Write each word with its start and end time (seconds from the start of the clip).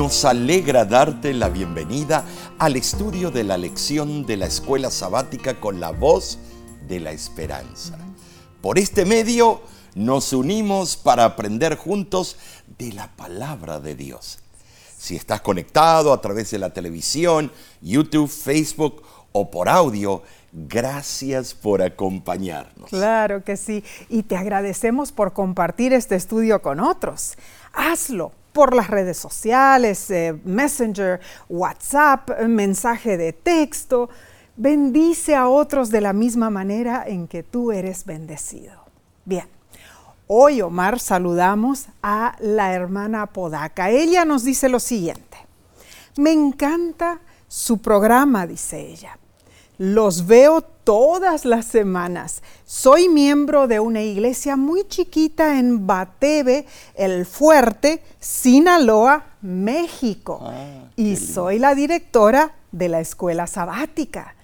Nos 0.00 0.24
alegra 0.24 0.86
darte 0.86 1.34
la 1.34 1.50
bienvenida 1.50 2.24
al 2.58 2.76
estudio 2.76 3.30
de 3.30 3.44
la 3.44 3.58
lección 3.58 4.24
de 4.24 4.38
la 4.38 4.46
escuela 4.46 4.90
sabática 4.90 5.60
con 5.60 5.78
la 5.78 5.90
voz 5.90 6.38
de 6.88 7.00
la 7.00 7.12
esperanza. 7.12 7.98
Por 8.62 8.78
este 8.78 9.04
medio 9.04 9.60
nos 9.94 10.32
unimos 10.32 10.96
para 10.96 11.26
aprender 11.26 11.76
juntos 11.76 12.38
de 12.78 12.94
la 12.94 13.14
palabra 13.14 13.78
de 13.78 13.94
Dios. 13.94 14.38
Si 14.96 15.16
estás 15.16 15.42
conectado 15.42 16.14
a 16.14 16.20
través 16.22 16.50
de 16.50 16.58
la 16.60 16.72
televisión, 16.72 17.52
YouTube, 17.82 18.30
Facebook 18.30 19.02
o 19.32 19.50
por 19.50 19.68
audio, 19.68 20.22
gracias 20.50 21.52
por 21.52 21.82
acompañarnos. 21.82 22.88
Claro 22.88 23.44
que 23.44 23.58
sí, 23.58 23.84
y 24.08 24.22
te 24.22 24.38
agradecemos 24.38 25.12
por 25.12 25.34
compartir 25.34 25.92
este 25.92 26.14
estudio 26.14 26.62
con 26.62 26.80
otros. 26.80 27.36
Hazlo 27.74 28.39
por 28.52 28.74
las 28.74 28.88
redes 28.88 29.16
sociales, 29.16 30.10
eh, 30.10 30.38
Messenger, 30.44 31.20
WhatsApp, 31.48 32.30
mensaje 32.46 33.16
de 33.16 33.32
texto. 33.32 34.08
Bendice 34.56 35.34
a 35.34 35.48
otros 35.48 35.90
de 35.90 36.00
la 36.00 36.12
misma 36.12 36.50
manera 36.50 37.04
en 37.06 37.28
que 37.28 37.42
tú 37.42 37.72
eres 37.72 38.04
bendecido. 38.04 38.84
Bien, 39.24 39.46
hoy 40.26 40.60
Omar 40.60 41.00
saludamos 41.00 41.86
a 42.02 42.36
la 42.40 42.74
hermana 42.74 43.26
Podaca. 43.26 43.90
Ella 43.90 44.24
nos 44.24 44.44
dice 44.44 44.68
lo 44.68 44.80
siguiente. 44.80 45.38
Me 46.16 46.32
encanta 46.32 47.20
su 47.48 47.78
programa, 47.78 48.46
dice 48.46 48.80
ella. 48.80 49.18
Los 49.78 50.26
veo 50.26 50.60
todas 50.90 51.44
las 51.44 51.66
semanas. 51.66 52.42
Soy 52.64 53.08
miembro 53.08 53.68
de 53.68 53.78
una 53.78 54.02
iglesia 54.02 54.56
muy 54.56 54.82
chiquita 54.88 55.60
en 55.60 55.86
Batebe, 55.86 56.66
El 56.96 57.26
Fuerte, 57.26 58.02
Sinaloa, 58.18 59.36
México. 59.40 60.40
Ah, 60.42 60.90
y 60.96 61.14
soy 61.14 61.60
la 61.60 61.76
directora 61.76 62.56
de 62.72 62.88
la 62.88 62.98
escuela 62.98 63.46
sabática. 63.46 64.34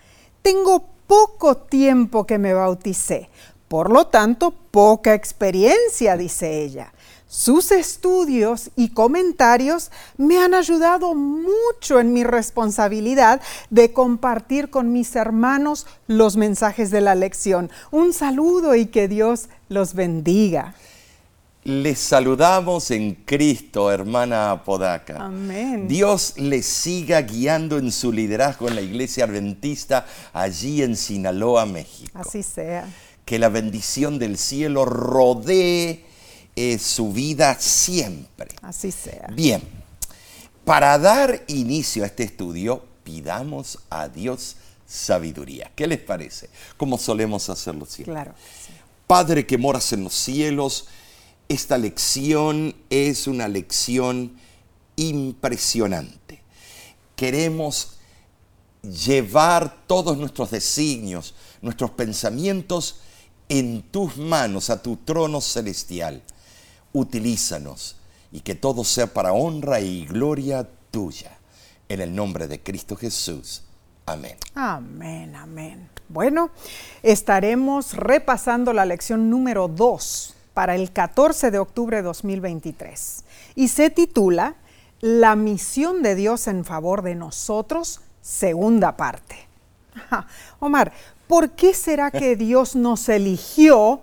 Tengo 0.42 0.84
poco 1.08 1.56
tiempo 1.56 2.26
que 2.26 2.38
me 2.38 2.54
bauticé, 2.54 3.28
por 3.66 3.90
lo 3.90 4.06
tanto, 4.06 4.52
poca 4.70 5.14
experiencia, 5.14 6.16
dice 6.16 6.62
ella. 6.62 6.92
Sus 7.36 7.70
estudios 7.70 8.70
y 8.76 8.88
comentarios 8.88 9.90
me 10.16 10.38
han 10.38 10.54
ayudado 10.54 11.14
mucho 11.14 12.00
en 12.00 12.14
mi 12.14 12.24
responsabilidad 12.24 13.42
de 13.68 13.92
compartir 13.92 14.70
con 14.70 14.90
mis 14.94 15.14
hermanos 15.16 15.86
los 16.06 16.38
mensajes 16.38 16.90
de 16.90 17.02
la 17.02 17.14
lección. 17.14 17.70
Un 17.90 18.14
saludo 18.14 18.74
y 18.74 18.86
que 18.86 19.06
Dios 19.06 19.50
los 19.68 19.92
bendiga. 19.92 20.74
Les 21.64 21.98
saludamos 21.98 22.90
en 22.90 23.14
Cristo, 23.26 23.92
hermana 23.92 24.52
Apodaca. 24.52 25.18
Amén. 25.26 25.88
Dios 25.88 26.38
les 26.38 26.64
siga 26.64 27.20
guiando 27.20 27.76
en 27.76 27.92
su 27.92 28.12
liderazgo 28.12 28.66
en 28.68 28.76
la 28.76 28.80
iglesia 28.80 29.26
adventista 29.26 30.06
allí 30.32 30.80
en 30.80 30.96
Sinaloa, 30.96 31.66
México. 31.66 32.18
Así 32.18 32.42
sea. 32.42 32.88
Que 33.26 33.38
la 33.38 33.50
bendición 33.50 34.18
del 34.18 34.38
cielo 34.38 34.86
rodee 34.86 36.05
su 36.78 37.12
vida 37.12 37.58
siempre. 37.60 38.48
Así 38.62 38.90
sea. 38.90 39.28
Bien, 39.32 39.62
para 40.64 40.98
dar 40.98 41.44
inicio 41.48 42.02
a 42.02 42.06
este 42.06 42.24
estudio, 42.24 42.82
pidamos 43.04 43.78
a 43.90 44.08
Dios 44.08 44.56
sabiduría. 44.86 45.70
¿Qué 45.76 45.86
les 45.86 46.00
parece? 46.00 46.48
Como 46.76 46.98
solemos 46.98 47.48
hacerlo 47.50 47.84
siempre. 47.86 48.14
Claro. 48.14 48.34
Padre 49.06 49.46
que 49.46 49.58
moras 49.58 49.92
en 49.92 50.02
los 50.02 50.14
cielos, 50.14 50.86
esta 51.48 51.78
lección 51.78 52.74
es 52.90 53.26
una 53.26 53.48
lección 53.48 54.36
impresionante. 54.96 56.42
Queremos 57.14 57.98
llevar 58.82 59.84
todos 59.86 60.16
nuestros 60.16 60.50
designios, 60.50 61.34
nuestros 61.60 61.90
pensamientos 61.92 63.00
en 63.48 63.82
tus 63.82 64.16
manos, 64.16 64.70
a 64.70 64.82
tu 64.82 64.96
trono 64.96 65.40
celestial 65.40 66.22
utilízanos 66.96 67.96
y 68.32 68.40
que 68.40 68.54
todo 68.54 68.84
sea 68.84 69.06
para 69.06 69.32
honra 69.32 69.80
y 69.80 70.06
gloria 70.06 70.66
tuya. 70.90 71.38
En 71.88 72.00
el 72.00 72.14
nombre 72.14 72.48
de 72.48 72.62
Cristo 72.62 72.96
Jesús. 72.96 73.62
Amén. 74.06 74.36
Amén, 74.54 75.36
amén. 75.36 75.88
Bueno, 76.08 76.50
estaremos 77.02 77.94
repasando 77.94 78.72
la 78.72 78.84
lección 78.84 79.30
número 79.30 79.68
2 79.68 80.34
para 80.54 80.74
el 80.74 80.92
14 80.92 81.50
de 81.50 81.58
octubre 81.58 81.98
de 81.98 82.02
2023 82.02 83.24
y 83.56 83.68
se 83.68 83.90
titula 83.90 84.54
La 85.00 85.36
misión 85.36 86.02
de 86.02 86.14
Dios 86.14 86.46
en 86.46 86.64
favor 86.64 87.02
de 87.02 87.14
nosotros, 87.14 88.00
segunda 88.22 88.96
parte. 88.96 89.36
Omar, 90.60 90.92
¿por 91.26 91.50
qué 91.50 91.74
será 91.74 92.10
que 92.10 92.36
Dios 92.36 92.74
nos 92.74 93.08
eligió 93.08 94.00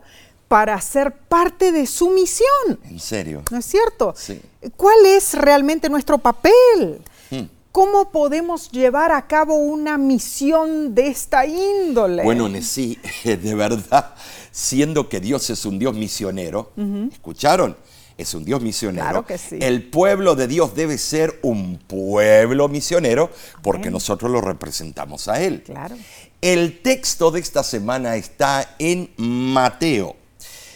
para 0.54 0.80
ser 0.82 1.12
parte 1.12 1.72
de 1.72 1.88
su 1.88 2.12
misión. 2.12 2.80
¿En 2.84 3.00
serio? 3.00 3.42
¿No 3.50 3.58
es 3.58 3.66
cierto? 3.66 4.14
Sí. 4.16 4.40
¿Cuál 4.78 5.04
es 5.08 5.34
realmente 5.34 5.90
nuestro 5.90 6.20
papel? 6.20 7.02
Hmm. 7.32 7.46
¿Cómo 7.72 8.12
podemos 8.12 8.70
llevar 8.70 9.12
a 9.12 9.26
cabo 9.26 9.56
una 9.56 9.98
misión 9.98 10.94
de 10.94 11.08
esta 11.08 11.48
índole? 11.48 12.22
Bueno, 12.22 12.48
sí, 12.62 13.00
de 13.24 13.56
verdad, 13.56 14.14
siendo 14.52 15.10
que 15.10 15.20
Dios 15.20 15.50
es 15.50 15.66
un 15.66 15.80
Dios 15.80 15.96
misionero, 15.96 16.72
¿escucharon? 17.12 17.76
Es 18.16 18.36
un 18.36 18.46
Dios 18.46 18.62
misionero. 18.62 19.06
Claro 19.06 19.26
que 19.26 19.40
sí. 19.40 19.58
El 19.60 19.90
pueblo 19.90 20.36
de 20.36 20.46
Dios 20.48 20.76
debe 20.76 21.00
ser 21.00 21.40
un 21.42 21.80
pueblo 21.80 22.68
misionero 22.68 23.32
porque 23.64 23.90
nosotros 23.90 24.30
lo 24.30 24.40
representamos 24.40 25.28
a 25.30 25.42
Él. 25.42 25.64
Claro. 25.64 25.96
El 26.42 26.80
texto 26.84 27.32
de 27.32 27.40
esta 27.40 27.64
semana 27.64 28.18
está 28.18 28.76
en 28.78 29.10
Mateo 29.18 30.18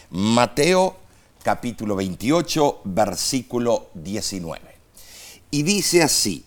Mateo 0.09 0.95
capítulo 1.43 1.95
28, 1.95 2.81
versículo 2.85 3.89
19. 3.93 4.61
Y 5.51 5.63
dice 5.63 6.03
así, 6.03 6.45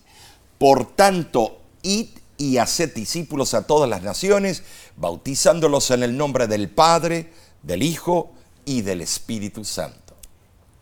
por 0.57 0.85
tanto, 0.95 1.59
id 1.81 2.07
y 2.37 2.57
haced 2.57 2.93
discípulos 2.93 3.53
a 3.53 3.67
todas 3.67 3.89
las 3.89 4.01
naciones, 4.01 4.63
bautizándolos 4.97 5.91
en 5.91 6.03
el 6.03 6.17
nombre 6.17 6.47
del 6.47 6.69
Padre, 6.69 7.31
del 7.61 7.83
Hijo 7.83 8.31
y 8.65 8.81
del 8.81 9.01
Espíritu 9.01 9.63
Santo. 9.63 10.15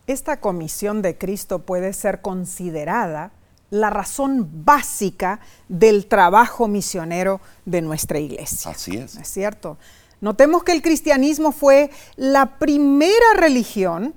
Esta 0.06 0.40
comisión 0.40 1.02
de 1.02 1.18
Cristo 1.18 1.60
puede 1.60 1.92
ser 1.92 2.20
considerada 2.20 3.32
la 3.70 3.90
razón 3.90 4.64
básica 4.64 5.40
del 5.68 6.06
trabajo 6.06 6.66
misionero 6.66 7.40
de 7.64 7.82
nuestra 7.82 8.18
iglesia. 8.18 8.72
Así 8.72 8.96
es. 8.96 9.16
¿Es 9.16 9.28
cierto? 9.28 9.78
Notemos 10.20 10.64
que 10.64 10.72
el 10.72 10.82
cristianismo 10.82 11.52
fue 11.52 11.90
la 12.16 12.58
primera 12.58 13.34
religión 13.36 14.14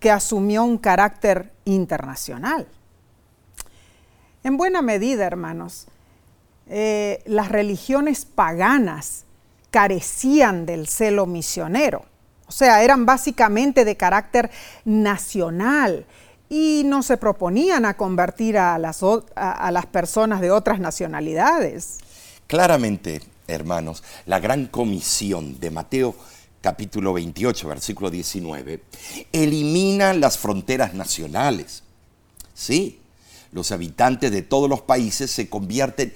que 0.00 0.10
asumió 0.10 0.64
un 0.64 0.78
carácter 0.78 1.52
internacional. 1.64 2.66
En 4.44 4.56
buena 4.56 4.82
medida, 4.82 5.26
hermanos, 5.26 5.86
eh, 6.68 7.22
las 7.24 7.48
religiones 7.48 8.24
paganas 8.24 9.24
carecían 9.70 10.66
del 10.66 10.88
celo 10.88 11.26
misionero, 11.26 12.04
o 12.46 12.52
sea, 12.52 12.82
eran 12.82 13.06
básicamente 13.06 13.84
de 13.84 13.96
carácter 13.96 14.50
nacional 14.84 16.06
y 16.48 16.82
no 16.84 17.02
se 17.02 17.16
proponían 17.16 17.84
a 17.84 17.96
convertir 17.96 18.56
a 18.56 18.78
las, 18.78 19.00
a 19.34 19.70
las 19.72 19.86
personas 19.86 20.40
de 20.40 20.50
otras 20.50 20.78
nacionalidades. 20.78 21.98
Claramente, 22.46 23.20
hermanos, 23.46 24.02
la 24.26 24.40
gran 24.40 24.66
comisión 24.66 25.58
de 25.60 25.70
Mateo 25.70 26.14
capítulo 26.60 27.12
28, 27.12 27.68
versículo 27.68 28.10
19, 28.10 28.82
elimina 29.32 30.12
las 30.14 30.38
fronteras 30.38 30.94
nacionales. 30.94 31.82
Sí, 32.54 32.98
los 33.52 33.70
habitantes 33.70 34.32
de 34.32 34.42
todos 34.42 34.68
los 34.68 34.82
países 34.82 35.30
se 35.30 35.48
convierten 35.48 36.12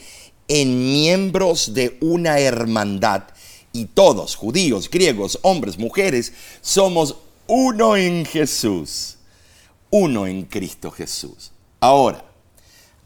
en 0.49 0.93
miembros 0.93 1.75
de 1.75 1.97
una 2.01 2.41
hermandad 2.41 3.25
y 3.73 3.85
todos, 3.85 4.35
judíos, 4.35 4.91
griegos, 4.91 5.39
hombres, 5.43 5.79
mujeres, 5.79 6.33
somos 6.61 7.17
uno 7.47 7.97
en 7.97 8.25
Jesús, 8.25 9.19
uno 9.91 10.27
en 10.27 10.43
Cristo 10.45 10.91
Jesús. 10.91 11.53
Ahora, 11.79 12.25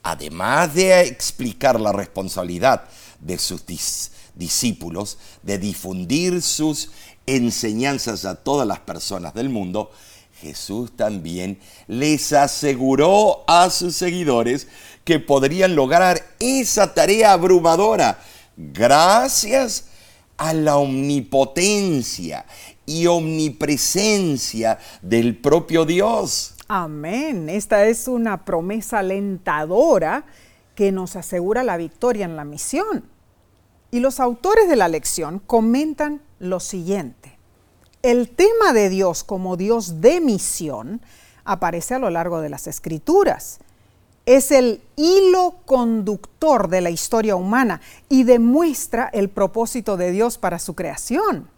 además 0.03 0.75
de 0.75 1.03
explicar 1.03 1.79
la 1.79 1.93
responsabilidad 1.93 2.88
de 3.21 3.39
sus 3.39 3.65
discípulos 4.35 5.19
de 5.43 5.59
difundir 5.59 6.43
sus 6.43 6.91
enseñanzas 7.27 8.25
a 8.25 8.37
todas 8.37 8.67
las 8.67 8.81
personas 8.81 9.35
del 9.35 9.49
mundo, 9.49 9.91
Jesús 10.41 10.95
también 10.97 11.59
les 11.87 12.33
aseguró 12.33 13.45
a 13.47 13.71
sus 13.71 13.97
seguidores 13.97 14.67
que 15.05 15.21
podrían 15.21 15.75
lograr 15.75 16.23
esa 16.39 16.93
tarea 16.93 17.33
abrumadora 17.33 18.19
gracias 18.57 19.87
a 20.37 20.53
la 20.53 20.77
omnipotencia 20.77 22.45
y 22.87 23.07
omnipresencia 23.07 24.79
del 25.01 25.37
propio 25.37 25.85
Dios. 25.85 26.55
Amén. 26.69 27.49
Esta 27.49 27.87
es 27.87 28.09
una 28.09 28.45
promesa 28.45 28.99
alentadora 28.99 30.25
que 30.75 30.93
nos 30.93 31.17
asegura 31.17 31.62
la 31.62 31.76
victoria 31.76 32.25
en 32.25 32.37
la 32.37 32.44
misión. 32.44 33.05
Y 33.91 34.00
los 34.00 34.21
autores 34.21 34.69
de 34.69 34.76
la 34.76 34.88
lección 34.88 35.38
comentan 35.38 36.21
lo 36.38 36.61
siguiente. 36.61 37.38
El 38.03 38.29
tema 38.29 38.73
de 38.73 38.88
Dios 38.88 39.25
como 39.25 39.56
Dios 39.56 40.00
de 40.00 40.21
misión 40.21 41.00
aparece 41.44 41.94
a 41.94 41.99
lo 41.99 42.11
largo 42.11 42.41
de 42.41 42.49
las 42.49 42.67
escrituras. 42.67 43.61
Es 44.26 44.50
el 44.50 44.82
hilo 44.97 45.56
conductor 45.65 46.69
de 46.69 46.81
la 46.81 46.91
historia 46.91 47.37
humana 47.37 47.81
y 48.09 48.25
demuestra 48.25 49.09
el 49.12 49.31
propósito 49.31 49.97
de 49.97 50.11
Dios 50.11 50.38
para 50.38 50.59
su 50.59 50.75
creación. 50.75 51.49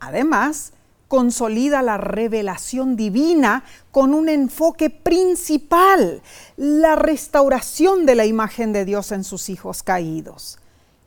Además, 0.00 0.72
consolida 1.14 1.80
la 1.80 1.96
revelación 1.96 2.96
divina 2.96 3.62
con 3.92 4.14
un 4.14 4.28
enfoque 4.28 4.90
principal, 4.90 6.22
la 6.56 6.96
restauración 6.96 8.04
de 8.04 8.16
la 8.16 8.26
imagen 8.26 8.72
de 8.72 8.84
Dios 8.84 9.12
en 9.12 9.22
sus 9.22 9.48
hijos 9.48 9.84
caídos. 9.84 10.58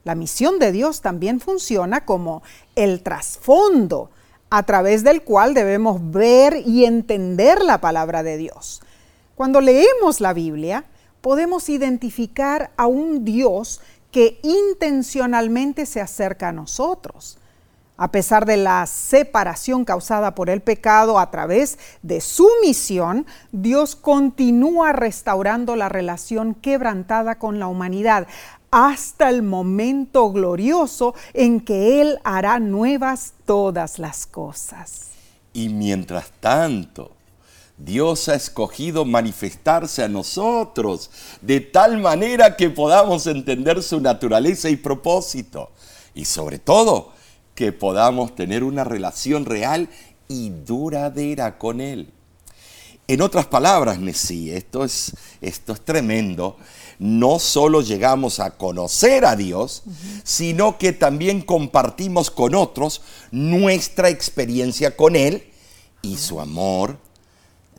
La 0.05 0.15
misión 0.15 0.59
de 0.59 0.71
Dios 0.71 1.01
también 1.01 1.41
funciona 1.41 2.05
como 2.05 2.41
el 2.77 3.03
trasfondo 3.03 4.09
a 4.49 4.63
través 4.63 5.03
del 5.03 5.23
cual 5.23 5.53
debemos 5.53 5.99
ver 6.09 6.63
y 6.65 6.85
entender 6.85 7.61
la 7.61 7.81
palabra 7.81 8.23
de 8.23 8.37
Dios. 8.37 8.81
Cuando 9.35 9.59
leemos 9.59 10.21
la 10.21 10.31
Biblia, 10.31 10.85
podemos 11.19 11.67
identificar 11.67 12.71
a 12.77 12.87
un 12.87 13.25
Dios 13.25 13.81
que 14.11 14.39
intencionalmente 14.41 15.85
se 15.85 15.99
acerca 15.99 16.47
a 16.47 16.53
nosotros 16.53 17.36
a 17.97 18.11
pesar 18.11 18.45
de 18.45 18.57
la 18.57 18.85
separación 18.85 19.83
causada 19.83 20.35
por 20.35 20.49
el 20.49 20.61
pecado 20.61 21.17
a 21.19 21.31
través 21.31 21.79
de 22.03 22.21
su 22.21 22.47
misión, 22.61 23.25
Dios 23.51 23.95
continúa 23.95 24.93
restaurando 24.93 25.75
la 25.75 25.89
relación 25.89 26.53
quebrantada 26.53 27.39
con 27.39 27.59
la 27.59 27.67
humanidad 27.67 28.27
hasta 28.69 29.29
el 29.29 29.43
momento 29.43 30.31
glorioso 30.31 31.15
en 31.33 31.61
que 31.61 32.01
Él 32.01 32.19
hará 32.23 32.59
nuevas 32.59 33.33
todas 33.45 33.97
las 33.97 34.27
cosas. 34.27 35.07
Y 35.53 35.69
mientras 35.69 36.31
tanto, 36.39 37.13
Dios 37.77 38.27
ha 38.27 38.35
escogido 38.35 39.05
manifestarse 39.05 40.03
a 40.03 40.07
nosotros 40.07 41.09
de 41.41 41.61
tal 41.61 41.97
manera 41.97 42.55
que 42.55 42.69
podamos 42.69 43.25
entender 43.27 43.81
su 43.81 44.01
naturaleza 44.01 44.69
y 44.69 44.75
propósito. 44.75 45.71
Y 46.13 46.25
sobre 46.25 46.59
todo, 46.59 47.13
que 47.57 47.71
podamos 47.71 48.35
tener 48.35 48.63
una 48.63 48.83
relación 48.83 49.43
real 49.43 49.89
y 50.27 50.51
duradera 50.51 51.57
con 51.57 51.81
Él. 51.81 52.13
En 53.07 53.19
otras 53.19 53.47
palabras, 53.47 53.97
Nesí, 53.97 54.51
esto 54.51 54.83
es, 54.83 55.13
esto 55.41 55.73
es 55.73 55.81
tremendo. 55.81 56.55
No 56.99 57.39
solo 57.39 57.81
llegamos 57.81 58.39
a 58.39 58.57
conocer 58.57 59.25
a 59.25 59.35
Dios, 59.35 59.81
sino 60.23 60.77
que 60.77 60.93
también 60.93 61.41
compartimos 61.41 62.29
con 62.29 62.53
otros 62.53 63.01
nuestra 63.31 64.09
experiencia 64.09 64.95
con 64.95 65.15
Él 65.15 65.49
y 66.03 66.17
su 66.17 66.39
amor 66.39 66.99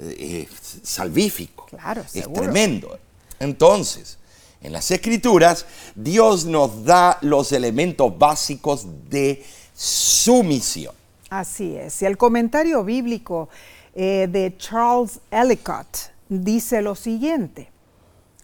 eh, 0.01 0.49
salvífico. 0.83 1.67
Claro, 1.67 2.03
es 2.13 2.33
tremendo. 2.33 2.99
Entonces, 3.39 4.19
en 4.61 4.73
las 4.73 4.91
Escrituras, 4.91 5.67
Dios 5.95 6.47
nos 6.47 6.85
da 6.85 7.19
los 7.21 7.53
elementos 7.53 8.19
básicos 8.19 8.87
de 9.09 9.45
su 9.79 10.43
misión. 10.43 10.93
Así 11.31 11.77
es. 11.77 12.03
Y 12.03 12.07
el 12.07 12.17
comentario 12.17 12.83
bíblico 12.83 13.49
eh, 13.95 14.27
de 14.29 14.57
Charles 14.59 15.21
Ellicott 15.31 16.11
dice 16.29 16.83
lo 16.83 16.97
siguiente. 16.97 17.71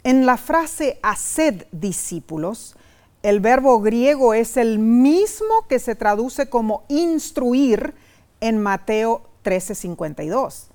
En 0.04 0.26
la 0.26 0.36
frase 0.36 1.00
haced 1.02 1.66
discípulos, 1.72 2.76
el 3.24 3.40
verbo 3.40 3.80
griego 3.80 4.32
es 4.32 4.56
el 4.56 4.78
mismo 4.78 5.66
que 5.68 5.80
se 5.80 5.96
traduce 5.96 6.48
como 6.48 6.84
instruir 6.88 7.94
en 8.40 8.62
Mateo 8.62 9.22
13:52. 9.42 10.68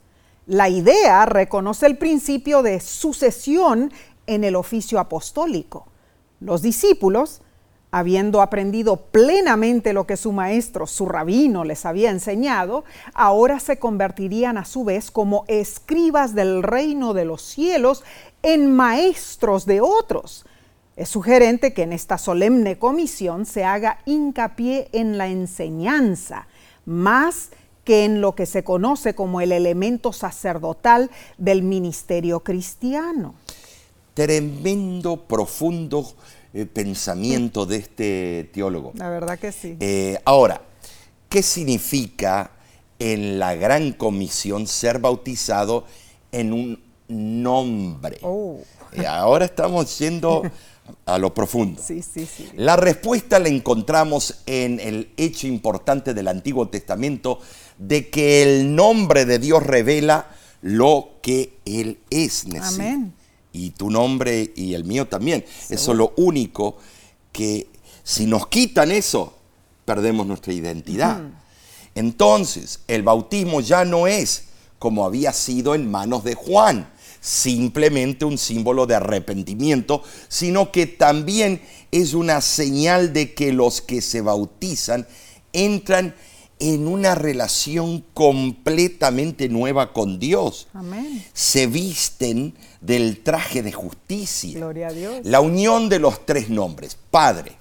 La 0.45 0.67
idea 0.67 1.25
reconoce 1.25 1.85
el 1.85 1.97
principio 1.97 2.63
de 2.63 2.81
sucesión 2.81 3.93
en 4.27 4.43
el 4.43 4.57
oficio 4.57 4.99
apostólico. 4.99 5.87
Los 6.41 6.61
discípulos 6.61 7.43
habiendo 7.91 8.41
aprendido 8.41 8.97
plenamente 8.97 9.93
lo 9.93 10.05
que 10.05 10.17
su 10.17 10.31
maestro, 10.31 10.85
su 10.85 11.07
rabino, 11.07 11.63
les 11.63 11.85
había 11.85 12.11
enseñado, 12.11 12.83
ahora 13.13 13.59
se 13.59 13.79
convertirían 13.79 14.57
a 14.57 14.65
su 14.65 14.83
vez 14.83 15.09
como 15.09 15.43
escribas 15.47 16.35
del 16.35 16.61
reino 16.61 17.13
de 17.13 17.25
los 17.25 17.41
cielos 17.41 18.03
en 18.43 18.71
maestros 18.71 19.65
de 19.65 19.81
otros. 19.81 20.45
Es 20.95 21.09
sugerente 21.09 21.73
que 21.73 21.83
en 21.83 21.93
esta 21.93 22.17
solemne 22.17 22.77
comisión 22.77 23.45
se 23.45 23.63
haga 23.63 23.99
hincapié 24.05 24.89
en 24.91 25.17
la 25.17 25.27
enseñanza, 25.27 26.47
más 26.85 27.49
que 27.85 28.05
en 28.05 28.21
lo 28.21 28.35
que 28.35 28.45
se 28.45 28.63
conoce 28.63 29.15
como 29.15 29.41
el 29.41 29.51
elemento 29.51 30.13
sacerdotal 30.13 31.09
del 31.37 31.63
ministerio 31.63 32.41
cristiano. 32.41 33.33
Tremendo, 34.13 35.25
profundo 35.25 36.05
eh, 36.51 36.65
pensamiento 36.65 37.67
de 37.67 37.77
este 37.77 38.49
teólogo. 38.51 38.91
La 38.95 39.09
verdad 39.09 39.37
que 39.37 39.51
sí. 39.51 39.77
Eh, 39.79 40.17
ahora, 40.25 40.61
¿qué 41.29 41.43
significa 41.43 42.51
en 42.97 43.37
la 43.37 43.53
gran 43.53 43.91
comisión 43.91 44.65
ser 44.65 44.97
bautizado 44.97 45.85
en 46.31 46.53
un 46.53 46.81
nombre? 47.07 48.17
Oh. 48.23 48.61
Eh, 48.93 49.05
ahora 49.05 49.45
estamos 49.45 49.99
yendo 49.99 50.41
a 51.05 51.19
lo 51.19 51.35
profundo. 51.35 51.83
Sí, 51.85 52.01
sí, 52.01 52.25
sí. 52.25 52.49
La 52.55 52.75
respuesta 52.75 53.37
la 53.37 53.49
encontramos 53.49 54.41
en 54.47 54.79
el 54.79 55.11
hecho 55.17 55.45
importante 55.45 56.15
del 56.15 56.27
Antiguo 56.27 56.67
Testamento 56.67 57.39
de 57.77 58.09
que 58.09 58.41
el 58.41 58.75
nombre 58.75 59.25
de 59.25 59.37
Dios 59.37 59.61
revela 59.61 60.31
lo 60.63 61.11
que 61.21 61.59
Él 61.65 61.99
es. 62.09 62.47
Amén 62.59 63.18
y 63.51 63.71
tu 63.71 63.89
nombre 63.89 64.51
y 64.55 64.73
el 64.73 64.83
mío 64.83 65.07
también. 65.07 65.45
Eso 65.69 65.91
es 65.91 65.97
lo 65.97 66.13
único 66.17 66.77
que 67.31 67.67
si 68.03 68.25
nos 68.25 68.47
quitan 68.47 68.91
eso, 68.91 69.33
perdemos 69.85 70.25
nuestra 70.25 70.53
identidad. 70.53 71.21
Entonces, 71.95 72.81
el 72.87 73.03
bautismo 73.03 73.61
ya 73.61 73.85
no 73.85 74.07
es 74.07 74.49
como 74.79 75.05
había 75.05 75.33
sido 75.33 75.75
en 75.75 75.91
manos 75.91 76.23
de 76.23 76.33
Juan, 76.33 76.89
simplemente 77.19 78.23
un 78.23 78.37
símbolo 78.37 78.87
de 78.87 78.95
arrepentimiento, 78.95 80.01
sino 80.29 80.71
que 80.71 80.87
también 80.87 81.61
es 81.91 82.13
una 82.13 82.39
señal 82.39 83.11
de 83.11 83.33
que 83.33 83.51
los 83.51 83.81
que 83.81 84.01
se 84.01 84.21
bautizan 84.21 85.05
entran 85.51 86.15
en 86.59 86.87
una 86.87 87.15
relación 87.15 88.05
completamente 88.13 89.49
nueva 89.49 89.91
con 89.93 90.17
Dios. 90.19 90.67
Amén. 90.73 91.25
Se 91.33 91.67
visten 91.67 92.53
del 92.81 93.21
traje 93.21 93.61
de 93.61 93.71
justicia. 93.71 94.57
Gloria 94.57 94.87
a 94.87 94.91
Dios. 94.91 95.21
La 95.23 95.41
unión 95.41 95.89
de 95.89 95.99
los 95.99 96.25
tres 96.25 96.49
nombres, 96.49 96.97
Padre, 97.09 97.57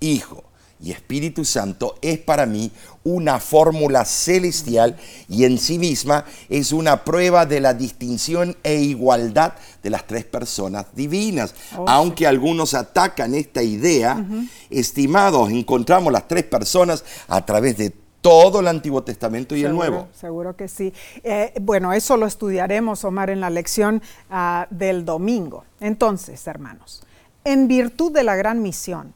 Hijo 0.00 0.44
y 0.82 0.92
Espíritu 0.92 1.44
Santo, 1.44 1.96
es 2.00 2.18
para 2.18 2.46
mí 2.46 2.70
una 3.04 3.38
fórmula 3.38 4.04
celestial 4.04 4.96
y 5.28 5.44
en 5.44 5.58
sí 5.58 5.78
misma 5.78 6.24
es 6.48 6.72
una 6.72 7.04
prueba 7.04 7.46
de 7.46 7.60
la 7.60 7.74
distinción 7.74 8.56
e 8.62 8.76
igualdad 8.76 9.54
de 9.82 9.90
las 9.90 10.06
tres 10.06 10.24
personas 10.24 10.86
divinas. 10.94 11.54
Oh, 11.76 11.84
Aunque 11.88 12.26
algunos 12.26 12.74
atacan 12.74 13.34
esta 13.34 13.62
idea, 13.62 14.24
estimados, 14.68 15.50
encontramos 15.50 16.12
las 16.12 16.28
tres 16.28 16.44
personas 16.44 17.04
a 17.28 17.44
través 17.44 17.76
de 17.76 17.94
todo 18.20 18.60
el 18.60 18.68
Antiguo 18.68 19.02
Testamento 19.02 19.56
y 19.56 19.64
el 19.64 19.74
Nuevo. 19.74 20.08
Seguro 20.12 20.56
que 20.56 20.68
sí. 20.68 20.92
Eh, 21.22 21.54
bueno, 21.60 21.92
eso 21.92 22.16
lo 22.16 22.26
estudiaremos, 22.26 23.04
Omar, 23.04 23.30
en 23.30 23.40
la 23.40 23.50
lección 23.50 24.02
ah, 24.30 24.66
del 24.70 25.04
domingo. 25.04 25.64
Entonces, 25.80 26.46
hermanos, 26.46 27.02
en 27.44 27.68
virtud 27.68 28.12
de 28.12 28.24
la 28.24 28.36
gran 28.36 28.62
misión, 28.62 29.14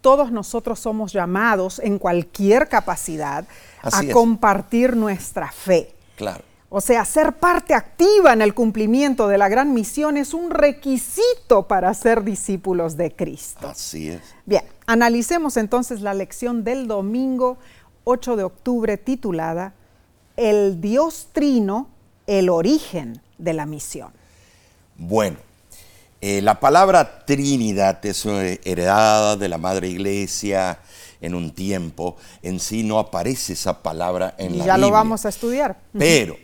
todos 0.00 0.30
nosotros 0.30 0.78
somos 0.80 1.12
llamados 1.14 1.78
en 1.78 1.98
cualquier 1.98 2.68
capacidad 2.68 3.46
a 3.82 4.02
compartir 4.12 4.96
nuestra 4.96 5.50
fe. 5.50 5.94
Claro. 6.16 6.44
O 6.76 6.80
sea, 6.80 7.04
ser 7.04 7.34
parte 7.34 7.72
activa 7.72 8.32
en 8.32 8.42
el 8.42 8.52
cumplimiento 8.52 9.28
de 9.28 9.38
la 9.38 9.48
gran 9.48 9.72
misión 9.72 10.16
es 10.16 10.34
un 10.34 10.50
requisito 10.50 11.68
para 11.68 11.94
ser 11.94 12.24
discípulos 12.24 12.96
de 12.96 13.14
Cristo. 13.14 13.68
Así 13.68 14.10
es. 14.10 14.20
Bien, 14.44 14.64
analicemos 14.84 15.56
entonces 15.56 16.00
la 16.00 16.14
lección 16.14 16.64
del 16.64 16.88
domingo 16.88 17.58
8 18.04 18.36
de 18.36 18.44
octubre 18.44 18.96
titulada 18.96 19.74
El 20.36 20.80
Dios 20.80 21.28
Trino, 21.32 21.88
el 22.26 22.48
origen 22.48 23.20
de 23.38 23.52
la 23.52 23.66
misión. 23.66 24.12
Bueno, 24.96 25.38
eh, 26.20 26.40
la 26.40 26.60
palabra 26.60 27.24
Trinidad 27.26 28.04
es 28.06 28.24
heredada 28.24 29.36
de 29.36 29.48
la 29.48 29.58
Madre 29.58 29.88
Iglesia 29.88 30.78
en 31.20 31.34
un 31.34 31.50
tiempo. 31.50 32.16
En 32.42 32.60
sí 32.60 32.82
no 32.82 32.98
aparece 32.98 33.54
esa 33.54 33.82
palabra 33.82 34.34
en 34.38 34.46
la 34.46 34.64
Biblia. 34.64 34.66
Ya 34.66 34.78
lo 34.78 34.90
vamos 34.90 35.26
a 35.26 35.28
estudiar. 35.28 35.80
Pero 35.98 36.36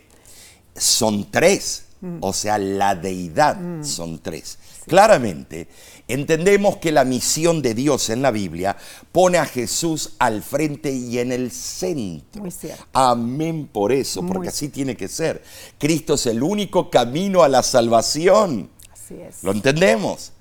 son 0.74 1.30
tres. 1.30 1.86
O 2.20 2.32
sea, 2.32 2.56
la 2.56 2.94
deidad 2.94 3.58
son 3.82 4.20
tres. 4.20 4.58
Claramente, 4.86 5.68
entendemos 6.12 6.76
que 6.76 6.92
la 6.92 7.04
misión 7.04 7.62
de 7.62 7.74
Dios 7.74 8.10
en 8.10 8.22
la 8.22 8.30
Biblia 8.30 8.76
pone 9.12 9.38
a 9.38 9.46
Jesús 9.46 10.14
al 10.18 10.42
frente 10.42 10.90
y 10.90 11.18
en 11.18 11.32
el 11.32 11.50
centro. 11.50 12.42
Muy 12.42 12.50
cierto. 12.50 12.84
Amén 12.92 13.66
por 13.66 13.92
eso, 13.92 14.20
porque 14.20 14.38
Muy 14.38 14.48
así 14.48 14.68
tiene 14.68 14.96
que 14.96 15.08
ser. 15.08 15.42
Cristo 15.78 16.14
es 16.14 16.26
el 16.26 16.42
único 16.42 16.90
camino 16.90 17.42
a 17.42 17.48
la 17.48 17.62
salvación. 17.62 18.70
Así 18.92 19.14
es. 19.14 19.42
¿Lo 19.42 19.52
entendemos? 19.52 20.32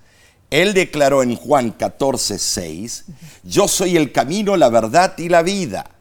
Él 0.49 0.73
declaró 0.73 1.21
en 1.21 1.35
Juan 1.35 1.71
14, 1.71 2.39
6, 2.39 3.05
yo 3.43 3.67
soy 3.67 3.97
el 3.97 4.11
camino, 4.11 4.57
la 4.57 4.69
verdad 4.69 5.15
y 5.17 5.29
la 5.29 5.43
vida. 5.43 5.91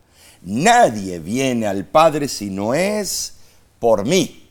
Nadie 0.43 1.19
viene 1.19 1.67
al 1.67 1.85
Padre 1.85 2.29
si 2.29 2.49
no 2.49 2.73
es 2.73 3.35
por 3.79 4.07
mí 4.07 4.49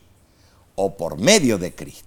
o 0.76 0.96
por 0.96 1.18
medio 1.20 1.58
de 1.58 1.74
Cristo. 1.74 2.07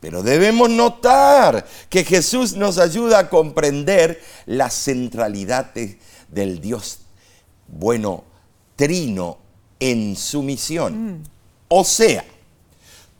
Pero 0.00 0.22
debemos 0.22 0.70
notar 0.70 1.66
que 1.88 2.04
Jesús 2.04 2.54
nos 2.54 2.78
ayuda 2.78 3.18
a 3.18 3.28
comprender 3.28 4.22
la 4.46 4.70
centralidad 4.70 5.72
de- 5.74 5.98
del 6.28 6.60
Dios 6.60 7.00
bueno, 7.66 8.24
trino 8.76 9.38
en 9.80 10.16
su 10.16 10.42
misión. 10.42 11.22
O 11.68 11.84
sea, 11.84 12.24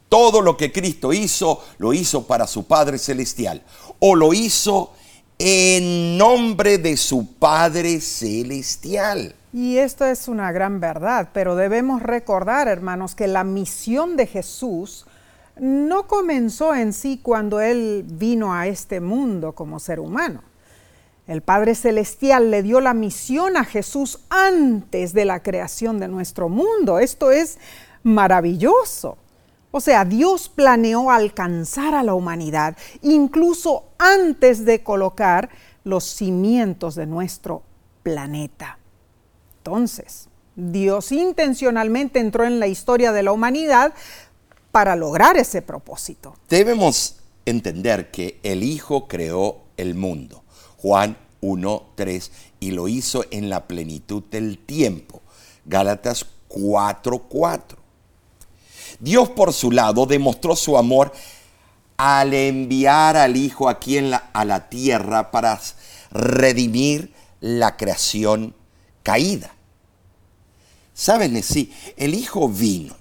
todo 0.08 0.40
lo 0.40 0.56
que 0.56 0.72
Cristo 0.72 1.12
hizo, 1.12 1.62
lo 1.78 1.92
hizo 1.92 2.26
para 2.26 2.46
su 2.46 2.66
Padre 2.66 2.98
Celestial. 2.98 3.62
O 3.98 4.14
lo 4.14 4.32
hizo 4.32 4.92
en 5.38 6.16
nombre 6.16 6.78
de 6.78 6.96
su 6.96 7.34
Padre 7.34 8.00
Celestial. 8.00 9.34
Y 9.52 9.78
esto 9.78 10.04
es 10.06 10.28
una 10.28 10.52
gran 10.52 10.80
verdad, 10.80 11.30
pero 11.32 11.56
debemos 11.56 12.02
recordar, 12.02 12.68
hermanos, 12.68 13.14
que 13.14 13.26
la 13.26 13.44
misión 13.44 14.16
de 14.16 14.26
Jesús 14.26 15.04
no 15.60 16.06
comenzó 16.06 16.74
en 16.74 16.92
sí 16.92 17.20
cuando 17.22 17.60
Él 17.60 18.04
vino 18.06 18.54
a 18.54 18.66
este 18.66 19.00
mundo 19.00 19.52
como 19.52 19.78
ser 19.78 20.00
humano. 20.00 20.42
El 21.26 21.42
Padre 21.42 21.74
Celestial 21.74 22.50
le 22.50 22.62
dio 22.62 22.80
la 22.80 22.94
misión 22.94 23.56
a 23.56 23.64
Jesús 23.64 24.20
antes 24.30 25.12
de 25.12 25.26
la 25.26 25.42
creación 25.42 26.00
de 26.00 26.08
nuestro 26.08 26.48
mundo. 26.48 26.98
Esto 26.98 27.30
es 27.30 27.58
maravilloso. 28.02 29.18
O 29.70 29.80
sea, 29.80 30.06
Dios 30.06 30.48
planeó 30.48 31.10
alcanzar 31.10 31.94
a 31.94 32.02
la 32.02 32.14
humanidad 32.14 32.76
incluso 33.02 33.84
antes 33.98 34.64
de 34.64 34.82
colocar 34.82 35.50
los 35.84 36.04
cimientos 36.04 36.94
de 36.94 37.06
nuestro 37.06 37.62
planeta. 38.02 38.78
Entonces, 39.58 40.28
Dios 40.56 41.12
intencionalmente 41.12 42.18
entró 42.18 42.44
en 42.44 42.58
la 42.58 42.66
historia 42.66 43.12
de 43.12 43.22
la 43.22 43.32
humanidad 43.32 43.92
para 44.78 44.94
lograr 44.94 45.36
ese 45.36 45.60
propósito. 45.60 46.36
Debemos 46.48 47.16
entender 47.44 48.12
que 48.12 48.38
el 48.44 48.62
Hijo 48.62 49.08
creó 49.08 49.62
el 49.76 49.96
mundo. 49.96 50.44
Juan 50.76 51.18
1, 51.40 51.82
3, 51.96 52.30
y 52.60 52.70
lo 52.70 52.86
hizo 52.86 53.24
en 53.32 53.50
la 53.50 53.66
plenitud 53.66 54.22
del 54.30 54.56
tiempo. 54.58 55.20
Gálatas 55.64 56.24
4, 56.46 57.18
4. 57.28 57.76
Dios 59.00 59.28
por 59.30 59.52
su 59.52 59.72
lado 59.72 60.06
demostró 60.06 60.54
su 60.54 60.78
amor 60.78 61.10
al 61.96 62.32
enviar 62.32 63.16
al 63.16 63.36
Hijo 63.36 63.68
aquí 63.68 63.98
en 63.98 64.10
la- 64.10 64.30
a 64.32 64.44
la 64.44 64.68
tierra 64.68 65.32
para 65.32 65.60
redimir 66.12 67.12
la 67.40 67.76
creación 67.76 68.54
caída. 69.02 69.50
¿Saben? 70.94 71.42
Sí, 71.42 71.72
el 71.96 72.14
Hijo 72.14 72.48
vino. 72.48 72.94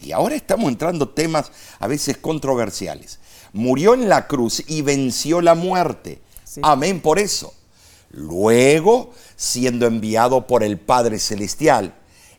Y 0.00 0.12
ahora 0.12 0.34
estamos 0.34 0.68
entrando 0.68 1.08
temas 1.08 1.50
a 1.78 1.86
veces 1.86 2.16
controversiales. 2.18 3.18
Murió 3.52 3.94
en 3.94 4.08
la 4.08 4.26
cruz 4.26 4.62
y 4.66 4.82
venció 4.82 5.40
la 5.40 5.54
muerte. 5.54 6.20
Sí. 6.44 6.60
Amén 6.62 7.00
por 7.00 7.18
eso. 7.18 7.54
Luego, 8.10 9.12
siendo 9.36 9.86
enviado 9.86 10.46
por 10.46 10.62
el 10.62 10.78
Padre 10.78 11.18
Celestial, 11.18 11.94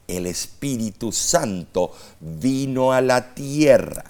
el 0.08 0.26
Espíritu 0.26 1.12
Santo 1.12 1.92
vino 2.20 2.94
a 2.94 3.02
la 3.02 3.34
tierra. 3.34 4.06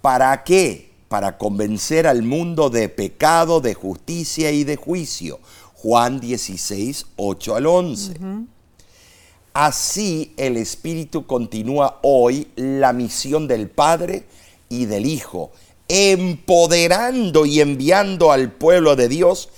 ¿Para 0.00 0.44
qué? 0.44 0.90
Para 1.08 1.38
convencer 1.38 2.06
al 2.06 2.22
mundo 2.22 2.68
de 2.68 2.88
pecado, 2.88 3.60
de 3.60 3.74
justicia 3.74 4.50
y 4.50 4.64
de 4.64 4.76
juicio. 4.76 5.40
Juan 5.74 6.20
16, 6.20 7.06
8 7.16 7.56
al 7.56 7.66
11. 7.66 8.14
Así 9.54 10.34
el 10.36 10.56
Espíritu 10.56 11.26
continúa 11.26 12.00
hoy 12.02 12.48
la 12.56 12.92
misión 12.92 13.46
del 13.46 13.70
Padre 13.70 14.24
y 14.68 14.86
del 14.86 15.06
Hijo, 15.06 15.52
empoderando 15.86 17.46
y 17.46 17.60
enviando 17.60 18.32
al 18.32 18.50
pueblo 18.50 18.96
de 18.96 19.08
Dios 19.08 19.50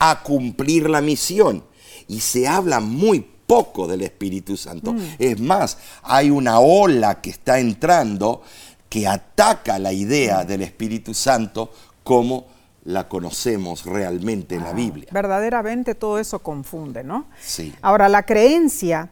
a 0.00 0.24
cumplir 0.24 0.90
la 0.90 1.00
misión. 1.00 1.62
Y 2.08 2.18
se 2.18 2.48
habla 2.48 2.80
muy 2.80 3.20
poco 3.46 3.86
del 3.86 4.02
Espíritu 4.02 4.56
Santo. 4.56 4.92
Es 5.20 5.38
más, 5.38 5.78
hay 6.02 6.30
una 6.30 6.58
ola 6.58 7.20
que 7.20 7.30
está 7.30 7.60
entrando 7.60 8.42
que 8.88 9.06
ataca 9.06 9.78
la 9.78 9.92
idea 9.92 10.44
del 10.44 10.62
Espíritu 10.62 11.14
Santo 11.14 11.70
como 12.02 12.46
la 12.86 13.08
conocemos 13.08 13.86
realmente 13.86 14.56
en 14.56 14.64
la 14.64 14.72
Biblia. 14.72 15.08
Verdaderamente 15.12 15.94
todo 15.94 16.18
eso 16.18 16.40
confunde, 16.40 17.04
¿no? 17.04 17.26
Sí. 17.40 17.72
Ahora, 17.82 18.08
la 18.08 18.24
creencia 18.24 19.10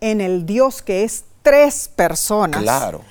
en 0.00 0.20
el 0.20 0.46
Dios 0.46 0.82
que 0.82 1.04
es 1.04 1.24
tres 1.42 1.88
personas 1.88 2.62
Claro, 2.62 3.02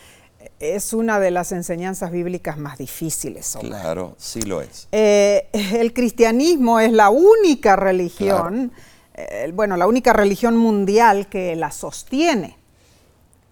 es 0.60 0.94
una 0.94 1.20
de 1.20 1.32
las 1.32 1.52
enseñanzas 1.52 2.12
bíblicas 2.12 2.58
más 2.58 2.78
difíciles. 2.78 3.56
Omar. 3.56 3.82
claro, 3.82 4.16
sí 4.18 4.42
lo 4.42 4.62
es. 4.62 4.88
Eh, 4.92 5.50
el 5.54 5.94
cristianismo 5.94 6.80
es 6.80 6.92
la 6.92 7.10
única 7.10 7.76
religión, 7.76 8.72
eh, 9.14 9.52
bueno, 9.54 9.78
la 9.78 9.88
única 9.88 10.14
religión 10.14 10.56
mundial 10.58 11.28
que 11.28 11.56
la 11.56 11.72
sostiene. 11.72 12.58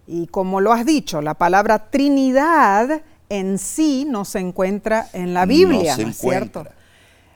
Y 0.07 0.27
como 0.27 0.61
lo 0.61 0.73
has 0.73 0.85
dicho, 0.85 1.21
la 1.21 1.35
palabra 1.35 1.89
Trinidad 1.89 3.01
en 3.29 3.57
sí 3.57 4.05
no 4.07 4.25
se 4.25 4.39
encuentra 4.39 5.07
en 5.13 5.33
la 5.33 5.45
Biblia, 5.45 5.95
¿no 5.97 6.09
es 6.09 6.17
cierto? 6.17 6.65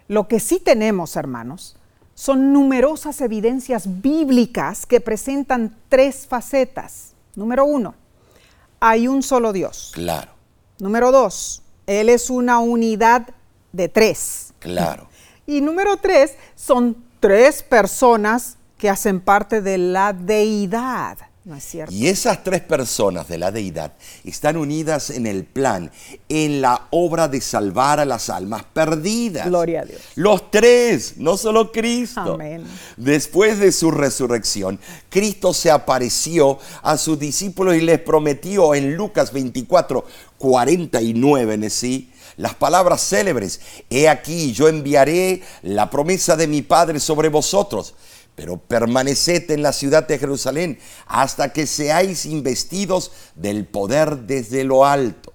Lo 0.07 0.27
que 0.27 0.39
sí 0.39 0.59
tenemos, 0.59 1.15
hermanos, 1.15 1.77
son 2.15 2.53
numerosas 2.53 3.21
evidencias 3.21 4.01
bíblicas 4.01 4.85
que 4.85 5.01
presentan 5.01 5.75
tres 5.89 6.25
facetas. 6.27 7.13
Número 7.35 7.65
uno, 7.65 7.93
hay 8.79 9.07
un 9.07 9.21
solo 9.21 9.53
Dios. 9.53 9.91
Claro, 9.93 10.31
Número 10.79 11.11
dos, 11.11 11.61
Él 11.87 12.09
es 12.09 12.29
una 12.29 12.59
unidad 12.59 13.27
de 13.71 13.87
tres. 13.89 14.53
claro. 14.59 15.07
Y 15.47 15.61
número 15.61 15.97
tres, 15.97 16.33
son 16.55 16.97
tres 17.19 17.61
personas 17.61 18.57
que 18.79 18.89
hacen 18.89 19.21
parte 19.21 19.61
de 19.61 19.77
la 19.77 20.11
deidad. 20.11 21.19
¿No 21.45 21.55
es 21.55 21.63
cierto? 21.63 21.93
Y 21.93 22.07
esas 22.07 22.43
tres 22.43 22.61
personas 22.61 23.27
de 23.27 23.37
la 23.37 23.51
deidad 23.51 23.93
están 24.23 24.57
unidas 24.57 25.11
en 25.11 25.27
el 25.27 25.45
plan, 25.45 25.91
en 26.27 26.59
la 26.59 26.87
obra 26.89 27.27
de 27.27 27.39
salvar 27.39 27.99
a 27.99 28.05
las 28.05 28.31
almas 28.31 28.63
perdidas. 28.73 29.45
Gloria 29.45 29.81
a 29.81 29.85
Dios. 29.85 30.01
Los 30.15 30.49
tres, 30.49 31.17
no 31.17 31.37
solo 31.37 31.71
Cristo. 31.71 32.33
Amén. 32.33 32.63
Después 32.97 33.59
de 33.59 33.71
su 33.71 33.91
resurrección, 33.91 34.79
Cristo 35.09 35.53
se 35.53 35.69
apareció 35.69 36.57
a 36.81 36.97
sus 36.97 37.19
discípulos 37.19 37.75
y 37.75 37.81
les 37.81 37.99
prometió 37.99 38.73
en 38.73 38.95
Lucas 38.95 39.31
24, 39.31 40.03
49, 40.39 41.53
en 41.53 41.69
sí, 41.69 42.11
las 42.37 42.55
palabras 42.55 43.07
célebres, 43.07 43.61
he 43.89 44.09
aquí 44.09 44.51
yo 44.51 44.67
enviaré 44.67 45.41
la 45.61 45.89
promesa 45.89 46.35
de 46.35 46.47
mi 46.47 46.61
Padre 46.63 46.99
sobre 46.99 47.29
vosotros, 47.29 47.93
pero 48.35 48.57
permaneced 48.57 49.49
en 49.51 49.63
la 49.63 49.73
ciudad 49.73 50.07
de 50.07 50.19
Jerusalén 50.19 50.77
hasta 51.07 51.53
que 51.53 51.65
seáis 51.65 52.25
investidos 52.25 53.11
del 53.35 53.65
poder 53.65 54.19
desde 54.19 54.63
lo 54.63 54.85
alto. 54.85 55.33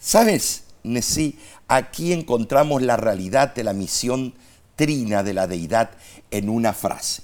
¿Sabes, 0.00 0.64
Nesí? 0.82 1.38
Aquí 1.68 2.12
encontramos 2.12 2.82
la 2.82 2.96
realidad 2.96 3.54
de 3.54 3.64
la 3.64 3.72
misión 3.72 4.34
trina 4.76 5.22
de 5.22 5.32
la 5.32 5.46
deidad 5.46 5.90
en 6.30 6.48
una 6.48 6.72
frase. 6.72 7.22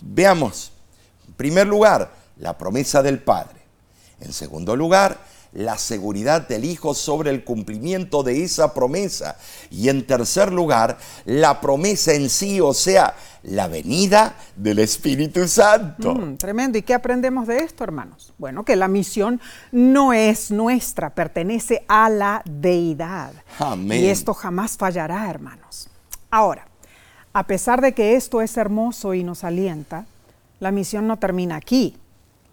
Veamos, 0.00 0.72
en 1.28 1.34
primer 1.34 1.66
lugar, 1.66 2.12
la 2.38 2.56
promesa 2.56 3.02
del 3.02 3.22
Padre. 3.22 3.60
En 4.20 4.32
segundo 4.32 4.74
lugar, 4.74 5.18
la 5.52 5.78
seguridad 5.78 6.46
del 6.46 6.64
Hijo 6.64 6.94
sobre 6.94 7.30
el 7.30 7.44
cumplimiento 7.44 8.22
de 8.22 8.44
esa 8.44 8.72
promesa. 8.72 9.36
Y 9.70 9.88
en 9.88 10.06
tercer 10.06 10.52
lugar, 10.52 10.98
la 11.24 11.60
promesa 11.60 12.12
en 12.12 12.30
sí, 12.30 12.60
o 12.60 12.72
sea, 12.72 13.14
la 13.42 13.68
venida 13.68 14.36
del 14.56 14.78
Espíritu 14.78 15.48
Santo. 15.48 16.14
Mm, 16.14 16.36
tremendo. 16.36 16.78
¿Y 16.78 16.82
qué 16.82 16.94
aprendemos 16.94 17.46
de 17.46 17.58
esto, 17.58 17.84
hermanos? 17.84 18.32
Bueno, 18.38 18.64
que 18.64 18.76
la 18.76 18.88
misión 18.88 19.40
no 19.72 20.12
es 20.12 20.50
nuestra, 20.50 21.10
pertenece 21.10 21.84
a 21.88 22.08
la 22.08 22.42
deidad. 22.44 23.32
Amén. 23.58 24.04
Y 24.04 24.08
esto 24.08 24.34
jamás 24.34 24.76
fallará, 24.76 25.28
hermanos. 25.28 25.88
Ahora, 26.30 26.66
a 27.32 27.46
pesar 27.46 27.80
de 27.80 27.92
que 27.92 28.16
esto 28.16 28.40
es 28.42 28.56
hermoso 28.56 29.14
y 29.14 29.24
nos 29.24 29.44
alienta, 29.44 30.04
la 30.58 30.70
misión 30.70 31.06
no 31.06 31.18
termina 31.18 31.56
aquí. 31.56 31.96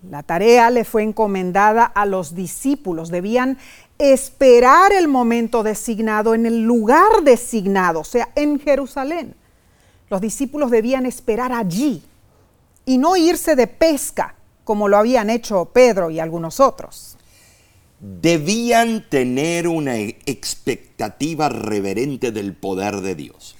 La 0.09 0.23
tarea 0.23 0.69
le 0.69 0.85
fue 0.85 1.03
encomendada 1.03 1.83
a 1.83 2.05
los 2.05 2.33
discípulos. 2.33 3.09
Debían 3.09 3.57
esperar 3.97 4.93
el 4.93 5.07
momento 5.07 5.63
designado 5.63 6.33
en 6.33 6.45
el 6.45 6.61
lugar 6.63 7.23
designado, 7.23 8.01
o 8.01 8.05
sea, 8.05 8.29
en 8.35 8.59
Jerusalén. 8.59 9.35
Los 10.09 10.21
discípulos 10.21 10.71
debían 10.71 11.05
esperar 11.05 11.51
allí 11.51 12.01
y 12.85 12.97
no 12.97 13.17
irse 13.17 13.55
de 13.55 13.67
pesca 13.67 14.35
como 14.63 14.87
lo 14.87 14.97
habían 14.97 15.29
hecho 15.29 15.65
Pedro 15.65 16.09
y 16.09 16.19
algunos 16.19 16.59
otros. 16.59 17.17
Debían 17.99 19.09
tener 19.09 19.67
una 19.67 19.97
expectativa 19.97 21.49
reverente 21.49 22.31
del 22.31 22.53
poder 22.53 23.01
de 23.01 23.15
Dios. 23.15 23.56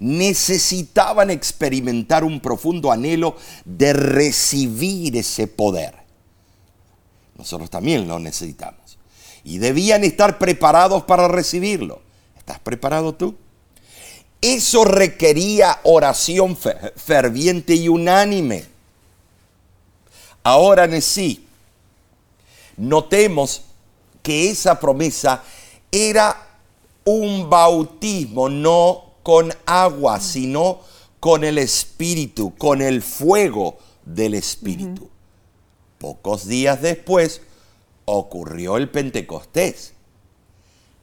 Necesitaban 0.00 1.30
experimentar 1.30 2.24
un 2.24 2.40
profundo 2.40 2.92
anhelo 2.92 3.36
de 3.64 3.92
recibir 3.92 5.16
ese 5.16 5.46
poder. 5.46 5.94
Nosotros 7.36 7.70
también 7.70 8.06
lo 8.06 8.18
necesitamos. 8.18 8.98
Y 9.44 9.58
debían 9.58 10.04
estar 10.04 10.38
preparados 10.38 11.04
para 11.04 11.28
recibirlo. 11.28 12.02
¿Estás 12.36 12.58
preparado 12.58 13.14
tú? 13.14 13.36
Eso 14.40 14.84
requería 14.84 15.80
oración 15.82 16.56
ferviente 16.96 17.74
y 17.74 17.88
unánime. 17.88 18.66
Ahora 20.44 20.84
en 20.84 21.02
sí, 21.02 21.46
notemos 22.76 23.62
que 24.22 24.50
esa 24.50 24.78
promesa 24.78 25.42
era 25.90 26.36
un 27.04 27.50
bautismo, 27.50 28.48
no 28.48 29.07
con 29.28 29.52
agua, 29.66 30.20
sino 30.20 30.80
con 31.20 31.44
el 31.44 31.58
Espíritu, 31.58 32.54
con 32.56 32.80
el 32.80 33.02
fuego 33.02 33.76
del 34.06 34.32
Espíritu. 34.32 35.10
Pocos 35.98 36.48
días 36.48 36.80
después 36.80 37.42
ocurrió 38.06 38.78
el 38.78 38.88
Pentecostés. 38.88 39.92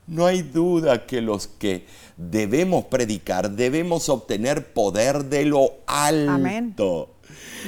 No 0.08 0.26
hay 0.26 0.42
duda 0.42 1.06
que 1.06 1.22
los 1.22 1.46
que 1.46 1.86
debemos 2.18 2.86
predicar 2.86 3.52
debemos 3.52 4.10
obtener 4.10 4.74
poder 4.74 5.26
de 5.26 5.46
lo 5.46 5.74
alto. 5.86 7.12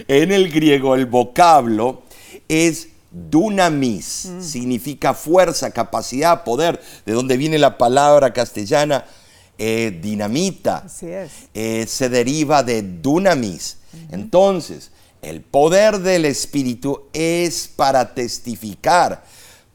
En 0.07 0.31
el 0.31 0.49
griego 0.51 0.95
el 0.95 1.05
vocablo 1.05 2.01
es 2.47 2.87
dunamis, 3.11 4.25
mm. 4.25 4.41
significa 4.41 5.13
fuerza, 5.13 5.69
capacidad, 5.69 6.43
poder, 6.43 6.81
de 7.05 7.13
donde 7.13 7.37
viene 7.37 7.59
la 7.59 7.77
palabra 7.77 8.33
castellana 8.33 9.05
eh, 9.57 9.99
dinamita. 10.01 10.83
Así 10.85 11.07
es. 11.07 11.31
Eh, 11.53 11.85
se 11.87 12.09
deriva 12.09 12.63
de 12.63 12.81
dunamis. 12.81 13.77
Entonces, 14.11 14.91
el 15.21 15.41
poder 15.41 15.99
del 15.99 16.25
Espíritu 16.25 17.03
es 17.13 17.67
para 17.67 18.13
testificar, 18.13 19.23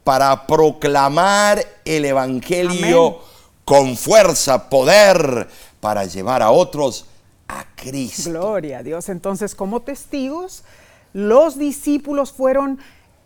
para 0.03 0.47
proclamar 0.47 1.65
el 1.83 2.05
Evangelio 2.05 3.19
con 3.65 3.97
fuerza, 3.97 4.69
poder, 4.69 5.47
para 5.79 6.05
llevar 6.05 6.41
a 6.41 6.51
otros 6.51 7.05
a 7.47 7.65
Cristo. 7.75 8.29
Gloria 8.29 8.79
a 8.79 8.83
Dios. 8.83 9.09
Entonces, 9.09 9.53
como 9.53 9.81
testigos, 9.81 10.63
los 11.13 11.57
discípulos 11.57 12.31
fueron 12.31 12.79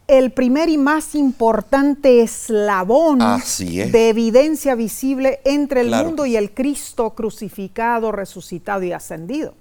el 0.07 0.31
primer 0.31 0.69
y 0.69 0.77
más 0.77 1.15
importante 1.15 2.21
eslabón 2.21 3.19
de 3.19 4.09
evidencia 4.09 4.75
visible 4.75 5.41
entre 5.43 5.81
el 5.81 5.91
mundo 5.91 6.25
y 6.25 6.37
el 6.37 6.53
Cristo 6.53 7.13
crucificado, 7.13 8.11
resucitado 8.11 8.83
y 8.83 8.93
ascendido. 8.93 9.53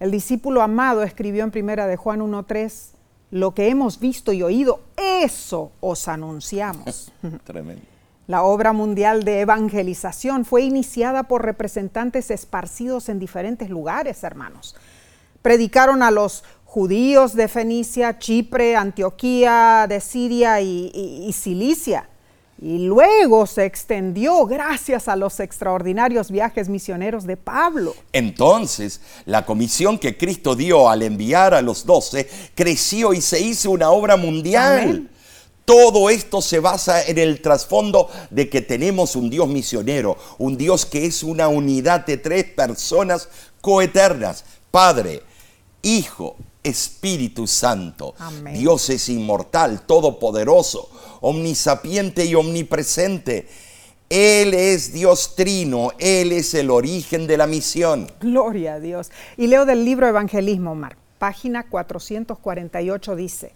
El 0.00 0.10
discípulo 0.10 0.62
amado 0.62 1.02
escribió 1.02 1.44
en 1.44 1.50
primera 1.50 1.86
de 1.86 1.96
Juan 1.96 2.20
1.3, 2.20 2.92
lo 3.30 3.54
que 3.54 3.68
hemos 3.68 4.00
visto 4.00 4.32
y 4.32 4.42
oído, 4.42 4.80
eso 4.96 5.72
os 5.80 6.08
anunciamos. 6.08 7.12
Tremendo. 7.44 7.82
La 8.26 8.44
obra 8.44 8.72
mundial 8.72 9.24
de 9.24 9.40
evangelización 9.40 10.44
fue 10.44 10.62
iniciada 10.62 11.24
por 11.24 11.44
representantes 11.44 12.30
esparcidos 12.30 13.08
en 13.08 13.18
diferentes 13.18 13.68
lugares, 13.68 14.22
hermanos. 14.22 14.76
Predicaron 15.42 16.02
a 16.02 16.10
los 16.10 16.44
judíos 16.64 17.34
de 17.34 17.48
Fenicia, 17.48 18.18
Chipre, 18.18 18.76
Antioquía, 18.76 19.84
de 19.86 20.00
Siria 20.00 20.60
y, 20.62 21.30
Cilicia. 21.34 22.08
Y 22.58 22.78
luego 22.86 23.46
se 23.46 23.66
extendió 23.66 24.46
gracias 24.46 25.06
a 25.08 25.16
los 25.16 25.38
extraordinarios 25.40 26.30
viajes 26.30 26.70
misioneros 26.70 27.26
de 27.26 27.36
Pablo. 27.36 27.94
Entonces, 28.12 29.02
la 29.26 29.44
comisión 29.44 29.98
que 29.98 30.16
Cristo 30.16 30.54
dio 30.54 30.88
al 30.88 31.02
enviar 31.02 31.52
a 31.52 31.60
los 31.60 31.84
doce 31.84 32.26
creció 32.54 33.12
y 33.12 33.20
se 33.20 33.40
hizo 33.40 33.72
una 33.72 33.90
obra 33.90 34.16
mundial. 34.16 35.10
Todo 35.66 36.08
esto 36.08 36.40
se 36.40 36.58
basa 36.58 37.02
en 37.02 37.18
el 37.18 37.42
trasfondo 37.42 38.08
de 38.30 38.48
que 38.48 38.62
tenemos 38.62 39.14
un 39.14 39.28
Dios 39.28 39.46
misionero, 39.46 40.16
un 40.38 40.56
Dios 40.56 40.86
que 40.86 41.04
es 41.04 41.22
una 41.22 41.48
unidad 41.48 42.06
de 42.06 42.16
tres 42.16 42.44
personas 42.44 43.28
coeternas, 43.60 44.44
Padre, 44.70 45.22
Hijo 45.82 46.36
Espíritu 46.62 47.46
Santo. 47.46 48.14
Dios 48.52 48.88
es 48.90 49.08
inmortal, 49.08 49.82
todopoderoso, 49.82 50.88
omnisapiente 51.20 52.24
y 52.24 52.34
omnipresente. 52.34 53.48
Él 54.08 54.54
es 54.54 54.92
Dios 54.92 55.34
trino, 55.34 55.90
Él 55.98 56.32
es 56.32 56.54
el 56.54 56.70
origen 56.70 57.26
de 57.26 57.36
la 57.36 57.46
misión. 57.46 58.10
Gloria 58.20 58.74
a 58.74 58.80
Dios. 58.80 59.10
Y 59.36 59.46
leo 59.46 59.64
del 59.64 59.84
libro 59.84 60.06
Evangelismo, 60.06 60.74
Mar, 60.74 60.96
página 61.18 61.68
448 61.68 63.16
dice, 63.16 63.54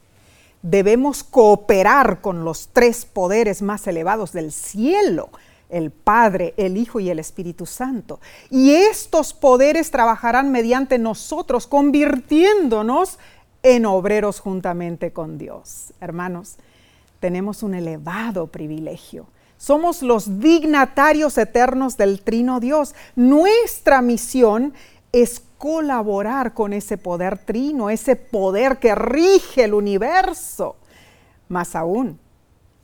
debemos 0.63 1.23
cooperar 1.23 2.21
con 2.23 2.45
los 2.45 2.71
tres 2.73 3.05
poderes 3.05 3.63
más 3.63 3.87
elevados 3.87 4.33
del 4.33 4.51
cielo 4.51 5.31
el 5.69 5.91
Padre, 5.91 6.55
el 6.57 6.77
Hijo 6.77 7.01
y 7.01 7.11
el 7.11 7.19
Espíritu 7.19 7.67
Santo. 7.67 8.21
Y 8.51 8.73
estos 8.73 9.33
poderes 9.35 9.91
trabajarán 9.91 10.51
mediante 10.51 10.99
nosotros, 10.99 11.67
convirtiéndonos 11.67 13.19
en 13.63 13.87
obreros 13.87 14.41
juntamente 14.41 15.13
con 15.13 15.39
Dios. 15.39 15.93
Hermanos, 16.01 16.57
tenemos 17.21 17.63
un 17.63 17.75
elevado 17.75 18.47
privilegio. 18.47 19.27
Somos 19.59 20.03
los 20.03 20.39
dignatarios 20.39 21.39
eternos 21.39 21.97
del 21.97 22.21
Trino 22.21 22.61
Dios. 22.61 22.95
Nuestra 23.15 24.03
misión 24.03 24.75
es 25.13 25.43
colaborar 25.59 26.53
con 26.53 26.73
ese 26.73 26.99
poder 26.99 27.39
trino, 27.39 27.89
ese 27.89 28.17
poder 28.17 28.79
que 28.79 28.95
rige 28.95 29.65
el 29.65 29.75
universo. 29.75 30.77
Más 31.49 31.75
aún, 31.75 32.19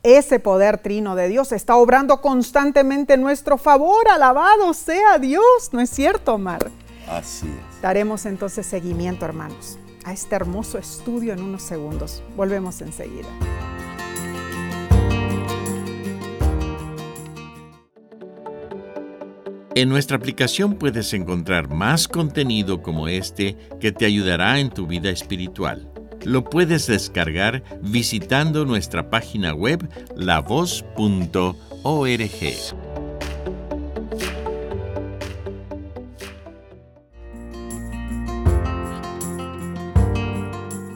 ese 0.03 0.39
poder 0.39 0.79
trino 0.79 1.15
de 1.15 1.29
Dios 1.29 1.53
está 1.53 1.77
obrando 1.77 2.21
constantemente 2.21 3.13
en 3.13 3.21
nuestro 3.21 3.57
favor. 3.57 4.07
Alabado 4.09 4.73
sea 4.73 5.17
Dios, 5.17 5.69
¿no 5.71 5.79
es 5.79 5.89
cierto, 5.89 6.35
Omar? 6.35 6.69
Así 7.09 7.47
es. 7.47 7.81
Daremos 7.81 8.25
entonces 8.25 8.65
seguimiento, 8.65 9.25
hermanos, 9.25 9.79
a 10.03 10.11
este 10.11 10.35
hermoso 10.35 10.77
estudio 10.77 11.31
en 11.33 11.41
unos 11.41 11.63
segundos. 11.63 12.21
Volvemos 12.35 12.81
enseguida. 12.81 13.29
En 19.75 19.89
nuestra 19.89 20.17
aplicación 20.17 20.75
puedes 20.75 21.13
encontrar 21.13 21.67
más 21.69 22.07
contenido 22.07 22.83
como 22.83 23.07
este 23.07 23.57
que 23.79 23.91
te 23.91 24.05
ayudará 24.05 24.59
en 24.59 24.69
tu 24.69 24.85
vida 24.85 25.09
espiritual. 25.09 25.92
Lo 26.25 26.43
puedes 26.43 26.87
descargar 26.87 27.63
visitando 27.81 28.65
nuestra 28.65 29.09
página 29.09 29.53
web 29.53 29.89
lavoz.org. 30.15 31.57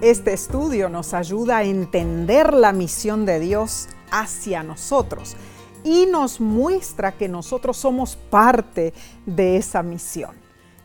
Este 0.01 0.31
estudio 0.31 0.87
nos 0.87 1.13
ayuda 1.13 1.57
a 1.57 1.63
entender 1.63 2.53
la 2.53 2.71
misión 2.71 3.25
de 3.25 3.41
Dios 3.41 3.89
hacia 4.11 4.63
nosotros 4.63 5.35
y 5.83 6.05
nos 6.05 6.39
muestra 6.39 7.11
que 7.11 7.27
nosotros 7.27 7.75
somos 7.75 8.15
parte 8.15 8.93
de 9.25 9.57
esa 9.57 9.83
misión. 9.83 10.31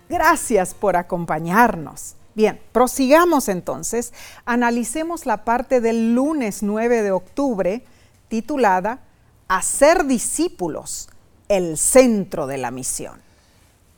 Gracias 0.09 0.74
por 0.74 0.96
acompañarnos. 0.96 2.16
Bien, 2.35 2.61
prosigamos 2.73 3.49
entonces, 3.49 4.12
analicemos 4.45 5.27
la 5.27 5.45
parte 5.45 5.81
del 5.81 6.14
lunes 6.14 6.62
9 6.62 7.03
de 7.03 7.11
octubre 7.11 7.85
titulada 8.29 9.01
Hacer 9.49 10.07
discípulos, 10.07 11.11
el 11.49 11.77
centro 11.77 12.47
de 12.47 12.57
la 12.57 12.71
misión. 12.71 13.21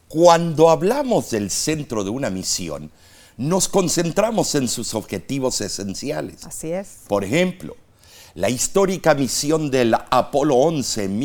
Cuando 0.08 0.68
hablamos 0.68 1.30
del 1.30 1.50
centro 1.50 2.02
de 2.02 2.10
una 2.10 2.30
misión, 2.30 2.90
nos 3.36 3.68
concentramos 3.68 4.54
en 4.56 4.68
sus 4.68 4.94
objetivos 4.94 5.60
esenciales. 5.60 6.44
Así 6.44 6.72
es. 6.72 7.00
Por 7.06 7.24
ejemplo, 7.24 7.76
la 8.34 8.50
histórica 8.50 9.14
misión 9.14 9.70
del 9.70 9.94
Apolo 9.94 10.56
11 10.56 11.04
en 11.04 11.18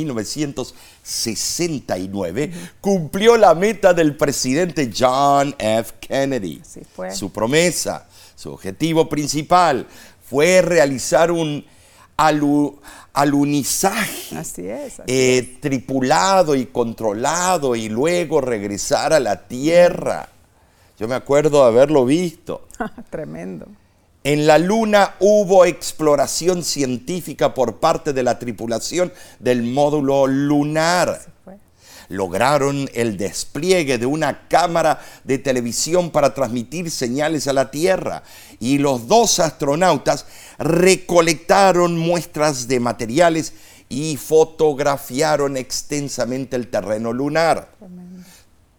1969 1.09 2.51
cumplió 2.79 3.35
la 3.37 3.55
meta 3.55 3.93
del 3.93 4.15
presidente 4.15 4.91
John 4.95 5.55
F. 5.57 5.93
Kennedy. 5.99 6.61
Así 6.61 6.81
fue. 6.95 7.13
Su 7.13 7.31
promesa, 7.31 8.07
Su 8.35 8.51
objetivo 8.51 9.09
principal 9.09 9.87
fue 10.21 10.61
realizar 10.61 11.31
un 11.31 11.65
alunizaje 13.13 14.37
eh, 15.07 15.57
tripulado 15.61 16.53
y 16.55 16.67
controlado 16.67 17.75
y 17.75 17.89
luego 17.89 18.41
regresar 18.41 19.13
a 19.13 19.19
la 19.19 19.47
Tierra. 19.47 20.29
Yo 20.99 21.07
me 21.07 21.15
acuerdo 21.15 21.63
haberlo 21.63 22.05
visto. 22.05 22.67
Tremendo. 23.09 23.67
En 24.23 24.47
la 24.47 24.57
Luna 24.57 25.15
hubo 25.19 25.63
exploración 25.63 26.63
científica 26.63 27.53
por 27.53 27.79
parte 27.79 28.11
de 28.11 28.21
la 28.21 28.37
tripulación 28.37 29.13
del 29.39 29.63
módulo 29.63 30.27
lunar. 30.27 31.21
Lograron 32.09 32.89
el 32.93 33.15
despliegue 33.15 33.97
de 33.97 34.05
una 34.05 34.49
cámara 34.49 34.99
de 35.23 35.37
televisión 35.37 36.09
para 36.09 36.33
transmitir 36.33 36.91
señales 36.91 37.47
a 37.47 37.53
la 37.53 37.71
Tierra 37.71 38.23
y 38.59 38.79
los 38.79 39.07
dos 39.07 39.39
astronautas 39.39 40.25
recolectaron 40.57 41.97
muestras 41.97 42.67
de 42.67 42.79
materiales 42.81 43.53
y 43.87 44.17
fotografiaron 44.17 45.55
extensamente 45.55 46.57
el 46.57 46.67
terreno 46.67 47.13
lunar. 47.13 47.69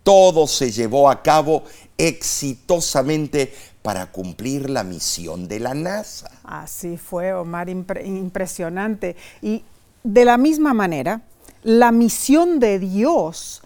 Todo 0.02 0.46
se 0.46 0.70
llevó 0.70 1.08
a 1.08 1.22
cabo 1.22 1.64
exitosamente 2.06 3.52
para 3.82 4.10
cumplir 4.10 4.70
la 4.70 4.84
misión 4.84 5.48
de 5.48 5.60
la 5.60 5.74
NASA. 5.74 6.30
Así 6.44 6.96
fue, 6.96 7.32
Omar, 7.34 7.68
impresionante. 7.68 9.16
Y 9.42 9.64
de 10.02 10.24
la 10.24 10.38
misma 10.38 10.72
manera, 10.72 11.22
la 11.62 11.92
misión 11.92 12.58
de 12.58 12.78
Dios 12.78 13.62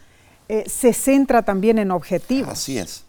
eh, 0.49 0.65
se 0.69 0.93
centra 0.93 1.43
también 1.43 1.79
en 1.79 1.93
objetivos. 1.93 2.49
Así 2.53 2.79
es. 2.79 3.05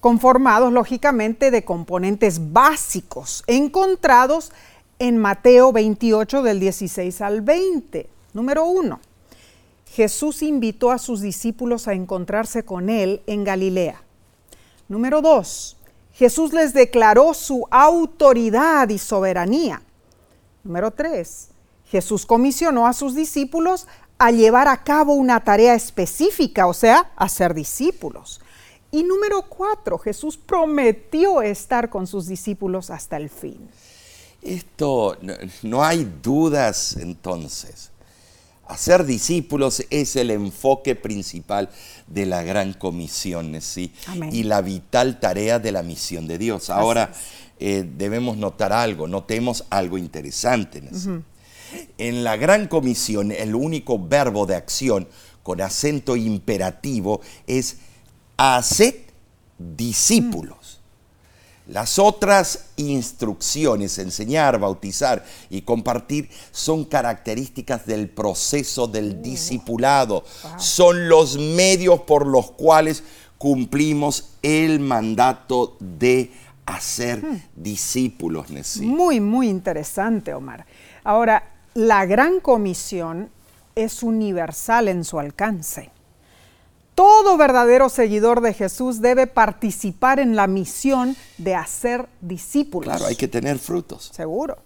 Conformados, 0.00 0.72
lógicamente, 0.72 1.50
de 1.50 1.64
componentes 1.64 2.52
básicos 2.52 3.44
encontrados 3.46 4.52
en 4.98 5.18
Mateo 5.18 5.72
28 5.72 6.42
del 6.42 6.58
16 6.58 7.20
al 7.20 7.42
20. 7.42 8.08
Número 8.32 8.64
uno, 8.64 9.00
Jesús 9.92 10.42
invitó 10.42 10.90
a 10.90 10.98
sus 10.98 11.20
discípulos 11.20 11.86
a 11.88 11.94
encontrarse 11.94 12.64
con 12.64 12.90
Él 12.90 13.22
en 13.26 13.44
Galilea. 13.44 14.02
Número 14.88 15.20
dos, 15.20 15.76
Jesús 16.12 16.52
les 16.52 16.72
declaró 16.72 17.34
su 17.34 17.66
autoridad 17.70 18.88
y 18.88 18.98
soberanía. 18.98 19.82
Número 20.64 20.90
tres, 20.90 21.50
Jesús 21.86 22.26
comisionó 22.26 22.86
a 22.86 22.92
sus 22.92 23.14
discípulos 23.14 23.86
a 24.18 24.30
llevar 24.30 24.66
a 24.66 24.82
cabo 24.82 25.14
una 25.14 25.44
tarea 25.44 25.74
específica, 25.74 26.66
o 26.66 26.74
sea, 26.74 27.12
a 27.16 27.28
ser 27.28 27.54
discípulos. 27.54 28.40
Y 28.90 29.04
número 29.04 29.42
cuatro, 29.42 29.98
Jesús 29.98 30.36
prometió 30.36 31.42
estar 31.42 31.90
con 31.90 32.06
sus 32.06 32.26
discípulos 32.26 32.90
hasta 32.90 33.16
el 33.16 33.28
fin. 33.28 33.68
Esto, 34.42 35.16
no, 35.62 35.84
hay 35.84 36.04
dudas 36.22 36.96
entonces. 36.96 37.90
Hacer 38.68 39.06
discípulos 39.06 39.82
es 39.88 40.14
el 40.16 40.30
enfoque 40.30 40.94
principal 40.94 41.70
de 42.06 42.26
la 42.26 42.42
gran 42.42 42.74
comisión 42.74 43.58
¿sí? 43.62 43.92
y 44.30 44.42
la 44.42 44.60
vital 44.60 45.20
tarea 45.20 45.58
de 45.58 45.72
la 45.72 45.82
misión 45.82 46.28
de 46.28 46.36
Dios. 46.36 46.68
Ahora 46.68 47.12
eh, 47.58 47.88
debemos 47.96 48.36
notar 48.36 48.74
algo, 48.74 49.08
notemos 49.08 49.64
algo 49.70 49.96
interesante. 49.96 50.82
En 51.96 52.24
la 52.24 52.36
gran 52.36 52.68
comisión 52.68 53.32
el 53.32 53.54
único 53.54 53.98
verbo 53.98 54.44
de 54.44 54.56
acción 54.56 55.08
con 55.42 55.62
acento 55.62 56.14
imperativo 56.14 57.22
es 57.46 57.78
hacer 58.36 59.06
discípulos. 59.58 60.57
Las 61.68 61.98
otras 61.98 62.70
instrucciones, 62.76 63.98
enseñar, 63.98 64.58
bautizar 64.58 65.22
y 65.50 65.60
compartir, 65.62 66.30
son 66.50 66.86
características 66.86 67.84
del 67.84 68.08
proceso 68.08 68.86
del 68.86 69.20
discipulado. 69.20 70.24
Son 70.56 71.10
los 71.10 71.36
medios 71.36 72.00
por 72.00 72.26
los 72.26 72.52
cuales 72.52 73.04
cumplimos 73.36 74.30
el 74.42 74.80
mandato 74.80 75.76
de 75.78 76.32
hacer 76.64 77.22
hmm. 77.22 77.42
discípulos. 77.54 78.46
Muy, 78.80 79.20
muy 79.20 79.50
interesante, 79.50 80.32
Omar. 80.32 80.64
Ahora, 81.04 81.52
la 81.74 82.06
gran 82.06 82.40
comisión 82.40 83.28
es 83.74 84.02
universal 84.02 84.88
en 84.88 85.04
su 85.04 85.18
alcance. 85.18 85.90
Todo 86.98 87.36
verdadero 87.36 87.88
seguidor 87.90 88.40
de 88.40 88.52
Jesús 88.52 89.00
debe 89.00 89.28
participar 89.28 90.18
en 90.18 90.34
la 90.34 90.48
misión 90.48 91.14
de 91.36 91.54
hacer 91.54 92.08
discípulos. 92.20 92.88
Claro, 92.88 93.06
hay 93.06 93.14
que 93.14 93.28
tener 93.28 93.60
frutos. 93.60 94.10
Seguro. 94.12 94.58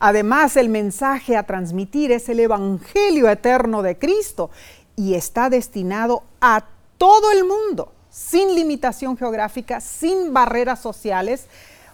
Además, 0.00 0.56
el 0.56 0.70
mensaje 0.70 1.36
a 1.36 1.42
transmitir 1.42 2.10
es 2.10 2.30
el 2.30 2.40
Evangelio 2.40 3.28
eterno 3.28 3.82
de 3.82 3.98
Cristo 3.98 4.48
y 4.96 5.12
está 5.12 5.50
destinado 5.50 6.22
a 6.40 6.64
todo 6.96 7.32
el 7.32 7.44
mundo, 7.44 7.92
sin 8.08 8.54
limitación 8.54 9.18
geográfica, 9.18 9.82
sin 9.82 10.32
barreras 10.32 10.80
sociales 10.80 11.48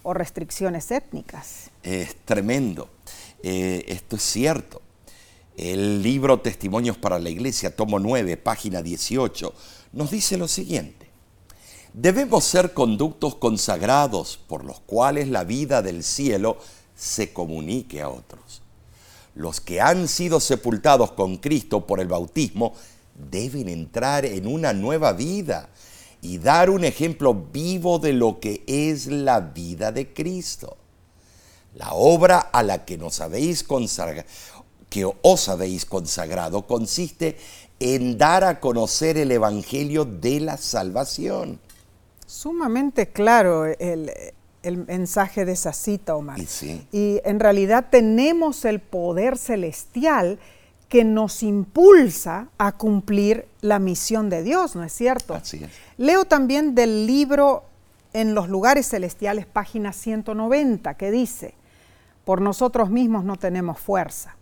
o 0.05 0.15
restricciones 0.15 0.89
étnicas. 0.93 1.73
Es 1.83 2.15
tremendo. 2.25 2.91
Eh, 3.43 3.85
esto 3.89 4.15
es 4.15 4.23
cierto. 4.23 4.84
El 5.57 6.03
libro 6.03 6.41
Testimonios 6.41 6.97
para 6.97 7.21
la 7.21 7.31
Iglesia, 7.31 7.77
tomo 7.77 8.01
9, 8.01 8.37
página 8.37 8.83
18, 8.83 9.55
nos 9.93 10.11
dice 10.11 10.37
lo 10.37 10.49
siguiente. 10.49 11.07
Debemos 11.93 12.43
ser 12.43 12.73
conductos 12.73 13.37
consagrados 13.37 14.37
por 14.49 14.65
los 14.65 14.81
cuales 14.81 15.29
la 15.29 15.45
vida 15.45 15.81
del 15.81 16.03
cielo 16.03 16.59
se 16.97 17.33
comunique 17.33 18.03
a 18.03 18.09
otros. 18.09 18.63
Los 19.37 19.61
que 19.61 19.81
han 19.81 20.09
sido 20.09 20.41
sepultados 20.41 21.13
con 21.13 21.37
Cristo 21.37 21.87
por 21.87 22.01
el 22.01 22.09
bautismo 22.09 22.75
deben 23.15 23.69
entrar 23.69 24.25
en 24.25 24.49
una 24.49 24.73
nueva 24.73 25.13
vida 25.13 25.69
y 26.21 26.39
dar 26.39 26.69
un 26.69 26.83
ejemplo 26.83 27.33
vivo 27.33 28.01
de 28.01 28.13
lo 28.13 28.41
que 28.41 28.65
es 28.67 29.07
la 29.07 29.39
vida 29.39 29.93
de 29.93 30.13
Cristo. 30.13 30.77
La 31.75 31.93
obra 31.93 32.39
a 32.39 32.63
la 32.63 32.85
que 32.85 32.97
nos 32.97 33.21
habéis 33.21 33.65
consagrado 33.65 34.29
que 34.95 35.13
os 35.23 35.49
habéis 35.49 35.87
consagrado 35.87 36.69
consiste 36.69 37.37
en 37.81 38.17
dar 38.17 38.45
a 38.45 38.61
conocer 38.61 39.19
el 39.19 39.33
Evangelio 39.33 40.05
de 40.05 40.39
la 40.39 40.57
salvación. 40.57 41.59
Sumamente 42.25 43.09
claro 43.09 43.65
el, 43.67 44.13
mensaje 44.87 45.45
de 45.45 45.51
esa 45.51 45.73
cita, 45.73 46.15
Omar. 46.15 46.39
Y 46.93 47.21
en 47.25 47.41
realidad 47.41 47.87
tenemos 47.91 48.65
el 48.65 48.79
poder 48.79 49.37
celestial 49.37 50.39
que 50.89 51.03
nos 51.03 51.43
impulsa 51.43 52.47
a 52.57 52.71
cumplir 52.71 53.49
la 53.63 53.81
misión 53.81 54.31
de 54.31 54.45
Dios, 54.45 54.77
¿no 54.77 54.85
es 54.85 54.93
cierto? 54.93 55.35
Así 55.35 55.65
es. 55.65 55.71
Leo 55.99 56.25
también 56.25 56.77
del 56.77 57.09
libro 57.09 57.65
En 58.13 58.37
los 58.37 58.49
lugares 58.49 58.91
celestiales, 58.91 59.45
página 59.45 59.93
190, 59.93 60.95
que 60.95 61.11
dice, 61.11 61.55
por 62.25 62.41
nosotros 62.41 62.91
mismos 62.91 63.25
no 63.25 63.37
tenemos 63.37 63.81
fuerza 63.81 64.37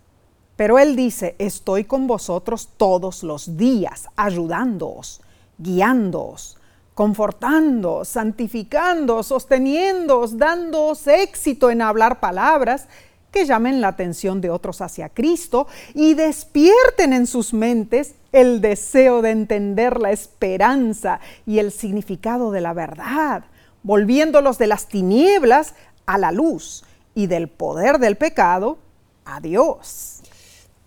pero 0.55 0.77
Él 0.77 0.95
dice, 0.95 1.35
estoy 1.39 1.85
con 1.85 2.07
vosotros 2.07 2.69
todos 2.77 3.23
los 3.23 3.57
días, 3.57 4.07
ayudándoos, 4.15 5.21
guiándoos, 5.57 6.57
confortando, 6.93 8.05
santificando, 8.05 9.23
sosteniéndoos, 9.23 10.37
dándoos 10.37 11.07
éxito 11.07 11.71
en 11.71 11.81
hablar 11.81 12.19
palabras 12.19 12.87
que 13.31 13.45
llamen 13.47 13.81
la 13.81 13.87
atención 13.87 14.41
de 14.41 14.51
otros 14.51 14.79
hacia 14.81 15.09
Cristo 15.09 15.67
y 15.95 16.13
despierten 16.13 17.13
en 17.13 17.25
sus 17.25 17.51
mentes 17.51 18.13
el 18.31 18.61
deseo 18.61 19.23
de 19.23 19.31
entender 19.31 19.99
la 19.99 20.11
esperanza 20.11 21.19
y 21.47 21.57
el 21.57 21.71
significado 21.71 22.51
de 22.51 22.61
la 22.61 22.73
verdad, 22.73 23.45
volviéndolos 23.81 24.59
de 24.59 24.67
las 24.67 24.87
tinieblas 24.87 25.73
a 26.05 26.19
la 26.19 26.31
luz 26.31 26.83
y 27.15 27.25
del 27.25 27.47
poder 27.47 27.97
del 27.97 28.17
pecado 28.17 28.77
a 29.25 29.39
Dios. 29.39 30.12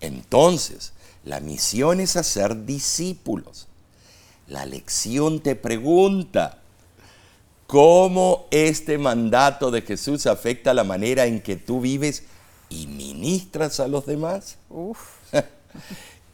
Entonces, 0.00 0.92
la 1.24 1.40
misión 1.40 2.00
es 2.00 2.16
hacer 2.16 2.64
discípulos. 2.64 3.66
La 4.46 4.64
lección 4.64 5.40
te 5.40 5.56
pregunta, 5.56 6.58
¿cómo 7.66 8.46
este 8.50 8.96
mandato 8.96 9.70
de 9.70 9.82
Jesús 9.82 10.26
afecta 10.26 10.72
la 10.72 10.84
manera 10.84 11.26
en 11.26 11.40
que 11.40 11.56
tú 11.56 11.80
vives 11.80 12.22
y 12.68 12.86
ministras 12.86 13.80
a 13.80 13.88
los 13.88 14.06
demás? 14.06 14.56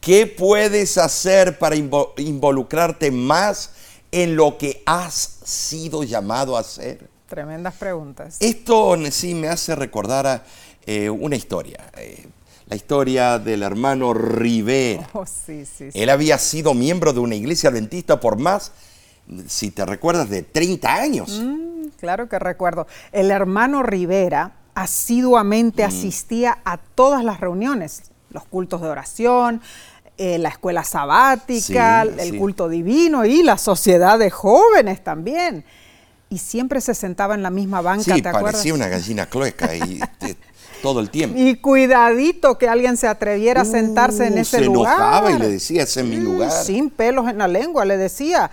¿Qué 0.00 0.26
puedes 0.26 0.98
hacer 0.98 1.58
para 1.58 1.76
involucrarte 1.76 3.10
más 3.10 3.70
en 4.10 4.36
lo 4.36 4.58
que 4.58 4.82
has 4.84 5.38
sido 5.44 6.02
llamado 6.02 6.56
a 6.56 6.60
hacer? 6.60 7.08
Tremendas 7.28 7.74
preguntas. 7.74 8.36
Esto 8.40 8.94
sí 9.10 9.34
me 9.34 9.48
hace 9.48 9.74
recordar 9.74 10.26
a, 10.26 10.44
eh, 10.84 11.08
una 11.08 11.36
historia. 11.36 11.90
Eh, 11.96 12.26
la 12.72 12.76
historia 12.76 13.38
del 13.38 13.62
hermano 13.62 14.14
Rivera. 14.14 15.06
Oh, 15.12 15.26
sí, 15.26 15.66
sí, 15.66 15.90
Él 15.92 16.08
había 16.08 16.38
sido 16.38 16.72
miembro 16.72 17.12
de 17.12 17.20
una 17.20 17.34
iglesia 17.34 17.68
adventista 17.68 18.18
por 18.18 18.38
más, 18.38 18.72
si 19.46 19.70
te 19.70 19.84
recuerdas, 19.84 20.30
de 20.30 20.42
30 20.42 20.90
años. 20.94 21.38
Mm, 21.44 21.88
claro 22.00 22.30
que 22.30 22.38
recuerdo. 22.38 22.86
El 23.12 23.30
hermano 23.30 23.82
Rivera 23.82 24.52
asiduamente 24.74 25.84
asistía 25.84 26.60
a 26.64 26.78
todas 26.78 27.22
las 27.22 27.40
reuniones, 27.40 28.04
los 28.30 28.46
cultos 28.46 28.80
de 28.80 28.88
oración, 28.88 29.60
eh, 30.16 30.38
la 30.38 30.48
escuela 30.48 30.82
sabática, 30.82 32.04
Sí, 32.06 32.20
el 32.20 32.30
sí. 32.30 32.38
culto 32.38 32.70
divino 32.70 33.26
y 33.26 33.42
la 33.42 33.58
sociedad 33.58 34.18
de 34.18 34.30
jóvenes 34.30 35.04
también. 35.04 35.62
Y 36.30 36.38
siempre 36.38 36.80
se 36.80 36.94
sentaba 36.94 37.34
en 37.34 37.42
la 37.42 37.50
misma 37.50 37.82
banca, 37.82 38.14
Sí, 38.14 38.22
¿te 38.22 38.30
acuerdas? 38.30 38.52
parecía 38.52 38.72
una 38.72 38.88
gallina 38.88 39.28
y 39.76 39.98
te- 40.18 40.36
todo 40.82 41.00
el 41.00 41.08
tiempo. 41.10 41.38
Y 41.38 41.54
cuidadito 41.54 42.58
que 42.58 42.68
alguien 42.68 42.96
se 42.96 43.06
atreviera 43.06 43.62
a 43.62 43.64
sentarse 43.64 44.26
en 44.26 44.34
Uh, 44.34 44.38
ese 44.38 44.58
se 44.58 44.64
lugar. 44.64 44.96
enojaba 44.96 45.30
y 45.30 45.38
le 45.38 45.48
decía, 45.48 45.82
ese 45.84 46.00
es 46.00 46.06
mi 46.06 46.16
Mm, 46.16 46.24
lugar. 46.24 46.50
Sin 46.50 46.90
pelos 46.90 47.28
en 47.28 47.38
la 47.38 47.48
lengua, 47.48 47.84
le 47.84 47.96
decía, 47.96 48.50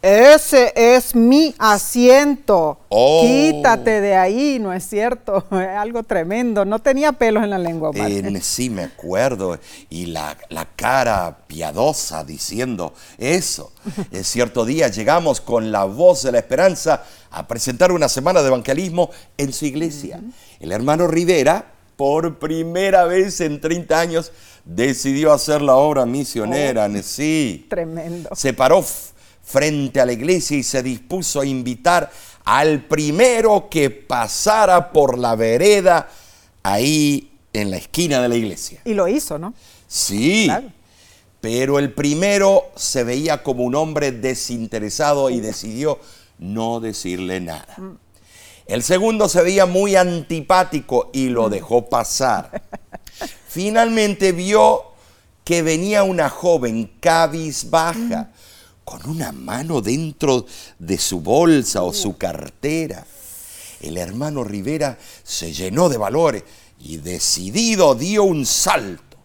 ese 0.00 0.72
es 0.74 1.14
mi 1.14 1.54
asiento. 1.58 2.80
Oh. 2.88 3.22
Quítate 3.24 4.00
de 4.00 4.16
ahí, 4.16 4.58
¿no 4.58 4.72
es 4.72 4.84
cierto? 4.88 5.44
Algo 5.78 6.02
tremendo. 6.02 6.64
No 6.64 6.80
tenía 6.80 7.12
pelos 7.12 7.44
en 7.44 7.50
la 7.50 7.58
lengua. 7.58 7.92
Eh, 7.94 8.38
sí, 8.42 8.68
me 8.68 8.82
acuerdo. 8.82 9.58
Y 9.90 10.06
la, 10.06 10.36
la 10.48 10.64
cara 10.74 11.38
piadosa 11.46 12.24
diciendo 12.24 12.94
eso. 13.18 13.72
En 14.10 14.24
cierto 14.24 14.64
día 14.64 14.88
llegamos 14.88 15.40
con 15.40 15.70
la 15.72 15.84
voz 15.84 16.22
de 16.24 16.32
la 16.32 16.38
esperanza 16.38 17.04
a 17.30 17.46
presentar 17.46 17.92
una 17.92 18.08
semana 18.08 18.40
de 18.42 18.48
evangelismo 18.48 19.10
en 19.38 19.52
su 19.52 19.66
iglesia. 19.66 20.20
El 20.60 20.72
hermano 20.72 21.06
Rivera, 21.06 21.71
por 21.96 22.38
primera 22.38 23.04
vez 23.04 23.40
en 23.40 23.60
30 23.60 23.98
años, 24.00 24.32
decidió 24.64 25.32
hacer 25.32 25.62
la 25.62 25.76
obra 25.76 26.06
misionera. 26.06 26.88
Sí. 27.02 27.66
Tremendo. 27.68 28.30
se 28.34 28.52
paró 28.52 28.84
frente 29.42 30.00
a 30.00 30.06
la 30.06 30.12
iglesia 30.12 30.56
y 30.56 30.62
se 30.62 30.82
dispuso 30.82 31.40
a 31.40 31.46
invitar 31.46 32.10
al 32.44 32.84
primero 32.84 33.68
que 33.70 33.90
pasara 33.90 34.92
por 34.92 35.18
la 35.18 35.34
vereda 35.36 36.08
ahí 36.62 37.30
en 37.52 37.70
la 37.70 37.76
esquina 37.76 38.20
de 38.22 38.28
la 38.28 38.36
iglesia. 38.36 38.80
Y 38.84 38.94
lo 38.94 39.08
hizo, 39.08 39.38
¿no? 39.38 39.52
Sí, 39.86 40.44
Claro. 40.46 40.68
pero 41.40 41.78
el 41.78 41.92
primero 41.92 42.70
se 42.76 43.04
veía 43.04 43.42
como 43.42 43.64
un 43.64 43.74
hombre 43.74 44.12
desinteresado 44.12 45.28
y 45.28 45.40
decidió 45.40 45.98
no 46.38 46.80
decirle 46.80 47.40
nada. 47.40 47.76
El 48.72 48.82
segundo 48.82 49.28
se 49.28 49.42
veía 49.42 49.66
muy 49.66 49.96
antipático 49.96 51.10
y 51.12 51.28
lo 51.28 51.50
dejó 51.50 51.90
pasar. 51.90 52.62
Finalmente 53.46 54.32
vio 54.32 54.84
que 55.44 55.60
venía 55.60 56.04
una 56.04 56.30
joven 56.30 56.90
cabizbaja 56.98 58.30
con 58.82 59.10
una 59.10 59.30
mano 59.30 59.82
dentro 59.82 60.46
de 60.78 60.96
su 60.96 61.20
bolsa 61.20 61.82
o 61.82 61.92
su 61.92 62.16
cartera. 62.16 63.06
El 63.82 63.98
hermano 63.98 64.42
Rivera 64.42 64.96
se 65.22 65.52
llenó 65.52 65.90
de 65.90 65.98
valores 65.98 66.42
y 66.78 66.96
decidido 66.96 67.94
dio 67.94 68.24
un 68.24 68.46
salto 68.46 69.18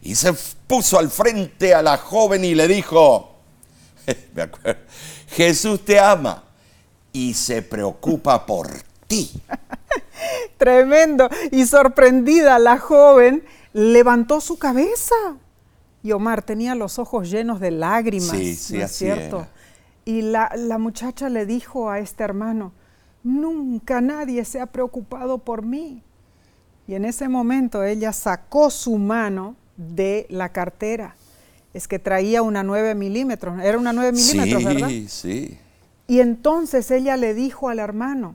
y 0.00 0.14
se 0.14 0.32
puso 0.68 0.96
al 0.96 1.10
frente 1.10 1.74
a 1.74 1.82
la 1.82 1.96
joven 1.96 2.44
y 2.44 2.54
le 2.54 2.68
dijo, 2.68 3.40
me 4.32 4.42
acuerdo, 4.42 4.80
Jesús 5.26 5.84
te 5.84 5.98
ama 5.98 6.44
y 7.12 7.34
se 7.34 7.62
preocupa 7.62 8.46
por 8.46 8.91
ti. 9.12 9.42
Tremendo. 10.58 11.28
Y 11.50 11.66
sorprendida, 11.66 12.58
la 12.58 12.78
joven 12.78 13.44
levantó 13.72 14.40
su 14.40 14.58
cabeza. 14.58 15.14
Y 16.02 16.12
Omar 16.12 16.42
tenía 16.42 16.74
los 16.74 16.98
ojos 16.98 17.30
llenos 17.30 17.60
de 17.60 17.70
lágrimas, 17.70 18.30
Sí, 18.36 18.54
sí, 18.56 18.78
¿no 18.78 18.84
es 18.84 18.92
cierto? 18.92 19.36
era. 19.36 19.48
Y 20.04 20.22
la, 20.22 20.50
la 20.56 20.78
muchacha 20.78 21.28
le 21.28 21.46
dijo 21.46 21.88
a 21.90 22.00
este 22.00 22.24
hermano, 22.24 22.72
nunca 23.22 24.00
nadie 24.00 24.44
se 24.44 24.60
ha 24.60 24.66
preocupado 24.66 25.38
por 25.38 25.62
mí. 25.64 26.02
Y 26.88 26.94
en 26.94 27.04
ese 27.04 27.28
momento 27.28 27.84
ella 27.84 28.12
sacó 28.12 28.70
su 28.70 28.98
mano 28.98 29.54
de 29.76 30.26
la 30.28 30.48
cartera. 30.48 31.14
Es 31.72 31.86
que 31.86 32.00
traía 32.00 32.42
una 32.42 32.64
9 32.64 32.96
milímetros, 32.96 33.60
era 33.62 33.78
una 33.78 33.92
9 33.92 34.12
milímetros, 34.12 34.64
¿verdad? 34.64 34.88
Sí, 34.88 35.06
sí. 35.08 35.58
Y 36.08 36.18
entonces 36.18 36.90
ella 36.90 37.16
le 37.16 37.32
dijo 37.32 37.68
al 37.68 37.78
hermano, 37.78 38.34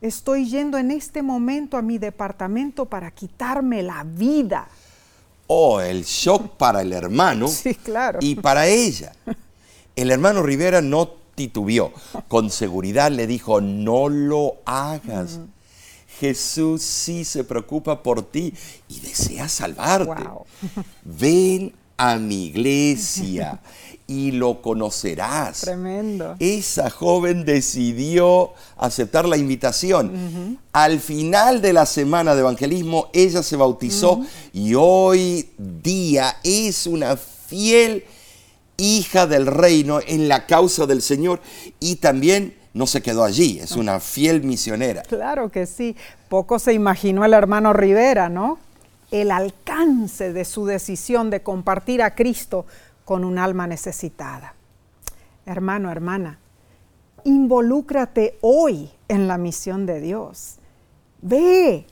estoy 0.00 0.48
yendo 0.48 0.78
en 0.78 0.90
este 0.90 1.22
momento 1.22 1.76
a 1.76 1.82
mi 1.82 1.98
departamento 1.98 2.86
para 2.86 3.10
quitarme 3.10 3.82
la 3.82 4.04
vida. 4.04 4.68
Oh, 5.46 5.80
el 5.80 6.04
shock 6.04 6.56
para 6.56 6.82
el 6.82 6.92
hermano 6.92 7.48
Sí, 7.48 7.74
claro. 7.74 8.18
y 8.22 8.34
para 8.34 8.66
ella. 8.66 9.12
El 9.96 10.10
hermano 10.10 10.42
Rivera 10.42 10.80
no 10.80 11.08
titubeó. 11.34 11.92
Con 12.28 12.50
seguridad 12.50 13.10
le 13.10 13.26
dijo, 13.26 13.60
no 13.60 14.08
lo 14.08 14.56
hagas. 14.64 15.40
Jesús 16.20 16.82
sí 16.82 17.24
se 17.24 17.44
preocupa 17.44 18.02
por 18.02 18.22
ti 18.22 18.52
y 18.88 19.00
desea 19.00 19.48
salvarte. 19.48 20.24
Wow. 20.24 20.46
Ven 21.04 21.72
a 21.96 22.16
mi 22.16 22.46
iglesia 22.46 23.60
y 24.08 24.32
lo 24.32 24.62
conocerás. 24.62 25.60
Tremendo. 25.60 26.34
Esa 26.40 26.88
joven 26.88 27.44
decidió 27.44 28.54
aceptar 28.78 29.28
la 29.28 29.36
invitación. 29.36 30.58
Al 30.72 30.98
final 30.98 31.60
de 31.60 31.74
la 31.74 31.84
semana 31.84 32.34
de 32.34 32.40
evangelismo, 32.40 33.10
ella 33.12 33.42
se 33.42 33.56
bautizó 33.56 34.22
y 34.52 34.74
hoy 34.74 35.50
día 35.58 36.36
es 36.42 36.86
una 36.86 37.16
fiel 37.16 38.04
hija 38.78 39.26
del 39.26 39.46
reino 39.46 40.00
en 40.06 40.26
la 40.26 40.46
causa 40.46 40.86
del 40.86 41.02
Señor 41.02 41.40
y 41.78 41.96
también 41.96 42.56
no 42.72 42.86
se 42.86 43.02
quedó 43.02 43.24
allí, 43.24 43.58
es 43.58 43.72
una 43.72 44.00
fiel 44.00 44.42
misionera. 44.42 45.02
Claro 45.02 45.50
que 45.50 45.66
sí. 45.66 45.96
Poco 46.30 46.58
se 46.58 46.72
imaginó 46.72 47.24
el 47.26 47.34
hermano 47.34 47.74
Rivera, 47.74 48.30
¿no? 48.30 48.58
El 49.10 49.32
alcance 49.32 50.32
de 50.32 50.44
su 50.44 50.64
decisión 50.64 51.28
de 51.28 51.42
compartir 51.42 52.02
a 52.02 52.14
Cristo 52.14 52.66
con 53.08 53.24
un 53.24 53.38
alma 53.38 53.66
necesitada. 53.66 54.52
Hermano, 55.46 55.90
hermana, 55.90 56.38
involúcrate 57.24 58.36
hoy 58.42 58.90
en 59.08 59.26
la 59.26 59.38
misión 59.38 59.86
de 59.86 59.98
Dios. 60.02 60.56
Ve 61.22 61.86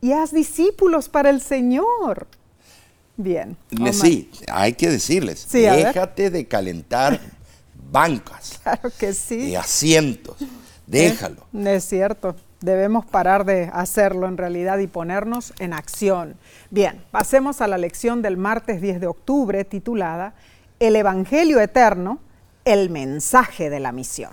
y 0.00 0.10
haz 0.10 0.32
discípulos 0.32 1.08
para 1.08 1.30
el 1.30 1.40
Señor. 1.40 2.26
Bien. 3.16 3.56
Omar. 3.78 3.94
Sí, 3.94 4.28
hay 4.52 4.72
que 4.72 4.90
decirles, 4.90 5.46
Sí, 5.48 5.60
déjate 5.60 6.30
de 6.30 6.48
calentar 6.48 7.20
bancas 7.92 8.58
Claro 8.60 8.90
que 8.98 9.14
sí. 9.14 9.50
y 9.50 9.54
asientos, 9.54 10.36
déjalo. 10.84 11.46
Es 11.64 11.84
cierto, 11.84 12.34
debemos 12.60 13.06
parar 13.06 13.44
de 13.44 13.70
hacerlo 13.72 14.26
en 14.26 14.36
realidad 14.36 14.78
y 14.78 14.88
ponernos 14.88 15.54
en 15.60 15.72
acción. 15.74 16.34
Bien, 16.70 17.04
pasemos 17.12 17.60
a 17.60 17.68
la 17.68 17.78
lección 17.78 18.20
del 18.20 18.36
martes 18.36 18.80
10 18.80 19.00
de 19.00 19.06
octubre 19.06 19.64
titulada 19.64 20.34
El 20.78 20.96
Evangelio 20.96 21.60
Eterno, 21.60 22.18
el 22.64 22.90
mensaje 22.90 23.70
de 23.70 23.80
la 23.80 23.92
misión. 23.92 24.30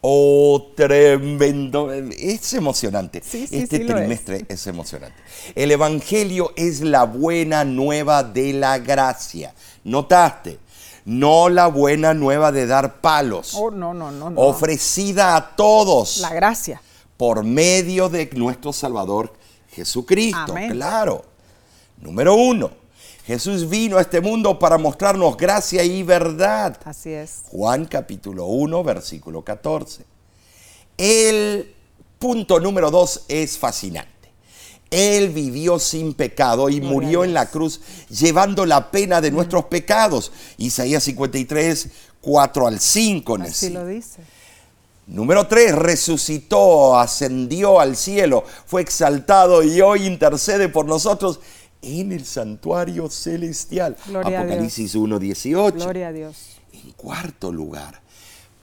Oh, 0.00 0.72
tremendo. 0.76 1.90
Es 1.92 2.52
emocionante. 2.52 3.22
Sí, 3.24 3.46
sí, 3.46 3.56
este 3.56 3.78
sí 3.78 3.84
lo 3.84 3.94
es. 3.94 4.00
trimestre 4.00 4.44
es. 4.48 4.66
emocionante. 4.66 5.16
El 5.54 5.70
Evangelio 5.70 6.52
es 6.56 6.82
la 6.82 7.04
buena 7.04 7.64
nueva 7.64 8.22
de 8.22 8.52
la 8.52 8.78
gracia. 8.78 9.54
¿Notaste? 9.84 10.58
No 11.06 11.48
la 11.48 11.68
buena 11.68 12.12
nueva 12.12 12.52
de 12.52 12.66
dar 12.66 13.00
palos. 13.00 13.54
Oh, 13.54 13.70
no, 13.70 13.94
no, 13.94 14.10
no, 14.10 14.30
no. 14.30 14.40
Ofrecida 14.40 15.36
a 15.36 15.54
todos 15.56 16.18
La 16.18 16.34
gracia. 16.34 16.82
por 17.16 17.44
medio 17.44 18.08
de 18.08 18.28
nuestro 18.34 18.72
Salvador 18.72 19.32
Jesucristo. 19.70 20.52
Amén. 20.52 20.70
Claro. 20.72 21.24
Número 22.00 22.34
uno. 22.34 22.83
Jesús 23.26 23.70
vino 23.70 23.96
a 23.96 24.02
este 24.02 24.20
mundo 24.20 24.58
para 24.58 24.76
mostrarnos 24.76 25.36
gracia 25.36 25.82
y 25.82 26.02
verdad. 26.02 26.78
Así 26.84 27.10
es. 27.10 27.44
Juan 27.50 27.86
capítulo 27.86 28.46
1, 28.46 28.84
versículo 28.84 29.42
14. 29.42 30.04
El 30.98 31.74
punto 32.18 32.60
número 32.60 32.90
2 32.90 33.24
es 33.28 33.56
fascinante. 33.56 34.10
Él 34.90 35.30
vivió 35.30 35.78
sin 35.78 36.12
pecado 36.12 36.68
y 36.68 36.80
murió 36.80 37.24
en 37.24 37.32
la 37.32 37.50
cruz 37.50 37.80
llevando 38.10 38.66
la 38.66 38.90
pena 38.90 39.22
de 39.22 39.30
nuestros 39.30 39.64
pecados. 39.64 40.30
Isaías 40.58 41.02
53, 41.04 41.88
4 42.20 42.66
al 42.66 42.78
5. 42.78 43.38
Así 43.40 43.70
lo 43.70 43.86
dice. 43.86 44.20
Número 45.06 45.46
3, 45.46 45.74
resucitó, 45.74 46.98
ascendió 46.98 47.78
al 47.78 47.94
cielo, 47.94 48.42
fue 48.66 48.80
exaltado 48.80 49.62
y 49.62 49.82
hoy 49.82 50.06
intercede 50.06 50.70
por 50.70 50.86
nosotros 50.86 51.40
en 51.84 52.12
el 52.12 52.24
santuario 52.24 53.08
celestial. 53.10 53.96
Gloria 54.06 54.40
Apocalipsis 54.40 54.94
1, 54.94 55.18
18. 55.18 55.76
Gloria 55.76 56.08
a 56.08 56.12
Dios. 56.12 56.60
En 56.72 56.92
cuarto 56.92 57.52
lugar, 57.52 58.00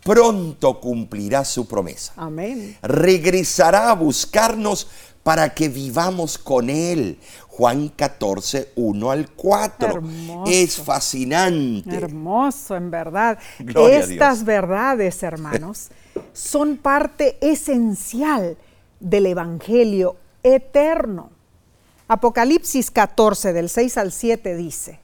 pronto 0.04 0.80
cumplirá 0.80 1.46
su 1.46 1.68
promesa. 1.68 2.14
Amén. 2.16 2.78
Regresará 2.82 3.92
a 3.92 3.96
buscarnos 3.96 4.88
para 5.24 5.54
que 5.54 5.70
vivamos 5.70 6.38
con 6.38 6.70
Él. 6.70 7.20
Juan 7.48 7.90
14, 7.90 8.72
1 8.76 9.12
al 9.12 9.30
4. 9.32 9.88
Hermoso. 9.88 10.52
Es 10.52 10.78
fascinante. 10.78 11.96
Hermoso, 11.96 12.76
en 12.76 12.90
verdad. 12.90 13.38
Gloria 13.60 13.98
a 13.98 14.02
Estas 14.02 14.44
verdades, 14.44 15.22
hermanos, 15.22 15.90
son 16.34 16.78
parte 16.78 17.38
esencial 17.42 18.58
del 19.00 19.28
Evangelio 19.28 20.16
eterno. 20.44 21.30
Apocalipsis 22.14 22.92
14 22.92 23.54
del 23.54 23.70
6 23.70 23.98
al 23.98 24.12
7 24.12 24.58
dice, 24.58 25.00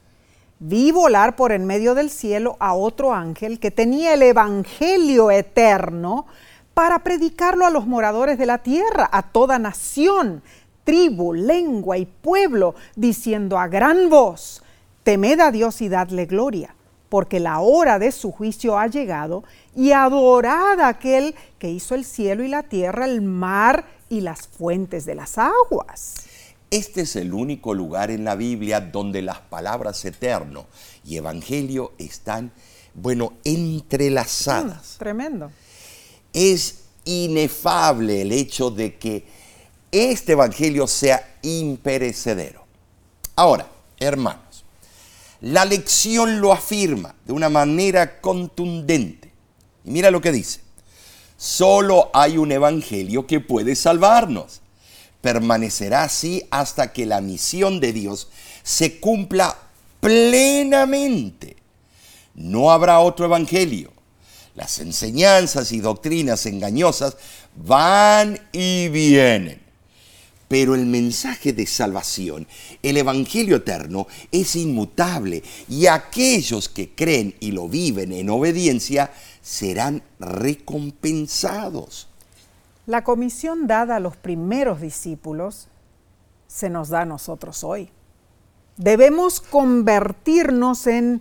vi 0.58 0.92
volar 0.92 1.36
por 1.36 1.52
en 1.52 1.64
medio 1.64 1.94
del 1.94 2.10
cielo 2.10 2.58
a 2.60 2.74
otro 2.74 3.14
ángel 3.14 3.58
que 3.60 3.70
tenía 3.70 4.12
el 4.12 4.20
Evangelio 4.20 5.30
eterno 5.30 6.26
para 6.74 6.98
predicarlo 6.98 7.64
a 7.64 7.70
los 7.70 7.86
moradores 7.86 8.36
de 8.36 8.44
la 8.44 8.58
tierra, 8.58 9.08
a 9.10 9.22
toda 9.22 9.58
nación, 9.58 10.42
tribu, 10.84 11.32
lengua 11.32 11.96
y 11.96 12.04
pueblo, 12.04 12.74
diciendo 12.94 13.58
a 13.58 13.68
gran 13.68 14.10
voz, 14.10 14.62
temed 15.02 15.40
a 15.40 15.50
Dios 15.50 15.80
y 15.80 15.88
dadle 15.88 16.26
gloria, 16.26 16.74
porque 17.08 17.40
la 17.40 17.60
hora 17.60 17.98
de 17.98 18.12
su 18.12 18.32
juicio 18.32 18.78
ha 18.78 18.86
llegado, 18.86 19.44
y 19.74 19.92
adorad 19.92 20.78
a 20.78 20.88
aquel 20.88 21.34
que 21.58 21.70
hizo 21.70 21.94
el 21.94 22.04
cielo 22.04 22.44
y 22.44 22.48
la 22.48 22.64
tierra, 22.64 23.06
el 23.06 23.22
mar 23.22 23.86
y 24.10 24.20
las 24.20 24.46
fuentes 24.46 25.06
de 25.06 25.14
las 25.14 25.38
aguas. 25.38 26.27
Este 26.70 27.02
es 27.02 27.16
el 27.16 27.32
único 27.32 27.72
lugar 27.72 28.10
en 28.10 28.24
la 28.24 28.34
Biblia 28.34 28.80
donde 28.80 29.22
las 29.22 29.40
palabras 29.40 30.04
eterno 30.04 30.66
y 31.02 31.16
evangelio 31.16 31.92
están, 31.96 32.52
bueno, 32.92 33.34
entrelazadas. 33.44 34.96
Mm, 34.96 34.98
tremendo. 34.98 35.52
Es 36.34 36.80
inefable 37.06 38.20
el 38.20 38.32
hecho 38.32 38.70
de 38.70 38.96
que 38.96 39.24
este 39.90 40.32
evangelio 40.32 40.86
sea 40.86 41.38
imperecedero. 41.40 42.66
Ahora, 43.34 43.66
hermanos, 43.98 44.64
la 45.40 45.64
lección 45.64 46.40
lo 46.40 46.52
afirma 46.52 47.14
de 47.24 47.32
una 47.32 47.48
manera 47.48 48.20
contundente. 48.20 49.32
Y 49.84 49.90
mira 49.90 50.10
lo 50.10 50.20
que 50.20 50.32
dice. 50.32 50.60
Solo 51.38 52.10
hay 52.12 52.36
un 52.36 52.52
evangelio 52.52 53.26
que 53.26 53.40
puede 53.40 53.74
salvarnos 53.74 54.60
permanecerá 55.20 56.04
así 56.04 56.44
hasta 56.50 56.92
que 56.92 57.06
la 57.06 57.20
misión 57.20 57.80
de 57.80 57.92
Dios 57.92 58.28
se 58.62 59.00
cumpla 59.00 59.56
plenamente. 60.00 61.56
No 62.34 62.70
habrá 62.70 63.00
otro 63.00 63.26
evangelio. 63.26 63.92
Las 64.54 64.78
enseñanzas 64.78 65.72
y 65.72 65.80
doctrinas 65.80 66.46
engañosas 66.46 67.16
van 67.54 68.40
y 68.52 68.88
vienen. 68.88 69.60
Pero 70.48 70.74
el 70.74 70.86
mensaje 70.86 71.52
de 71.52 71.66
salvación, 71.66 72.48
el 72.82 72.96
Evangelio 72.96 73.56
eterno, 73.56 74.06
es 74.32 74.56
inmutable 74.56 75.42
y 75.68 75.86
aquellos 75.86 76.70
que 76.70 76.94
creen 76.94 77.34
y 77.38 77.52
lo 77.52 77.68
viven 77.68 78.12
en 78.12 78.30
obediencia 78.30 79.12
serán 79.42 80.02
recompensados. 80.18 82.07
La 82.88 83.04
comisión 83.04 83.66
dada 83.66 83.96
a 83.96 84.00
los 84.00 84.16
primeros 84.16 84.80
discípulos 84.80 85.68
se 86.46 86.70
nos 86.70 86.88
da 86.88 87.02
a 87.02 87.04
nosotros 87.04 87.62
hoy. 87.62 87.90
Debemos 88.78 89.42
convertirnos 89.42 90.86
en 90.86 91.20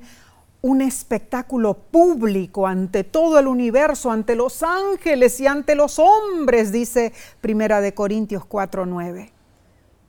un 0.62 0.82
espectáculo 0.82 1.74
público 1.74 2.68
ante 2.68 3.04
todo 3.04 3.38
el 3.38 3.48
universo, 3.48 4.12
ante 4.12 4.38
los 4.38 4.64
ángeles 4.64 5.42
y 5.42 5.48
ante 5.48 5.76
los 5.76 6.00
hombres, 6.00 6.72
dice 6.72 7.12
Primera 7.42 7.82
de 7.82 7.94
Corintios 7.94 8.46
4:9. 8.46 9.34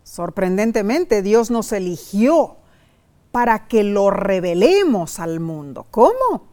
Sorprendentemente, 0.04 1.22
Dios 1.22 1.50
nos 1.50 1.72
eligió 1.72 2.58
para 3.32 3.66
que 3.66 3.82
lo 3.82 4.10
revelemos 4.10 5.18
al 5.18 5.40
mundo. 5.40 5.88
¿Cómo? 5.90 6.46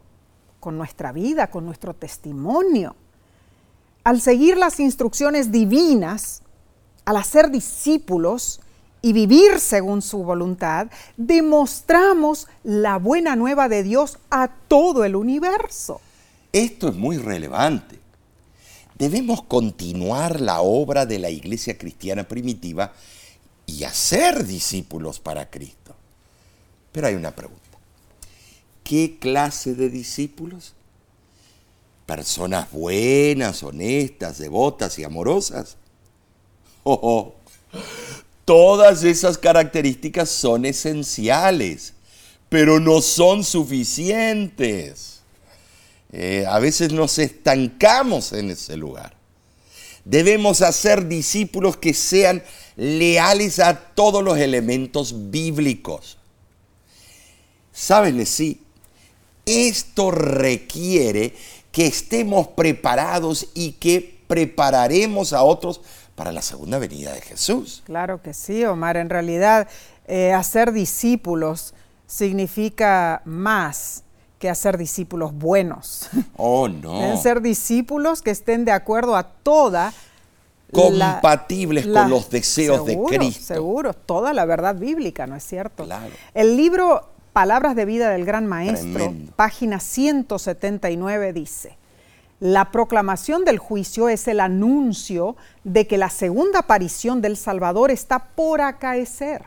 Con 0.59 0.79
nuestra 0.79 1.11
vida, 1.11 1.51
con 1.51 1.63
nuestro 1.63 1.93
testimonio 1.93 2.95
al 4.05 4.21
seguir 4.21 4.55
las 4.55 4.79
instrucciones 4.79 5.51
divinas, 5.51 6.43
al 7.05 7.17
hacer 7.17 7.49
discípulos 7.49 8.61
y 9.01 9.13
vivir 9.13 9.59
según 9.59 10.03
su 10.03 10.23
voluntad, 10.23 10.87
demostramos 11.17 12.47
la 12.63 12.97
buena 12.97 13.35
nueva 13.35 13.67
de 13.67 13.81
Dios 13.81 14.19
a 14.29 14.47
todo 14.67 15.05
el 15.05 15.15
universo. 15.15 16.01
Esto 16.53 16.87
es 16.87 16.95
muy 16.95 17.17
relevante. 17.17 17.99
Debemos 18.97 19.41
continuar 19.41 20.39
la 20.39 20.61
obra 20.61 21.07
de 21.07 21.17
la 21.17 21.31
iglesia 21.31 21.75
cristiana 21.75 22.25
primitiva 22.25 22.93
y 23.65 23.85
hacer 23.85 24.45
discípulos 24.45 25.19
para 25.19 25.49
Cristo. 25.49 25.95
Pero 26.91 27.07
hay 27.07 27.15
una 27.15 27.35
pregunta. 27.35 27.63
¿Qué 28.83 29.17
clase 29.19 29.73
de 29.73 29.89
discípulos? 29.89 30.75
Personas 32.05 32.71
buenas, 32.71 33.63
honestas, 33.63 34.37
devotas 34.37 34.97
y 34.99 35.03
amorosas. 35.03 35.77
Oh, 36.87 36.99
oh, 37.01 37.35
Todas 38.45 39.03
esas 39.03 39.39
características 39.39 40.29
son 40.29 40.65
esenciales, 40.65 41.93
pero 42.47 42.79
no 42.79 43.01
son 43.01 43.43
suficientes. 43.43 45.21
Eh, 46.11 46.45
a 46.47 46.59
veces 46.59 46.91
nos 46.93 47.17
estancamos 47.17 48.33
en 48.33 48.51
ese 48.51 48.77
lugar. 48.77 49.15
Debemos 50.05 50.61
hacer 50.61 51.07
discípulos 51.07 51.75
que 51.75 51.95
sean 51.95 52.43
leales 52.75 53.57
a 53.57 53.79
todos 53.79 54.23
los 54.23 54.37
elementos 54.37 55.31
bíblicos. 55.31 56.19
¿Saben? 57.73 58.23
Sí, 58.27 58.61
esto 59.43 60.11
requiere 60.11 61.33
que 61.75 61.87
estemos 61.87 62.47
preparados 62.47 63.49
y 63.53 63.73
que 63.73 64.21
prepararemos 64.27 65.33
a 65.33 65.43
otros 65.43 65.81
para 66.15 66.31
la 66.31 66.41
segunda 66.41 66.79
venida 66.79 67.11
de 67.11 67.19
Jesús. 67.19 67.83
Claro 67.85 68.21
que 68.21 68.33
sí, 68.33 68.63
Omar. 68.63 68.95
En 68.95 69.09
realidad, 69.09 69.67
eh, 70.07 70.31
hacer 70.31 70.71
discípulos 70.71 71.73
significa 72.07 73.21
más 73.25 74.03
que 74.39 74.49
hacer 74.49 74.77
discípulos 74.77 75.33
buenos. 75.33 76.09
Oh, 76.37 76.69
no. 76.69 77.17
ser 77.17 77.41
discípulos 77.41 78.21
que 78.21 78.31
estén 78.31 78.63
de 78.63 78.71
acuerdo 78.71 79.17
a 79.17 79.23
toda 79.23 79.93
compatibles 80.71 81.85
con 81.87 82.09
los 82.09 82.29
deseos 82.29 82.85
de 82.85 82.97
Cristo. 83.05 83.43
Seguro, 83.43 83.93
toda 83.93 84.31
la 84.31 84.45
verdad 84.45 84.75
bíblica, 84.75 85.27
¿no 85.27 85.35
es 85.35 85.43
cierto? 85.43 85.83
Claro. 85.83 86.13
El 86.33 86.55
libro 86.55 87.14
Palabras 87.35 87.75
de 87.75 87.83
vida 87.83 88.11
del 88.11 88.23
Gran 88.23 88.47
Maestro, 88.47 89.13
página 89.35 89.81
179 89.81 91.33
dice, 91.33 91.77
la 92.39 92.71
proclamación 92.71 93.43
del 93.43 93.59
juicio 93.59 94.07
es 94.07 94.29
el 94.29 94.39
anuncio 94.39 95.35
de 95.65 95.85
que 95.85 95.97
la 95.97 96.09
segunda 96.09 96.59
aparición 96.59 97.21
del 97.21 97.35
Salvador 97.35 97.91
está 97.91 98.19
por 98.19 98.61
acaecer. 98.61 99.43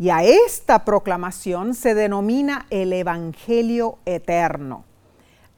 Y 0.00 0.10
a 0.10 0.24
esta 0.24 0.84
proclamación 0.84 1.74
se 1.74 1.94
denomina 1.94 2.66
el 2.70 2.92
Evangelio 2.92 3.98
Eterno. 4.04 4.84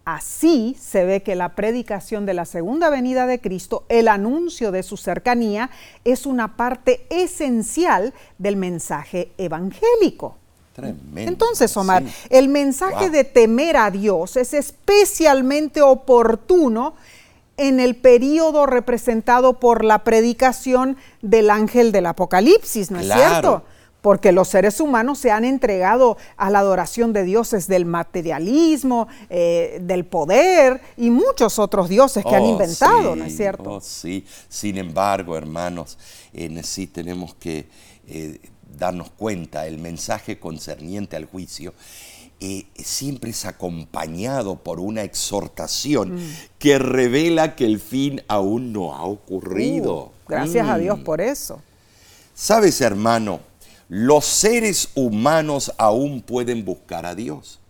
Así 0.04 0.76
se 0.78 1.06
ve 1.06 1.22
que 1.22 1.34
la 1.34 1.54
predicación 1.54 2.26
de 2.26 2.34
la 2.34 2.44
segunda 2.44 2.90
venida 2.90 3.26
de 3.26 3.40
Cristo, 3.40 3.86
el 3.88 4.08
anuncio 4.08 4.70
de 4.70 4.82
su 4.82 4.98
cercanía, 4.98 5.70
es 6.04 6.26
una 6.26 6.58
parte 6.58 7.06
esencial 7.08 8.12
del 8.36 8.56
mensaje 8.56 9.32
evangélico. 9.38 10.36
Entonces, 11.16 11.76
Omar, 11.76 12.02
el 12.30 12.48
mensaje 12.48 13.10
de 13.10 13.24
temer 13.24 13.76
a 13.76 13.90
Dios 13.90 14.36
es 14.36 14.54
especialmente 14.54 15.82
oportuno 15.82 16.94
en 17.56 17.80
el 17.80 17.94
periodo 17.94 18.66
representado 18.66 19.60
por 19.60 19.84
la 19.84 20.02
predicación 20.02 20.96
del 21.22 21.50
ángel 21.50 21.92
del 21.92 22.06
Apocalipsis, 22.06 22.90
¿no 22.90 22.98
es 22.98 23.06
cierto? 23.06 23.62
Porque 24.00 24.32
los 24.32 24.48
seres 24.48 24.80
humanos 24.80 25.18
se 25.18 25.30
han 25.30 25.46
entregado 25.46 26.18
a 26.36 26.50
la 26.50 26.58
adoración 26.58 27.14
de 27.14 27.22
dioses 27.22 27.68
del 27.68 27.86
materialismo, 27.86 29.08
eh, 29.30 29.78
del 29.80 30.04
poder 30.04 30.82
y 30.98 31.08
muchos 31.08 31.58
otros 31.58 31.88
dioses 31.88 32.22
que 32.22 32.34
han 32.34 32.42
oh, 32.42 32.50
inventado, 32.50 33.16
¿no 33.16 33.24
es 33.24 33.34
cierto? 33.34 33.70
Oh, 33.70 33.80
sí, 33.80 34.26
sin 34.48 34.76
embargo, 34.76 35.38
hermanos, 35.38 35.96
en 36.34 36.62
sí 36.64 36.86
tenemos 36.86 37.34
que 37.34 37.66
eh, 38.06 38.40
darnos 38.78 39.10
cuenta, 39.10 39.66
el 39.66 39.78
mensaje 39.78 40.38
concerniente 40.38 41.16
al 41.16 41.26
juicio, 41.26 41.74
eh, 42.40 42.66
siempre 42.76 43.30
es 43.30 43.44
acompañado 43.44 44.56
por 44.56 44.80
una 44.80 45.02
exhortación 45.02 46.16
mm. 46.16 46.34
que 46.58 46.78
revela 46.78 47.56
que 47.56 47.64
el 47.64 47.80
fin 47.80 48.22
aún 48.28 48.72
no 48.72 48.94
ha 48.94 49.04
ocurrido. 49.04 49.94
Uh, 49.94 50.28
gracias 50.28 50.68
a 50.68 50.76
Dios 50.76 50.98
mm. 50.98 51.04
por 51.04 51.20
eso. 51.20 51.62
Sabes, 52.34 52.80
hermano, 52.80 53.40
los 53.88 54.24
seres 54.24 54.88
humanos 54.94 55.72
aún 55.78 56.22
pueden 56.22 56.64
buscar 56.64 57.06
a 57.06 57.14
Dios. 57.14 57.60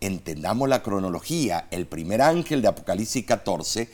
Entendamos 0.00 0.68
la 0.68 0.82
cronología. 0.82 1.66
El 1.70 1.86
primer 1.86 2.20
ángel 2.20 2.60
de 2.60 2.68
Apocalipsis 2.68 3.24
14 3.24 3.88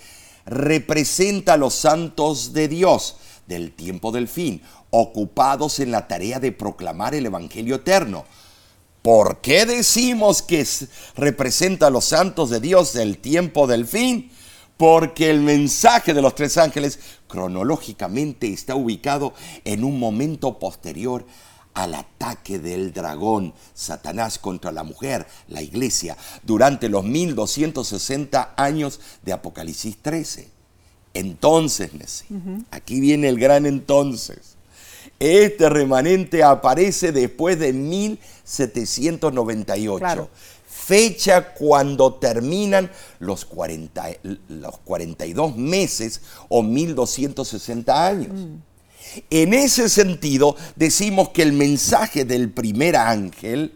representa 0.47 1.53
a 1.53 1.57
los 1.57 1.75
santos 1.75 2.53
de 2.53 2.67
Dios 2.69 3.17
del 3.51 3.73
tiempo 3.73 4.13
del 4.13 4.29
fin, 4.29 4.63
ocupados 4.89 5.81
en 5.81 5.91
la 5.91 6.09
tarea 6.09 6.41
de 6.41 6.53
proclamar 6.53 7.15
el 7.15 7.27
Evangelio 7.27 7.75
eterno. 7.75 8.25
¿Por 9.03 9.41
qué 9.43 9.67
decimos 9.67 10.41
que 10.41 10.67
representa 11.17 11.89
a 11.89 11.91
los 11.91 12.07
santos 12.07 12.49
de 12.49 12.61
Dios 12.61 12.95
del 12.95 13.19
tiempo 13.19 13.67
del 13.67 13.87
fin? 13.87 14.31
porque 14.77 15.29
el 15.29 15.43
mensaje 15.43 16.15
de 16.15 16.23
los 16.23 16.35
tres 16.35 16.57
ángeles 16.57 16.99
cronológicamente 17.29 18.51
está 18.51 18.75
ubicado 18.75 19.35
en 19.67 19.85
un 19.85 19.99
momento 19.99 20.59
posterior 20.59 21.27
al 21.75 21.95
ataque 21.95 22.59
del 22.59 22.95
dragón, 22.95 23.53
Satanás 23.75 24.39
contra 24.39 24.73
la 24.73 24.83
mujer, 24.83 25.27
la 25.49 25.61
iglesia, 25.61 26.17
durante 26.45 26.89
los 26.89 27.05
1260 27.05 28.55
años 28.57 29.01
de 29.23 29.35
Apocalipsis 29.35 29.99
13. 30.01 30.60
Entonces, 31.15 32.25
aquí 32.71 33.01
viene 33.01 33.29
el 33.29 33.39
gran 33.39 33.67
entonces. 33.67 34.57
Este 35.19 35.69
remanente 35.69 36.43
aparece 36.43 37.13
después 37.13 37.59
de 37.59 37.73
1798 37.73 40.31
fecha 40.91 41.55
cuando 41.55 42.15
terminan 42.15 42.91
los, 43.21 43.45
40, 43.45 44.09
los 44.49 44.79
42 44.79 45.57
meses 45.57 46.21
o 46.49 46.65
1260 46.65 48.07
años. 48.07 48.33
Mm. 48.33 48.57
En 49.31 49.55
ese 49.55 49.89
sentido, 49.89 50.57
decimos 50.75 51.31
que 51.31 51.43
el 51.43 51.53
mensaje 51.53 52.25
del 52.25 52.51
primer 52.51 52.97
ángel 52.97 53.73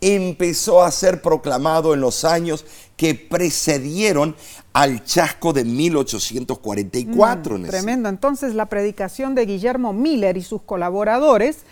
empezó 0.00 0.82
a 0.82 0.90
ser 0.90 1.22
proclamado 1.22 1.94
en 1.94 2.00
los 2.00 2.24
años 2.24 2.64
que 2.96 3.14
precedieron 3.14 4.34
al 4.72 5.04
chasco 5.04 5.52
de 5.52 5.64
1844. 5.64 7.58
Mm, 7.58 7.64
tremendo. 7.64 8.08
Entonces, 8.08 8.54
la 8.54 8.66
predicación 8.66 9.34
de 9.34 9.46
Guillermo 9.46 9.92
Miller 9.92 10.36
y 10.36 10.42
sus 10.42 10.62
colaboradores 10.62 11.64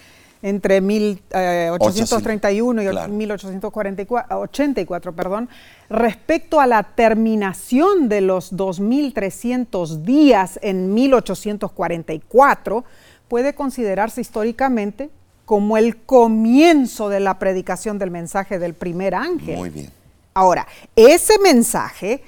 entre 0.43 0.81
1831 0.81 2.83
eh, 2.83 2.91
y 3.09 3.11
1884, 3.11 5.13
perdón, 5.15 5.49
respecto 5.89 6.61
a 6.61 6.67
la 6.67 6.83
terminación 6.83 8.09
de 8.09 8.21
los 8.21 8.53
2.300 8.53 10.03
días 10.03 10.59
en 10.63 10.93
1844, 10.95 12.85
puede 13.29 13.55
considerarse 13.55 14.21
históricamente 14.21 15.11
como 15.47 15.79
el 15.79 15.97
comienzo 15.97 17.09
de 17.09 17.21
la 17.21 17.39
predicación 17.39 17.99
del 17.99 18.11
mensaje 18.11 18.59
del 18.59 18.75
primer 18.75 19.15
ángel. 19.15 19.57
Muy 19.57 19.71
bien. 19.71 19.91
Ahora, 20.35 20.67
ese 20.97 21.39
mensaje 21.39 22.23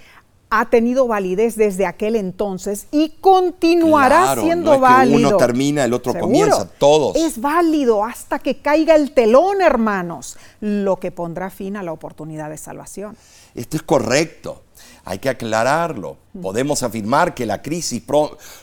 ha 0.50 0.70
tenido 0.70 1.06
validez 1.06 1.56
desde 1.56 1.84
aquel 1.84 2.16
entonces 2.16 2.86
y 2.90 3.10
continuará 3.20 4.34
siendo 4.40 4.74
no 4.74 4.80
válido. 4.80 5.28
uno 5.28 5.36
termina, 5.36 5.84
el 5.84 5.92
otro 5.92 6.18
comienza, 6.18 6.66
todos. 6.78 7.16
Es 7.16 7.38
válido 7.40 8.02
hasta 8.02 8.38
que 8.38 8.62
caiga 8.62 8.94
el 8.94 9.12
telón, 9.12 9.60
hermanos, 9.60 10.38
lo 10.60 10.96
que 10.96 11.10
pondrá 11.10 11.50
fin 11.50 11.76
a 11.76 11.82
la 11.82 11.92
oportunidad 11.92 12.48
de 12.48 12.56
salvación. 12.56 13.16
Esto 13.54 13.76
es 13.76 13.82
correcto 13.82 14.62
hay 15.08 15.20
que 15.20 15.30
aclararlo. 15.30 16.18
Podemos 16.42 16.82
afirmar 16.82 17.34
que 17.34 17.46
la 17.46 17.62
crisis 17.62 18.02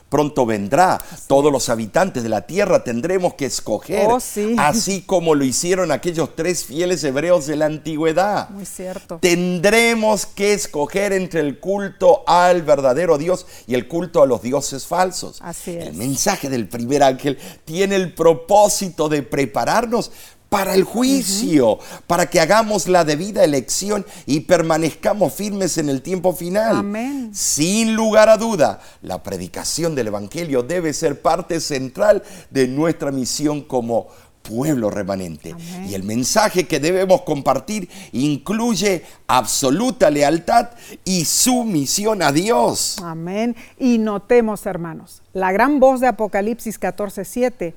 pronto 0.09 0.45
vendrá. 0.45 1.01
Todos 1.27 1.51
los 1.51 1.69
habitantes 1.69 2.21
de 2.21 2.29
la 2.29 2.43
tierra 2.43 2.83
tendremos 2.83 3.33
que 3.33 3.47
escoger, 3.47 4.07
oh, 4.07 4.19
así 4.57 5.01
como 5.01 5.33
lo 5.33 5.43
hicieron 5.43 5.91
aquellos 5.91 6.35
tres 6.35 6.63
fieles 6.63 7.03
hebreos 7.03 7.47
de 7.47 7.55
la 7.55 7.65
antigüedad. 7.65 8.49
Muy 8.51 8.65
cierto. 8.65 9.17
Tendremos 9.19 10.27
que 10.27 10.53
escoger 10.53 11.13
entre 11.13 11.39
el 11.39 11.59
culto 11.59 12.23
al 12.27 12.61
verdadero 12.61 13.17
Dios 13.17 13.47
y 13.65 13.73
el 13.73 13.87
culto 13.87 14.21
a 14.21 14.27
los 14.27 14.43
dioses 14.43 14.85
falsos. 14.85 15.39
Así 15.41 15.71
es. 15.71 15.87
El 15.87 15.95
mensaje 15.95 16.49
del 16.49 16.69
primer 16.69 17.01
ángel 17.01 17.39
tiene 17.65 17.95
el 17.95 18.13
propósito 18.13 19.09
de 19.09 19.23
prepararnos 19.23 20.11
para 20.49 20.73
el 20.73 20.83
juicio, 20.83 21.79
para 22.07 22.29
que 22.29 22.39
hagamos 22.39 22.87
la 22.87 23.03
debida 23.03 23.43
elección 23.43 24.05
y 24.25 24.41
permanezcamos 24.41 25.33
firmes 25.33 25.77
en 25.77 25.89
el 25.89 26.01
tiempo 26.01 26.33
final. 26.33 26.77
Amén. 26.77 27.31
Sin 27.33 27.95
lugar 27.95 28.29
a 28.29 28.37
duda, 28.37 28.79
la 29.01 29.21
predicación 29.21 29.95
del 29.95 30.07
Evangelio 30.07 30.63
debe 30.63 30.93
ser 30.93 31.21
parte 31.21 31.59
central 31.59 32.23
de 32.51 32.67
nuestra 32.67 33.11
misión 33.11 33.61
como 33.61 34.07
pueblo 34.47 34.89
remanente. 34.89 35.55
Y 35.87 35.93
el 35.95 36.03
mensaje 36.03 36.67
que 36.67 36.79
debemos 36.79 37.21
compartir 37.23 37.89
incluye 38.11 39.03
absoluta 39.27 40.09
lealtad 40.09 40.69
y 41.03 41.25
sumisión 41.25 42.21
a 42.21 42.31
Dios. 42.31 42.97
Amén. 43.03 43.55
Y 43.77 43.97
notemos, 43.97 44.65
hermanos, 44.65 45.21
la 45.33 45.51
gran 45.51 45.79
voz 45.79 45.99
de 45.99 46.07
Apocalipsis 46.07 46.79
14:7 46.79 47.73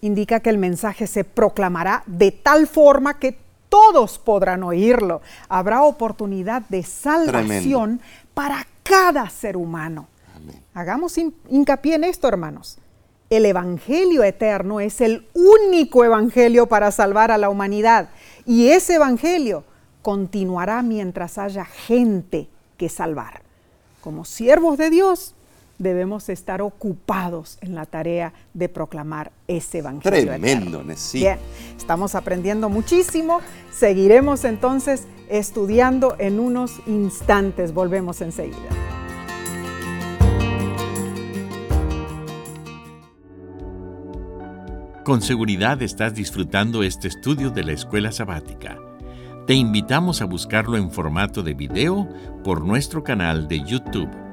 indica 0.00 0.40
que 0.40 0.50
el 0.50 0.58
mensaje 0.58 1.06
se 1.06 1.24
proclamará 1.24 2.02
de 2.06 2.30
tal 2.32 2.66
forma 2.66 3.18
que 3.18 3.38
todos 3.68 4.18
podrán 4.18 4.62
oírlo. 4.62 5.20
Habrá 5.48 5.82
oportunidad 5.82 6.62
de 6.68 6.82
salvación 6.82 8.00
para 8.34 8.66
cada 8.82 9.28
ser 9.28 9.56
humano. 9.56 10.08
Hagamos 10.74 11.18
hincapié 11.18 11.96
en 11.96 12.04
esto, 12.04 12.28
hermanos. 12.28 12.78
El 13.30 13.44
Evangelio 13.44 14.24
eterno 14.24 14.80
es 14.80 15.00
el 15.00 15.26
único 15.34 16.04
Evangelio 16.04 16.66
para 16.66 16.90
salvar 16.90 17.30
a 17.30 17.38
la 17.38 17.50
humanidad. 17.50 18.08
Y 18.46 18.68
ese 18.68 18.94
Evangelio 18.94 19.64
continuará 20.00 20.82
mientras 20.82 21.36
haya 21.36 21.66
gente 21.66 22.48
que 22.78 22.88
salvar. 22.88 23.42
Como 24.00 24.24
siervos 24.24 24.78
de 24.78 24.88
Dios, 24.88 25.34
debemos 25.78 26.28
estar 26.28 26.60
ocupados 26.60 27.58
en 27.60 27.74
la 27.74 27.86
tarea 27.86 28.32
de 28.52 28.68
proclamar 28.68 29.32
ese 29.46 29.78
evangelio. 29.78 30.26
Tremendo, 30.26 30.84
sí. 30.96 31.20
Bien, 31.20 31.38
estamos 31.76 32.14
aprendiendo 32.14 32.68
muchísimo. 32.68 33.40
Seguiremos 33.72 34.44
entonces 34.44 35.06
estudiando 35.28 36.16
en 36.18 36.40
unos 36.40 36.80
instantes. 36.86 37.72
Volvemos 37.72 38.20
enseguida. 38.20 38.56
Con 45.04 45.22
seguridad 45.22 45.80
estás 45.80 46.14
disfrutando 46.14 46.82
este 46.82 47.08
estudio 47.08 47.48
de 47.50 47.64
la 47.64 47.72
escuela 47.72 48.12
sabática. 48.12 48.78
Te 49.46 49.54
invitamos 49.54 50.20
a 50.20 50.26
buscarlo 50.26 50.76
en 50.76 50.90
formato 50.90 51.42
de 51.42 51.54
video 51.54 52.06
por 52.44 52.62
nuestro 52.62 53.02
canal 53.02 53.48
de 53.48 53.60
YouTube 53.64 54.27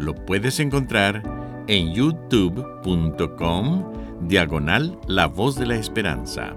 lo 0.00 0.14
puedes 0.14 0.58
encontrar 0.60 1.22
en 1.66 1.92
youtube.com 1.92 3.84
diagonal 4.22 4.98
La 5.06 5.26
Voz 5.26 5.56
de 5.56 5.66
la 5.66 5.76
Esperanza. 5.76 6.54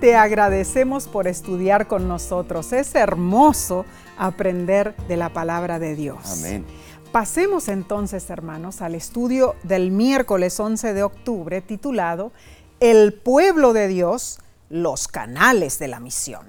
Te 0.00 0.14
agradecemos 0.14 1.08
por 1.08 1.26
estudiar 1.26 1.88
con 1.88 2.06
nosotros. 2.06 2.74
Es 2.74 2.94
hermoso 2.94 3.86
aprender 4.18 4.94
de 5.08 5.16
la 5.16 5.32
palabra 5.32 5.78
de 5.78 5.94
Dios. 5.94 6.18
Amén. 6.38 6.66
Pasemos 7.10 7.68
entonces, 7.68 8.28
hermanos, 8.28 8.82
al 8.82 8.94
estudio 8.94 9.54
del 9.62 9.90
miércoles 9.90 10.60
11 10.60 10.92
de 10.92 11.02
octubre 11.02 11.62
titulado 11.62 12.32
El 12.80 13.14
pueblo 13.14 13.72
de 13.72 13.88
Dios 13.88 14.40
los 14.68 15.08
canales 15.08 15.78
de 15.78 15.88
la 15.88 16.00
misión. 16.00 16.46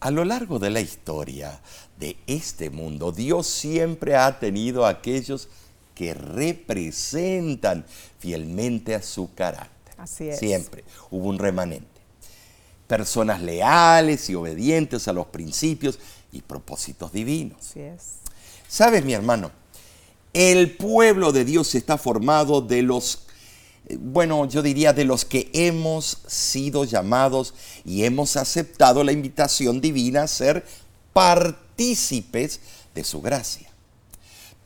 A 0.00 0.10
lo 0.10 0.24
largo 0.24 0.58
de 0.58 0.70
la 0.70 0.80
historia 0.80 1.60
de 1.98 2.16
este 2.26 2.70
mundo, 2.70 3.12
Dios 3.12 3.46
siempre 3.46 4.14
ha 4.16 4.38
tenido 4.38 4.84
a 4.84 4.90
aquellos 4.90 5.48
que 5.94 6.12
representan 6.12 7.86
fielmente 8.18 8.94
a 8.94 9.02
su 9.02 9.34
carácter. 9.34 9.94
Así 9.96 10.28
es. 10.28 10.38
Siempre 10.38 10.84
hubo 11.10 11.28
un 11.28 11.38
remanente. 11.38 11.86
Personas 12.86 13.40
leales 13.40 14.28
y 14.28 14.34
obedientes 14.34 15.08
a 15.08 15.12
los 15.12 15.26
principios 15.26 15.98
y 16.32 16.42
propósitos 16.42 17.12
divinos. 17.12 17.58
Así 17.58 17.80
es. 17.80 18.02
Sabes, 18.68 19.04
mi 19.04 19.14
hermano, 19.14 19.50
el 20.34 20.76
pueblo 20.76 21.32
de 21.32 21.46
Dios 21.46 21.74
está 21.74 21.96
formado 21.96 22.60
de 22.60 22.82
los 22.82 23.25
bueno, 24.00 24.48
yo 24.48 24.62
diría 24.62 24.92
de 24.92 25.04
los 25.04 25.24
que 25.24 25.50
hemos 25.52 26.18
sido 26.26 26.84
llamados 26.84 27.54
y 27.84 28.04
hemos 28.04 28.36
aceptado 28.36 29.04
la 29.04 29.12
invitación 29.12 29.80
divina 29.80 30.22
a 30.22 30.28
ser 30.28 30.66
partícipes 31.12 32.60
de 32.94 33.04
su 33.04 33.22
gracia. 33.22 33.68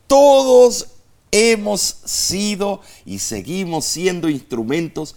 Todos 0.06 0.88
hemos 1.30 1.80
sido 2.04 2.80
y 3.04 3.18
seguimos 3.18 3.84
siendo 3.84 4.28
instrumentos, 4.28 5.14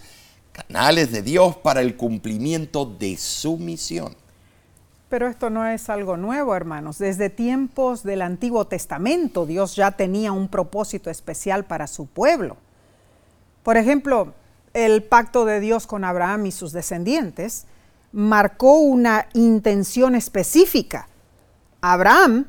canales 0.52 1.10
de 1.10 1.22
Dios 1.22 1.56
para 1.56 1.80
el 1.80 1.96
cumplimiento 1.96 2.84
de 2.86 3.16
su 3.16 3.56
misión. 3.56 4.14
Pero 5.08 5.28
esto 5.28 5.48
no 5.48 5.66
es 5.66 5.88
algo 5.90 6.16
nuevo, 6.16 6.54
hermanos. 6.54 6.98
Desde 6.98 7.30
tiempos 7.30 8.02
del 8.02 8.22
Antiguo 8.22 8.66
Testamento 8.66 9.46
Dios 9.46 9.76
ya 9.76 9.92
tenía 9.92 10.32
un 10.32 10.48
propósito 10.48 11.10
especial 11.10 11.64
para 11.64 11.86
su 11.86 12.06
pueblo. 12.06 12.56
Por 13.64 13.78
ejemplo, 13.78 14.34
el 14.74 15.02
pacto 15.02 15.44
de 15.46 15.58
Dios 15.58 15.88
con 15.88 16.04
Abraham 16.04 16.46
y 16.46 16.52
sus 16.52 16.72
descendientes 16.72 17.64
marcó 18.12 18.78
una 18.78 19.26
intención 19.32 20.14
específica. 20.14 21.08
Abraham 21.80 22.46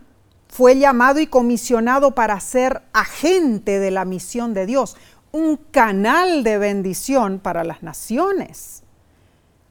fue 0.49 0.77
llamado 0.77 1.19
y 1.19 1.27
comisionado 1.27 2.11
para 2.11 2.39
ser 2.39 2.81
agente 2.93 3.79
de 3.79 3.91
la 3.91 4.05
misión 4.05 4.53
de 4.53 4.65
Dios, 4.65 4.95
un 5.31 5.57
canal 5.57 6.43
de 6.43 6.57
bendición 6.57 7.39
para 7.39 7.63
las 7.63 7.81
naciones. 7.81 8.83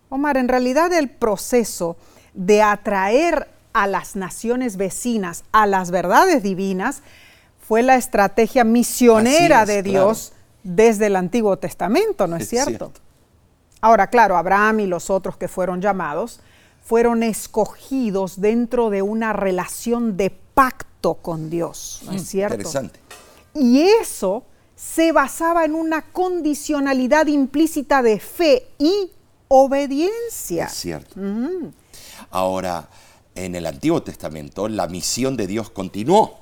Omar, 0.09 0.37
en 0.37 0.49
realidad 0.49 0.93
el 0.93 1.11
proceso 1.11 1.97
de 2.35 2.63
atraer 2.63 3.49
a 3.73 3.87
las 3.87 4.17
naciones 4.17 4.77
vecinas 4.77 5.45
a 5.53 5.67
las 5.67 5.91
verdades 5.91 6.43
divinas 6.43 7.03
fue 7.67 7.83
la 7.83 7.97
estrategia 7.97 8.65
misionera 8.65 9.63
es, 9.63 9.69
de 9.69 9.83
Dios 9.83 10.34
desde 10.65 11.07
el 11.07 11.17
Antiguo 11.17 11.57
Testamento, 11.59 12.27
¿no 12.27 12.37
es, 12.37 12.43
Es 12.43 12.49
cierto? 12.49 12.69
cierto. 12.71 13.01
Ahora, 13.81 14.09
claro, 14.09 14.37
Abraham 14.37 14.81
y 14.81 14.87
los 14.87 15.11
otros 15.11 15.37
que 15.37 15.47
fueron 15.47 15.81
llamados 15.81 16.41
fueron 16.83 17.23
escogidos 17.23 18.41
dentro 18.41 18.91
de 18.91 19.03
una 19.03 19.33
relación 19.33 20.17
de 20.17 20.31
pacto 20.31 21.15
con 21.15 21.51
Dios, 21.51 22.03
¿no 22.07 22.13
es 22.13 22.27
cierto? 22.27 22.55
Interesante. 22.55 23.01
Y 23.55 23.83
eso 23.83 24.45
se 24.75 25.13
basaba 25.13 25.65
en 25.65 25.75
una 25.75 26.03
condicionalidad 26.03 27.27
implícita 27.27 28.03
de 28.03 28.19
fe 28.19 28.69
y 28.79 29.11
obediencia. 29.49 30.67
Es 30.67 30.73
cierto. 30.73 31.15
Ahora, 32.31 32.89
en 33.35 33.55
el 33.55 33.67
Antiguo 33.67 34.03
Testamento, 34.03 34.69
la 34.69 34.87
misión 34.87 35.37
de 35.37 35.47
Dios 35.47 35.71
continuó. 35.71 36.41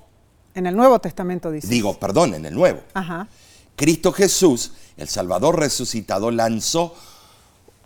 En 0.55 0.67
el 0.67 0.77
Nuevo 0.77 0.99
Testamento 0.99 1.51
dice. 1.51 1.69
Digo, 1.69 1.99
perdón, 1.99 2.35
en 2.35 2.47
el 2.47 2.55
Nuevo. 2.55 2.81
Ajá. 2.95 3.29
Cristo 3.77 4.13
Jesús, 4.13 4.73
el 4.97 5.09
Salvador 5.09 5.59
resucitado, 5.59 6.31
lanzó, 6.31 6.95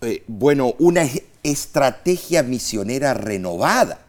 eh, 0.02 0.24
bueno, 0.26 0.74
una 0.78 1.08
estrategia 1.42 2.42
misionera 2.42 3.14
renovada. 3.14 4.04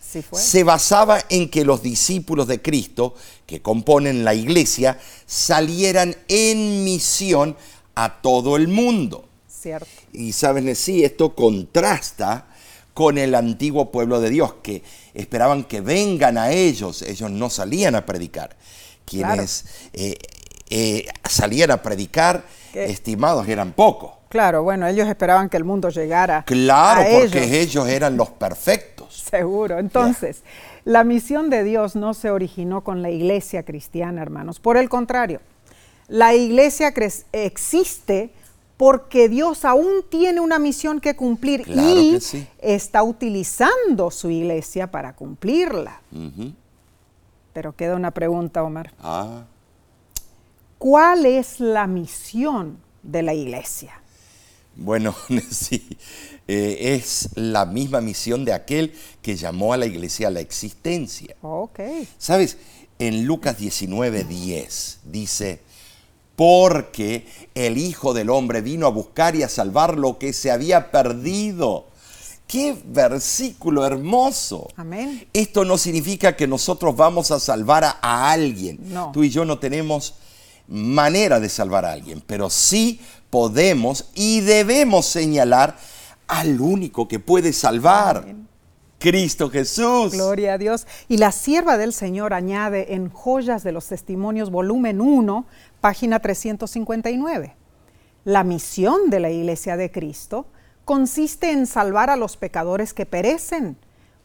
Sí 0.00 0.22
fue. 0.22 0.40
Se 0.40 0.64
basaba 0.64 1.20
en 1.28 1.48
que 1.48 1.64
los 1.64 1.82
discípulos 1.82 2.46
de 2.48 2.60
Cristo, 2.60 3.14
que 3.46 3.62
componen 3.62 4.24
la 4.24 4.34
iglesia, 4.34 4.98
salieran 5.26 6.16
en 6.28 6.84
misión 6.84 7.56
a 7.94 8.20
todo 8.20 8.56
el 8.56 8.68
mundo. 8.68 9.28
Cierto. 9.48 9.86
Y 10.12 10.32
saben, 10.32 10.74
sí, 10.74 11.04
esto 11.04 11.34
contrasta 11.34 12.46
con 12.94 13.18
el 13.18 13.34
antiguo 13.34 13.90
pueblo 13.90 14.20
de 14.20 14.30
Dios, 14.30 14.54
que 14.62 14.82
esperaban 15.14 15.64
que 15.64 15.80
vengan 15.80 16.38
a 16.38 16.50
ellos. 16.50 17.02
Ellos 17.02 17.30
no 17.30 17.50
salían 17.50 17.94
a 17.94 18.04
predicar. 18.04 18.56
Quienes 19.04 19.64
eh, 19.92 20.18
eh, 20.70 21.06
salían 21.28 21.70
a 21.70 21.82
predicar, 21.82 22.42
¿Qué? 22.72 22.84
estimados, 22.86 23.46
eran 23.48 23.72
pocos. 23.72 24.12
Claro, 24.28 24.62
bueno, 24.62 24.86
ellos 24.86 25.08
esperaban 25.08 25.48
que 25.48 25.56
el 25.56 25.64
mundo 25.64 25.88
llegara 25.88 26.44
Claro, 26.44 27.00
a 27.00 27.04
porque 27.20 27.42
ellos. 27.42 27.52
ellos 27.52 27.88
eran 27.88 28.16
los 28.16 28.30
perfectos. 28.30 29.24
Seguro. 29.28 29.78
Entonces, 29.80 30.42
la 30.84 31.02
misión 31.02 31.50
de 31.50 31.64
Dios 31.64 31.96
no 31.96 32.14
se 32.14 32.30
originó 32.30 32.82
con 32.84 33.02
la 33.02 33.10
iglesia 33.10 33.64
cristiana, 33.64 34.22
hermanos. 34.22 34.60
Por 34.60 34.76
el 34.76 34.88
contrario, 34.88 35.40
la 36.06 36.32
iglesia 36.34 36.94
existe 37.32 38.30
porque 38.76 39.28
Dios 39.28 39.64
aún 39.64 40.04
tiene 40.08 40.40
una 40.40 40.58
misión 40.60 41.00
que 41.00 41.14
cumplir 41.16 41.64
Claro 41.64 42.00
y 42.00 42.12
que 42.12 42.20
sí. 42.20 42.46
está 42.62 43.02
utilizando 43.02 44.10
su 44.12 44.30
iglesia 44.30 44.86
para 44.92 45.12
cumplirla. 45.14 46.00
Pero 47.52 47.74
queda 47.74 47.96
una 47.96 48.12
pregunta, 48.12 48.62
Omar. 48.62 48.92
Ah, 49.02 49.42
¿Cuál 50.80 51.26
es 51.26 51.60
la 51.60 51.86
misión 51.86 52.78
de 53.02 53.22
la 53.22 53.34
iglesia? 53.34 54.00
bueno, 54.76 55.14
sí, 55.50 55.86
eh, 56.48 56.94
es 56.96 57.28
la 57.34 57.66
misma 57.66 58.00
misión 58.00 58.46
de 58.46 58.54
aquel 58.54 58.94
que 59.20 59.36
llamó 59.36 59.74
a 59.74 59.76
la 59.76 59.84
iglesia 59.84 60.28
a 60.28 60.30
la 60.30 60.40
existencia. 60.40 61.36
Ok. 61.42 61.80
¿Sabes? 62.16 62.56
En 62.98 63.26
Lucas 63.26 63.58
19, 63.58 64.24
10 64.24 65.00
dice, 65.04 65.60
porque 66.34 67.26
el 67.54 67.76
Hijo 67.76 68.14
del 68.14 68.30
Hombre 68.30 68.62
vino 68.62 68.86
a 68.86 68.90
buscar 68.90 69.36
y 69.36 69.42
a 69.42 69.50
salvar 69.50 69.98
lo 69.98 70.16
que 70.16 70.32
se 70.32 70.50
había 70.50 70.90
perdido. 70.90 71.88
¡Qué 72.46 72.74
versículo 72.86 73.84
hermoso! 73.84 74.68
Amén. 74.76 75.28
Esto 75.34 75.66
no 75.66 75.76
significa 75.76 76.36
que 76.36 76.46
nosotros 76.46 76.96
vamos 76.96 77.30
a 77.32 77.38
salvar 77.38 77.84
a, 77.84 77.98
a 78.00 78.32
alguien. 78.32 78.78
No. 78.80 79.10
Tú 79.12 79.24
y 79.24 79.28
yo 79.28 79.44
no 79.44 79.58
tenemos 79.58 80.14
manera 80.70 81.40
de 81.40 81.48
salvar 81.48 81.84
a 81.84 81.92
alguien, 81.92 82.22
pero 82.26 82.48
sí 82.48 83.00
podemos 83.28 84.10
y 84.14 84.40
debemos 84.40 85.06
señalar 85.06 85.76
al 86.28 86.60
único 86.60 87.08
que 87.08 87.18
puede 87.18 87.52
salvar, 87.52 88.24
Cristo 88.98 89.50
Jesús. 89.50 90.12
Gloria 90.12 90.54
a 90.54 90.58
Dios. 90.58 90.86
Y 91.08 91.16
la 91.16 91.32
sierva 91.32 91.78
del 91.78 91.92
Señor 91.92 92.34
añade 92.34 92.94
en 92.94 93.08
Joyas 93.08 93.64
de 93.64 93.72
los 93.72 93.86
Testimonios, 93.88 94.50
volumen 94.50 95.00
1, 95.00 95.46
página 95.80 96.20
359. 96.20 97.56
La 98.24 98.44
misión 98.44 99.08
de 99.08 99.20
la 99.20 99.30
Iglesia 99.30 99.76
de 99.76 99.90
Cristo 99.90 100.46
consiste 100.84 101.50
en 101.50 101.66
salvar 101.66 102.10
a 102.10 102.16
los 102.16 102.36
pecadores 102.36 102.92
que 102.92 103.06
perecen, 103.06 103.78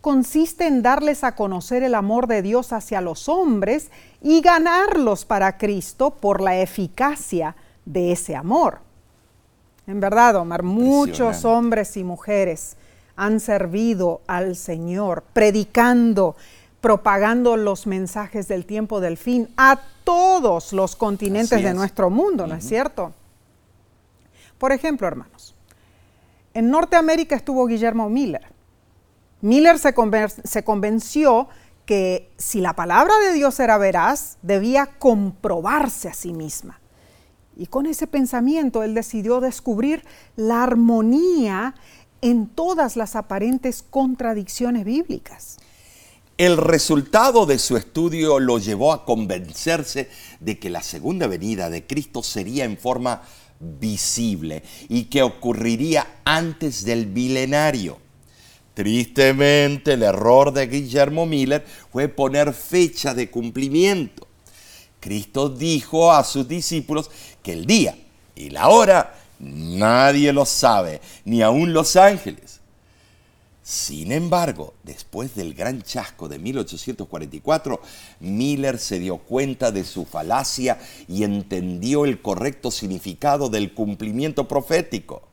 consiste 0.05 0.67
en 0.67 0.83
darles 0.83 1.23
a 1.23 1.33
conocer 1.33 1.81
el 1.81 1.95
amor 1.95 2.27
de 2.27 2.43
Dios 2.43 2.73
hacia 2.73 3.01
los 3.01 3.27
hombres 3.27 3.89
y 4.21 4.41
ganarlos 4.41 5.25
para 5.25 5.57
Cristo 5.57 6.11
por 6.11 6.41
la 6.41 6.61
eficacia 6.61 7.55
de 7.85 8.11
ese 8.11 8.35
amor. 8.35 8.81
En 9.87 9.99
verdad, 9.99 10.35
Omar, 10.35 10.61
muchos 10.61 11.43
hombres 11.43 11.97
y 11.97 12.03
mujeres 12.03 12.77
han 13.15 13.39
servido 13.39 14.21
al 14.27 14.55
Señor, 14.55 15.23
predicando, 15.33 16.35
propagando 16.81 17.57
los 17.57 17.87
mensajes 17.87 18.47
del 18.47 18.67
tiempo 18.67 19.01
del 19.01 19.17
fin 19.17 19.49
a 19.57 19.81
todos 20.03 20.71
los 20.71 20.95
continentes 20.95 21.63
de 21.63 21.69
es. 21.69 21.75
nuestro 21.75 22.11
mundo, 22.11 22.45
¿no 22.45 22.53
es 22.53 22.63
cierto? 22.63 23.11
Por 24.59 24.71
ejemplo, 24.71 25.07
hermanos, 25.07 25.55
en 26.53 26.69
Norteamérica 26.69 27.35
estuvo 27.35 27.65
Guillermo 27.65 28.07
Miller. 28.07 28.54
Miller 29.45 29.77
se, 29.77 29.93
se 30.43 30.63
convenció 30.63 31.47
que 31.85 32.31
si 32.35 32.61
la 32.61 32.75
palabra 32.75 33.13
de 33.19 33.33
Dios 33.33 33.59
era 33.59 33.77
veraz, 33.77 34.37
debía 34.41 34.87
comprobarse 34.87 36.09
a 36.09 36.15
sí 36.15 36.33
misma. 36.33 36.81
Y 37.55 37.67
con 37.67 37.85
ese 37.85 38.07
pensamiento 38.07 38.81
él 38.81 38.95
decidió 38.95 39.41
descubrir 39.41 40.03
la 40.35 40.63
armonía 40.63 41.75
en 42.21 42.47
todas 42.47 42.97
las 42.97 43.15
aparentes 43.15 43.83
contradicciones 43.87 44.83
bíblicas. 44.83 45.57
El 46.37 46.57
resultado 46.57 47.45
de 47.45 47.59
su 47.59 47.77
estudio 47.77 48.39
lo 48.39 48.57
llevó 48.57 48.93
a 48.93 49.05
convencerse 49.05 50.09
de 50.39 50.57
que 50.57 50.71
la 50.71 50.81
segunda 50.81 51.27
venida 51.27 51.69
de 51.69 51.85
Cristo 51.85 52.23
sería 52.23 52.65
en 52.65 52.79
forma 52.79 53.21
visible 53.59 54.63
y 54.89 55.03
que 55.03 55.21
ocurriría 55.21 56.21
antes 56.25 56.83
del 56.83 57.05
milenario. 57.05 58.04
Tristemente, 58.75 59.93
el 59.93 60.03
error 60.03 60.51
de 60.51 60.67
Guillermo 60.67 61.25
Miller 61.25 61.65
fue 61.91 62.09
poner 62.09 62.53
fecha 62.53 63.13
de 63.13 63.31
cumplimiento. 63.31 64.27
Cristo 64.99 65.49
dijo 65.49 66.11
a 66.11 66.23
sus 66.23 66.47
discípulos 66.47 67.09
que 67.41 67.53
el 67.53 67.65
día 67.65 67.97
y 68.35 68.49
la 68.49 68.67
hora 68.67 69.15
nadie 69.39 70.33
lo 70.33 70.45
sabe, 70.45 70.99
ni 71.23 71.41
aun 71.41 71.73
los 71.73 71.95
ángeles. 71.95 72.59
Sin 73.63 74.11
embargo, 74.11 74.73
después 74.83 75.35
del 75.35 75.53
gran 75.53 75.81
chasco 75.81 76.27
de 76.27 76.37
1844, 76.37 77.81
Miller 78.19 78.77
se 78.77 78.99
dio 78.99 79.17
cuenta 79.17 79.71
de 79.71 79.85
su 79.85 80.05
falacia 80.05 80.79
y 81.07 81.23
entendió 81.23 82.05
el 82.05 82.21
correcto 82.21 82.69
significado 82.71 83.47
del 83.49 83.73
cumplimiento 83.73 84.47
profético. 84.47 85.23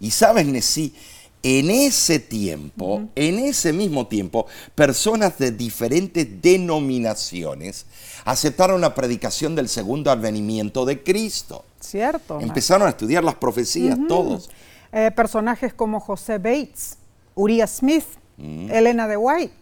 Y 0.00 0.10
sabes, 0.10 0.46
Nesí, 0.46 0.94
en 1.42 1.70
ese 1.70 2.18
tiempo, 2.18 3.08
en 3.14 3.38
ese 3.38 3.72
mismo 3.72 4.06
tiempo, 4.06 4.46
personas 4.74 5.38
de 5.38 5.52
diferentes 5.52 6.26
denominaciones 6.42 7.86
aceptaron 8.24 8.80
la 8.80 8.94
predicación 8.94 9.54
del 9.54 9.68
segundo 9.68 10.10
advenimiento 10.10 10.84
de 10.84 11.02
Cristo. 11.02 11.64
¿Cierto? 11.80 12.40
Empezaron 12.40 12.86
a 12.86 12.90
estudiar 12.90 13.24
las 13.24 13.36
profecías 13.36 13.98
todos. 14.08 14.50
Eh, 14.92 15.10
personajes 15.14 15.72
como 15.72 16.00
José 16.00 16.38
Bates, 16.38 16.98
Uriah 17.34 17.66
Smith, 17.66 18.04
Elena 18.38 19.08
de 19.08 19.16
White 19.16 19.54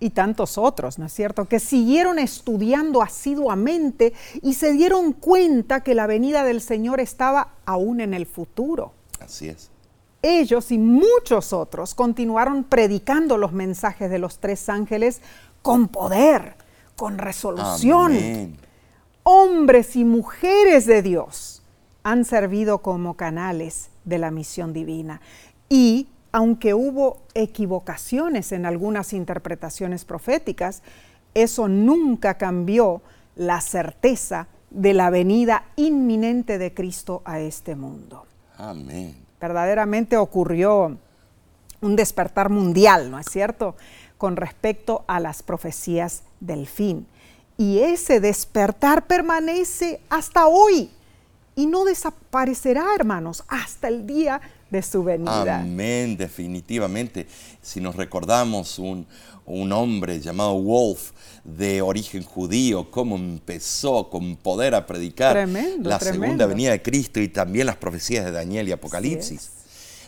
y 0.00 0.10
tantos 0.10 0.58
otros, 0.58 0.98
¿no 0.98 1.06
es 1.06 1.12
cierto? 1.12 1.46
Que 1.46 1.58
siguieron 1.60 2.18
estudiando 2.18 3.02
asiduamente 3.02 4.12
y 4.42 4.54
se 4.54 4.72
dieron 4.72 5.12
cuenta 5.12 5.82
que 5.82 5.94
la 5.94 6.06
venida 6.06 6.44
del 6.44 6.60
Señor 6.60 7.00
estaba 7.00 7.54
aún 7.64 8.00
en 8.00 8.14
el 8.14 8.26
futuro. 8.26 8.92
Así 9.20 9.48
es. 9.48 9.70
Ellos 10.22 10.72
y 10.72 10.78
muchos 10.78 11.52
otros 11.52 11.94
continuaron 11.94 12.64
predicando 12.64 13.38
los 13.38 13.52
mensajes 13.52 14.10
de 14.10 14.18
los 14.18 14.38
tres 14.38 14.68
ángeles 14.68 15.20
con 15.62 15.88
poder, 15.88 16.56
con 16.96 17.18
resolución. 17.18 18.12
Amén. 18.12 18.56
Hombres 19.22 19.94
y 19.94 20.04
mujeres 20.04 20.86
de 20.86 21.02
Dios 21.02 21.62
han 22.02 22.24
servido 22.24 22.78
como 22.78 23.14
canales 23.14 23.90
de 24.04 24.18
la 24.18 24.30
misión 24.30 24.72
divina. 24.72 25.20
Y 25.68 26.08
aunque 26.32 26.74
hubo 26.74 27.18
equivocaciones 27.34 28.52
en 28.52 28.66
algunas 28.66 29.12
interpretaciones 29.12 30.04
proféticas, 30.04 30.82
eso 31.34 31.68
nunca 31.68 32.38
cambió 32.38 33.02
la 33.36 33.60
certeza 33.60 34.48
de 34.70 34.94
la 34.94 35.10
venida 35.10 35.64
inminente 35.76 36.58
de 36.58 36.74
Cristo 36.74 37.22
a 37.24 37.40
este 37.40 37.76
mundo. 37.76 38.26
Amén. 38.56 39.27
Verdaderamente 39.40 40.16
ocurrió 40.16 40.96
un 41.80 41.96
despertar 41.96 42.50
mundial, 42.50 43.10
¿no 43.10 43.18
es 43.18 43.26
cierto?, 43.26 43.76
con 44.16 44.36
respecto 44.36 45.04
a 45.06 45.20
las 45.20 45.42
profecías 45.42 46.22
del 46.40 46.66
fin. 46.66 47.06
Y 47.56 47.80
ese 47.80 48.20
despertar 48.20 49.06
permanece 49.06 50.00
hasta 50.10 50.46
hoy 50.46 50.90
y 51.54 51.66
no 51.66 51.84
desaparecerá, 51.84 52.86
hermanos, 52.94 53.44
hasta 53.48 53.88
el 53.88 54.06
día 54.06 54.40
de 54.70 54.82
su 54.82 55.02
venida. 55.02 55.60
Amén, 55.60 56.16
definitivamente. 56.16 57.26
Si 57.62 57.80
nos 57.80 57.96
recordamos 57.96 58.78
un, 58.78 59.06
un 59.46 59.72
hombre 59.72 60.20
llamado 60.20 60.60
Wolf 60.60 61.12
de 61.44 61.80
origen 61.82 62.22
judío, 62.22 62.90
cómo 62.90 63.16
empezó 63.16 64.10
con 64.10 64.36
poder 64.36 64.74
a 64.74 64.86
predicar 64.86 65.48
la 65.80 65.98
segunda 65.98 66.46
venida 66.46 66.72
de 66.72 66.82
Cristo 66.82 67.20
y 67.20 67.28
también 67.28 67.66
las 67.66 67.76
profecías 67.76 68.24
de 68.24 68.30
Daniel 68.30 68.68
y 68.68 68.72
Apocalipsis. 68.72 69.57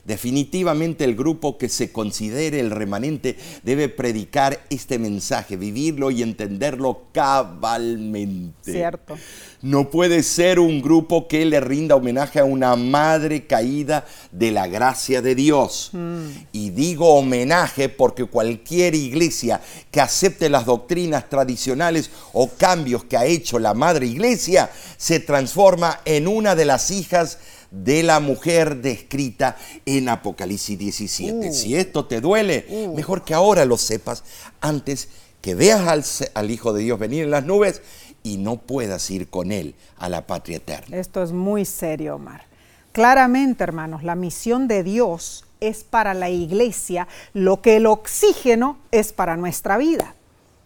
Definitivamente 0.04 1.04
el 1.04 1.14
grupo 1.14 1.58
que 1.58 1.68
se 1.68 1.92
considere 1.92 2.60
el 2.60 2.70
remanente 2.70 3.36
debe 3.62 3.88
predicar 3.88 4.60
este 4.70 4.98
mensaje, 4.98 5.56
vivirlo 5.56 6.10
y 6.10 6.22
entenderlo 6.22 7.02
cabalmente. 7.12 8.72
Cierto. 8.72 9.16
No 9.62 9.90
puede 9.90 10.22
ser 10.22 10.58
un 10.58 10.80
grupo 10.80 11.28
que 11.28 11.44
le 11.44 11.60
rinda 11.60 11.96
homenaje 11.96 12.40
a 12.40 12.44
una 12.44 12.76
madre 12.76 13.46
caída 13.46 14.06
de 14.32 14.50
la 14.52 14.66
gracia 14.66 15.20
de 15.20 15.34
Dios. 15.34 15.90
Mm. 15.92 16.28
Y 16.52 16.70
digo 16.70 17.14
homenaje 17.14 17.90
porque 17.90 18.24
cualquier 18.24 18.94
iglesia 18.94 19.60
que 19.90 20.00
acepte 20.00 20.48
las 20.48 20.64
doctrinas 20.64 21.28
tradicionales 21.28 22.10
o 22.32 22.48
cambios 22.48 23.04
que 23.04 23.16
ha 23.18 23.26
hecho 23.26 23.58
la 23.58 23.74
madre 23.74 24.06
iglesia 24.06 24.70
se 24.96 25.20
transforma 25.20 26.00
en 26.04 26.26
una 26.26 26.54
de 26.54 26.64
las 26.64 26.90
hijas 26.90 27.36
de 27.36 27.50
la 27.70 28.20
mujer 28.20 28.76
descrita 28.76 29.56
en 29.86 30.08
Apocalipsis 30.08 30.78
17. 30.78 31.48
Uh. 31.48 31.52
Si 31.52 31.76
esto 31.76 32.06
te 32.06 32.20
duele, 32.20 32.66
uh. 32.68 32.94
mejor 32.94 33.24
que 33.24 33.34
ahora 33.34 33.64
lo 33.64 33.76
sepas 33.76 34.24
antes 34.60 35.08
que 35.40 35.54
veas 35.54 35.86
al, 35.86 36.04
al, 36.34 36.50
Hijo 36.50 36.72
de 36.72 36.82
Dios 36.82 36.98
venir 36.98 37.24
en 37.24 37.30
las 37.30 37.44
nubes 37.44 37.82
y 38.22 38.36
no 38.36 38.56
puedas 38.56 39.10
ir 39.10 39.28
con 39.28 39.52
Él 39.52 39.74
a 39.96 40.08
la 40.08 40.26
patria 40.26 40.58
eterna. 40.58 40.96
Esto 40.96 41.22
es 41.22 41.32
muy 41.32 41.64
serio, 41.64 42.16
Omar. 42.16 42.44
Claramente, 42.92 43.64
hermanos, 43.64 44.02
la 44.02 44.14
misión 44.14 44.68
de 44.68 44.82
Dios 44.82 45.44
es 45.60 45.84
para 45.84 46.14
la 46.14 46.28
iglesia 46.28 47.06
lo 47.32 47.62
que 47.62 47.76
el 47.76 47.86
oxígeno 47.86 48.78
es 48.90 49.12
para 49.12 49.36
nuestra 49.36 49.78
vida. 49.78 50.14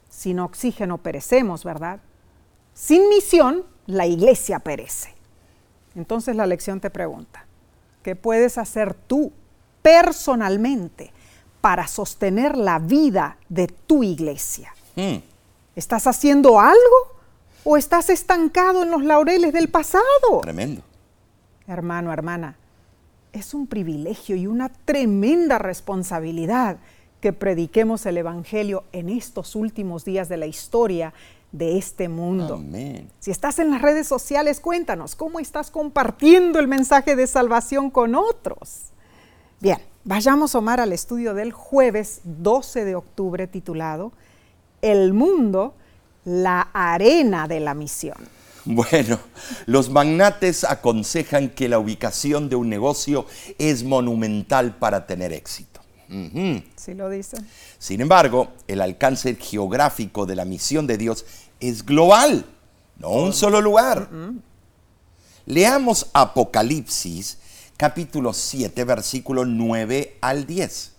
Sin 0.08 0.38
oxígeno 0.38 0.98
perecemos, 0.98 1.64
¿verdad? 1.64 2.00
Sin 2.72 3.08
misión, 3.08 3.64
la 3.86 4.06
iglesia 4.06 4.60
perece. 4.60 5.13
Entonces 5.94 6.36
la 6.36 6.46
lección 6.46 6.80
te 6.80 6.90
pregunta, 6.90 7.46
¿qué 8.02 8.16
puedes 8.16 8.58
hacer 8.58 8.94
tú 8.94 9.32
personalmente 9.82 11.12
para 11.60 11.86
sostener 11.86 12.56
la 12.56 12.78
vida 12.78 13.38
de 13.48 13.68
tu 13.68 14.02
iglesia? 14.02 14.74
Hmm. 14.96 15.16
¿Estás 15.76 16.06
haciendo 16.06 16.60
algo 16.60 17.14
o 17.64 17.76
estás 17.76 18.10
estancado 18.10 18.82
en 18.82 18.90
los 18.90 19.04
laureles 19.04 19.52
del 19.52 19.68
pasado? 19.68 20.40
Tremendo. 20.42 20.82
Hermano, 21.66 22.12
hermana, 22.12 22.56
es 23.32 23.54
un 23.54 23.66
privilegio 23.66 24.36
y 24.36 24.46
una 24.46 24.68
tremenda 24.68 25.58
responsabilidad 25.58 26.78
que 27.20 27.32
prediquemos 27.32 28.04
el 28.04 28.18
Evangelio 28.18 28.84
en 28.92 29.08
estos 29.08 29.56
últimos 29.56 30.04
días 30.04 30.28
de 30.28 30.36
la 30.36 30.46
historia 30.46 31.14
de 31.54 31.78
este 31.78 32.08
mundo. 32.08 32.60
Si 33.20 33.30
estás 33.30 33.60
en 33.60 33.70
las 33.70 33.80
redes 33.80 34.08
sociales, 34.08 34.58
cuéntanos 34.58 35.14
cómo 35.14 35.38
estás 35.38 35.70
compartiendo 35.70 36.58
el 36.58 36.66
mensaje 36.66 37.14
de 37.14 37.28
salvación 37.28 37.90
con 37.90 38.16
otros. 38.16 38.86
Bien, 39.60 39.78
vayamos, 40.02 40.56
Omar, 40.56 40.80
al 40.80 40.92
estudio 40.92 41.32
del 41.32 41.52
jueves 41.52 42.22
12 42.24 42.84
de 42.84 42.96
octubre 42.96 43.46
titulado 43.46 44.10
El 44.82 45.12
mundo, 45.12 45.74
la 46.24 46.62
arena 46.72 47.46
de 47.46 47.60
la 47.60 47.74
misión. 47.74 48.18
Bueno, 48.64 49.20
los 49.66 49.90
magnates 49.90 50.64
aconsejan 50.64 51.50
que 51.50 51.68
la 51.68 51.78
ubicación 51.78 52.48
de 52.48 52.56
un 52.56 52.68
negocio 52.68 53.26
es 53.58 53.84
monumental 53.84 54.74
para 54.74 55.06
tener 55.06 55.32
éxito. 55.32 55.74
Sí 56.76 56.94
lo 56.94 57.10
dicen. 57.10 57.46
Sin 57.78 58.00
embargo, 58.00 58.48
el 58.68 58.80
alcance 58.80 59.34
geográfico 59.34 60.26
de 60.26 60.36
la 60.36 60.44
misión 60.44 60.86
de 60.86 60.96
Dios 60.98 61.24
es 61.68 61.84
global, 61.84 62.44
no 62.98 63.10
un 63.10 63.32
solo 63.32 63.60
lugar. 63.60 64.08
Leamos 65.46 66.06
Apocalipsis 66.12 67.38
capítulo 67.76 68.32
7, 68.32 68.84
versículo 68.84 69.44
9 69.44 70.18
al 70.20 70.46
10. 70.46 70.92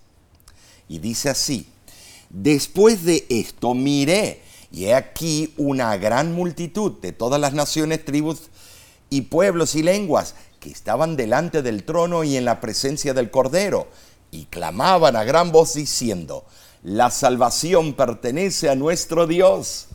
Y 0.90 1.00
dice 1.00 1.30
así, 1.30 1.68
después 2.30 3.04
de 3.04 3.26
esto 3.30 3.74
miré, 3.74 4.42
y 4.72 4.86
he 4.86 4.96
aquí 4.96 5.54
una 5.58 5.96
gran 5.98 6.34
multitud 6.34 6.94
de 7.00 7.12
todas 7.12 7.40
las 7.40 7.54
naciones, 7.54 8.04
tribus 8.04 8.50
y 9.10 9.22
pueblos 9.22 9.76
y 9.76 9.84
lenguas 9.84 10.36
que 10.60 10.70
estaban 10.70 11.16
delante 11.16 11.62
del 11.62 11.84
trono 11.84 12.24
y 12.24 12.38
en 12.38 12.46
la 12.46 12.60
presencia 12.60 13.14
del 13.14 13.32
Cordero, 13.32 13.88
y 14.32 14.46
clamaban 14.46 15.16
a 15.16 15.24
gran 15.24 15.52
voz 15.52 15.76
diciendo, 15.76 16.46
la 16.84 17.10
salvación 17.10 17.94
pertenece 17.94 18.70
a 18.70 18.76
nuestro 18.76 19.28
Dios 19.28 19.88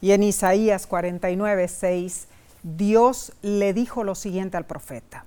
y 0.00 0.12
en 0.12 0.22
Isaías 0.22 0.86
49, 0.86 1.68
6, 1.68 2.28
Dios 2.62 3.32
le 3.42 3.72
dijo 3.72 4.04
lo 4.04 4.14
siguiente 4.14 4.56
al 4.56 4.66
profeta. 4.66 5.24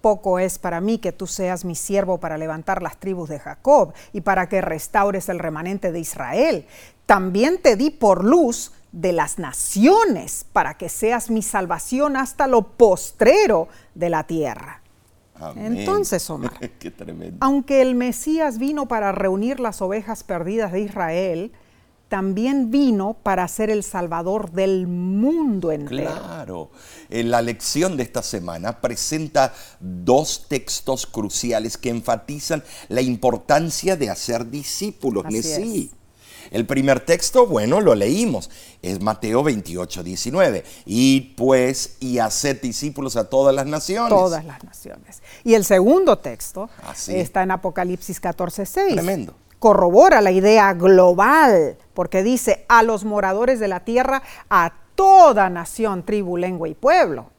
Poco 0.00 0.38
es 0.38 0.58
para 0.58 0.80
mí 0.80 0.98
que 0.98 1.12
tú 1.12 1.26
seas 1.26 1.64
mi 1.64 1.74
siervo 1.74 2.18
para 2.18 2.36
levantar 2.36 2.82
las 2.82 2.98
tribus 2.98 3.30
de 3.30 3.38
Jacob 3.38 3.94
y 4.12 4.20
para 4.20 4.48
que 4.48 4.60
restaures 4.60 5.28
el 5.28 5.38
remanente 5.38 5.92
de 5.92 6.00
Israel. 6.00 6.66
También 7.06 7.60
te 7.60 7.76
di 7.76 7.90
por 7.90 8.24
luz 8.24 8.72
de 8.92 9.12
las 9.12 9.38
naciones 9.38 10.44
para 10.52 10.74
que 10.76 10.88
seas 10.88 11.30
mi 11.30 11.42
salvación 11.42 12.16
hasta 12.16 12.46
lo 12.46 12.62
postrero 12.62 13.68
de 13.94 14.10
la 14.10 14.24
tierra. 14.24 14.82
Entonces, 15.56 16.28
Omar, 16.30 16.52
aunque 17.40 17.82
el 17.82 17.94
Mesías 17.94 18.58
vino 18.58 18.86
para 18.86 19.10
reunir 19.10 19.58
las 19.58 19.82
ovejas 19.82 20.22
perdidas 20.22 20.70
de 20.70 20.80
Israel, 20.80 21.52
también 22.08 22.70
vino 22.70 23.16
para 23.22 23.46
ser 23.48 23.70
el 23.70 23.82
Salvador 23.82 24.52
del 24.52 24.86
mundo 24.86 25.72
entero. 25.72 26.12
Claro. 26.12 26.70
En 27.10 27.30
la 27.30 27.42
lección 27.42 27.96
de 27.96 28.02
esta 28.02 28.22
semana 28.22 28.80
presenta 28.80 29.52
dos 29.80 30.46
textos 30.48 31.06
cruciales 31.06 31.76
que 31.76 31.90
enfatizan 31.90 32.62
la 32.88 33.00
importancia 33.00 33.96
de 33.96 34.10
hacer 34.10 34.50
discípulos. 34.50 35.24
Así 35.26 35.90
El 36.50 36.66
primer 36.66 37.00
texto, 37.00 37.46
bueno, 37.46 37.80
lo 37.80 37.94
leímos, 37.94 38.50
es 38.82 39.00
Mateo 39.00 39.42
28, 39.42 40.02
19. 40.02 40.64
Y 40.84 41.20
pues, 41.36 41.96
y 42.00 42.18
haced 42.18 42.60
discípulos 42.60 43.16
a 43.16 43.28
todas 43.28 43.54
las 43.54 43.66
naciones. 43.66 44.10
Todas 44.10 44.44
las 44.44 44.62
naciones. 44.62 45.22
Y 45.42 45.54
el 45.54 45.64
segundo 45.64 46.18
texto 46.18 46.68
está 47.08 47.42
en 47.42 47.50
Apocalipsis 47.50 48.20
14, 48.20 48.66
6. 48.66 48.92
Tremendo 48.92 49.34
corrobora 49.64 50.20
la 50.20 50.30
idea 50.30 50.74
global, 50.74 51.78
porque 51.94 52.22
dice 52.22 52.66
a 52.68 52.82
los 52.82 53.06
moradores 53.06 53.58
de 53.60 53.66
la 53.66 53.80
tierra, 53.80 54.22
a 54.50 54.74
toda 54.94 55.48
nación, 55.48 56.02
tribu, 56.02 56.36
lengua 56.36 56.68
y 56.68 56.74
pueblo. 56.74 57.30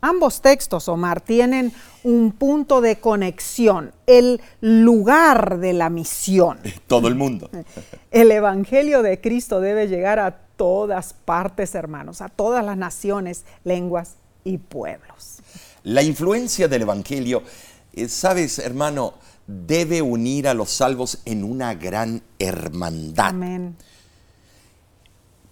Ambos 0.00 0.40
textos, 0.40 0.88
Omar, 0.88 1.20
tienen 1.20 1.72
un 2.04 2.30
punto 2.30 2.80
de 2.80 3.00
conexión, 3.00 3.92
el 4.06 4.40
lugar 4.60 5.58
de 5.58 5.72
la 5.72 5.90
misión. 5.90 6.60
Todo 6.86 7.08
el 7.08 7.16
mundo. 7.16 7.50
El 8.12 8.30
Evangelio 8.30 9.02
de 9.02 9.20
Cristo 9.20 9.60
debe 9.60 9.88
llegar 9.88 10.20
a 10.20 10.38
todas 10.56 11.12
partes, 11.12 11.74
hermanos, 11.74 12.20
a 12.20 12.28
todas 12.28 12.64
las 12.64 12.76
naciones, 12.76 13.44
lenguas 13.64 14.14
y 14.44 14.58
pueblos. 14.58 15.38
La 15.82 16.04
influencia 16.04 16.68
del 16.68 16.82
Evangelio, 16.82 17.42
eh, 17.94 18.08
sabes, 18.08 18.60
hermano, 18.60 19.14
debe 19.46 20.02
unir 20.02 20.48
a 20.48 20.54
los 20.54 20.70
salvos 20.70 21.18
en 21.24 21.44
una 21.44 21.74
gran 21.74 22.22
hermandad. 22.38 23.28
Amén. 23.28 23.76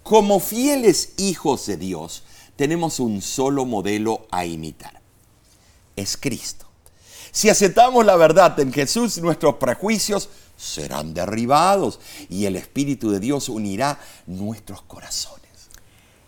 Como 0.03 0.39
fieles 0.39 1.13
hijos 1.17 1.65
de 1.67 1.77
Dios, 1.77 2.23
tenemos 2.55 2.99
un 2.99 3.21
solo 3.21 3.65
modelo 3.65 4.27
a 4.31 4.45
imitar. 4.45 5.01
Es 5.95 6.17
Cristo. 6.17 6.65
Si 7.31 7.49
aceptamos 7.49 8.05
la 8.05 8.15
verdad 8.17 8.59
en 8.59 8.73
Jesús, 8.73 9.17
nuestros 9.19 9.55
prejuicios 9.55 10.29
serán 10.57 11.13
derribados 11.13 11.99
y 12.29 12.45
el 12.45 12.55
Espíritu 12.55 13.09
de 13.09 13.19
Dios 13.19 13.49
unirá 13.49 13.99
nuestros 14.27 14.81
corazones. 14.81 15.41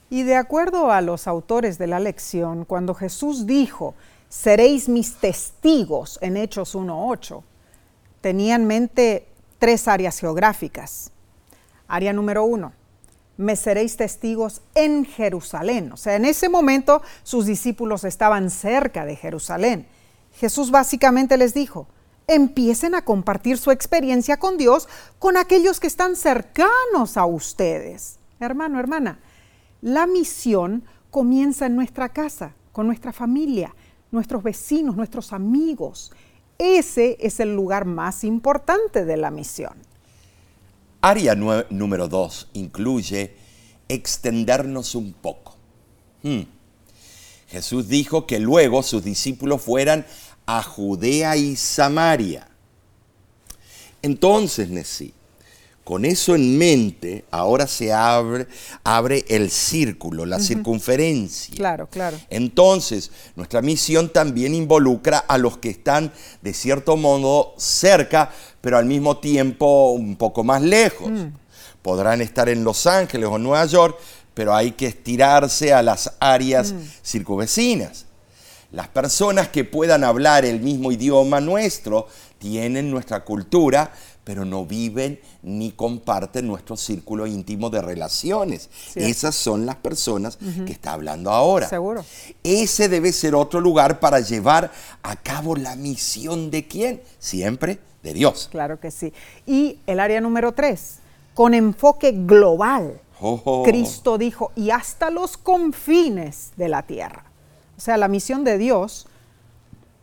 Y 0.10 0.24
de 0.24 0.36
acuerdo 0.36 0.92
a 0.92 1.02
los 1.02 1.28
autores 1.28 1.78
de 1.78 1.88
la 1.88 2.00
lección, 2.00 2.66
cuando 2.66 2.94
Jesús 2.94 3.46
dijo, 3.46 3.96
seréis 4.30 4.88
mis 4.88 5.16
testigos 5.16 6.20
en 6.22 6.38
Hechos 6.38 6.76
1.8, 6.76 7.44
tenía 8.24 8.56
en 8.56 8.66
mente 8.66 9.28
tres 9.60 9.86
áreas 9.90 10.18
geográficas. 10.18 11.12
Área 11.90 12.14
número 12.14 12.46
uno, 12.46 12.72
me 13.36 13.58
seréis 13.58 13.98
testigos 13.98 14.62
en 14.76 15.04
Jerusalén. 15.04 15.92
O 15.92 15.98
sea, 15.98 16.16
en 16.16 16.24
ese 16.24 16.48
momento 16.48 17.02
sus 17.24 17.46
discípulos 17.46 18.06
estaban 18.06 18.50
cerca 18.50 19.06
de 19.06 19.18
Jerusalén. 19.18 19.88
Jesús 20.36 20.72
básicamente 20.72 21.36
les 21.36 21.54
dijo, 21.54 21.88
empiecen 22.26 22.96
a 22.96 23.04
compartir 23.04 23.58
su 23.58 23.72
experiencia 23.72 24.38
con 24.38 24.58
Dios 24.58 24.88
con 25.20 25.36
aquellos 25.36 25.82
que 25.82 25.88
están 25.88 26.16
cercanos 26.16 27.18
a 27.18 27.26
ustedes. 27.26 28.20
Hermano, 28.40 28.80
hermana, 28.80 29.20
la 29.82 30.08
misión 30.08 30.86
comienza 31.12 31.66
en 31.66 31.76
nuestra 31.76 32.08
casa, 32.08 32.54
con 32.72 32.88
nuestra 32.88 33.12
familia, 33.12 33.76
nuestros 34.12 34.44
vecinos, 34.44 34.96
nuestros 34.96 35.34
amigos. 35.34 36.14
Ese 36.58 37.18
es 37.20 37.40
el 37.40 37.56
lugar 37.56 37.86
más 37.86 38.24
importante 38.24 39.06
de 39.06 39.18
la 39.18 39.32
misión. 39.32 39.74
Área 41.02 41.36
número 41.36 42.08
dos 42.08 42.48
incluye 42.54 43.36
extendernos 43.90 44.96
un 44.96 45.14
poco. 45.14 45.56
Hmm. 46.22 46.44
Jesús 47.50 47.88
dijo 47.88 48.26
que 48.26 48.40
luego 48.40 48.82
sus 48.82 49.04
discípulos 49.04 49.62
fueran 49.62 50.06
a 50.46 50.64
Judea 50.64 51.36
y 51.36 51.56
Samaria. 51.56 52.48
Entonces, 54.02 54.70
Nesí, 54.70 55.14
con 55.84 56.06
eso 56.06 56.34
en 56.34 56.58
mente, 56.58 57.26
ahora 57.30 57.68
se 57.68 57.92
abre, 57.92 58.48
abre 58.86 59.26
el 59.28 59.50
círculo, 59.50 60.26
la 60.26 60.40
circunferencia. 60.40 61.54
Claro, 61.56 61.88
claro. 61.90 62.18
Entonces, 62.30 63.12
nuestra 63.36 63.62
misión 63.62 64.10
también 64.10 64.56
involucra 64.56 65.18
a 65.18 65.38
los 65.38 65.58
que 65.58 65.70
están, 65.70 66.14
de 66.42 66.54
cierto 66.54 66.96
modo, 66.96 67.54
cerca, 67.58 68.32
pero 68.62 68.78
al 68.78 68.86
mismo 68.86 69.18
tiempo 69.18 69.92
un 69.92 70.16
poco 70.16 70.46
más 70.46 70.62
lejos. 70.62 71.12
Mm. 71.12 71.34
Podrán 71.82 72.22
estar 72.22 72.48
en 72.48 72.64
Los 72.64 72.88
Ángeles 72.88 73.28
o 73.30 73.38
Nueva 73.38 73.66
York, 73.66 73.98
pero 74.34 74.56
hay 74.56 74.72
que 74.72 74.88
estirarse 74.88 75.74
a 75.74 75.84
las 75.84 76.14
áreas 76.22 76.72
mm. 76.72 76.80
circunvecinas. 77.04 78.06
Las 78.72 78.88
personas 78.88 79.50
que 79.50 79.66
puedan 79.66 80.04
hablar 80.04 80.46
el 80.46 80.62
mismo 80.62 80.92
idioma 80.92 81.42
nuestro 81.42 82.08
tienen 82.40 82.90
nuestra 82.90 83.24
cultura, 83.24 83.94
pero 84.24 84.46
no 84.46 84.66
viven 84.66 85.20
ni 85.42 85.72
comparten 85.72 86.48
nuestro 86.48 86.78
círculo 86.78 87.28
íntimo 87.28 87.70
de 87.70 87.82
relaciones. 87.82 88.70
Esas 88.96 89.36
son 89.36 89.66
las 89.66 89.76
personas 89.76 90.38
que 90.66 90.72
está 90.72 90.94
hablando 90.94 91.32
ahora. 91.32 91.68
Seguro. 91.68 92.06
Ese 92.44 92.90
debe 92.90 93.12
ser 93.12 93.36
otro 93.36 93.60
lugar 93.60 94.00
para 94.00 94.20
llevar 94.20 94.72
a 95.02 95.16
cabo 95.16 95.56
la 95.56 95.76
misión 95.76 96.52
de 96.52 96.68
quién? 96.68 97.02
Siempre 97.20 97.80
de 98.02 98.14
Dios. 98.14 98.50
Claro 98.52 98.80
que 98.80 98.92
sí. 98.92 99.14
Y 99.46 99.80
el 99.88 100.00
área 100.00 100.22
número 100.22 100.54
tres, 100.54 101.00
con 101.34 101.54
enfoque 101.54 102.12
global. 102.12 103.00
Oh. 103.20 103.64
Cristo 103.64 104.18
dijo, 104.18 104.52
y 104.56 104.72
hasta 104.72 105.10
los 105.10 105.38
confines 105.38 106.52
de 106.58 106.68
la 106.68 106.84
tierra. 106.84 107.24
O 107.78 107.82
sea, 107.82 107.98
la 107.98 108.08
misión 108.08 108.44
de 108.44 108.58
Dios 108.58 109.08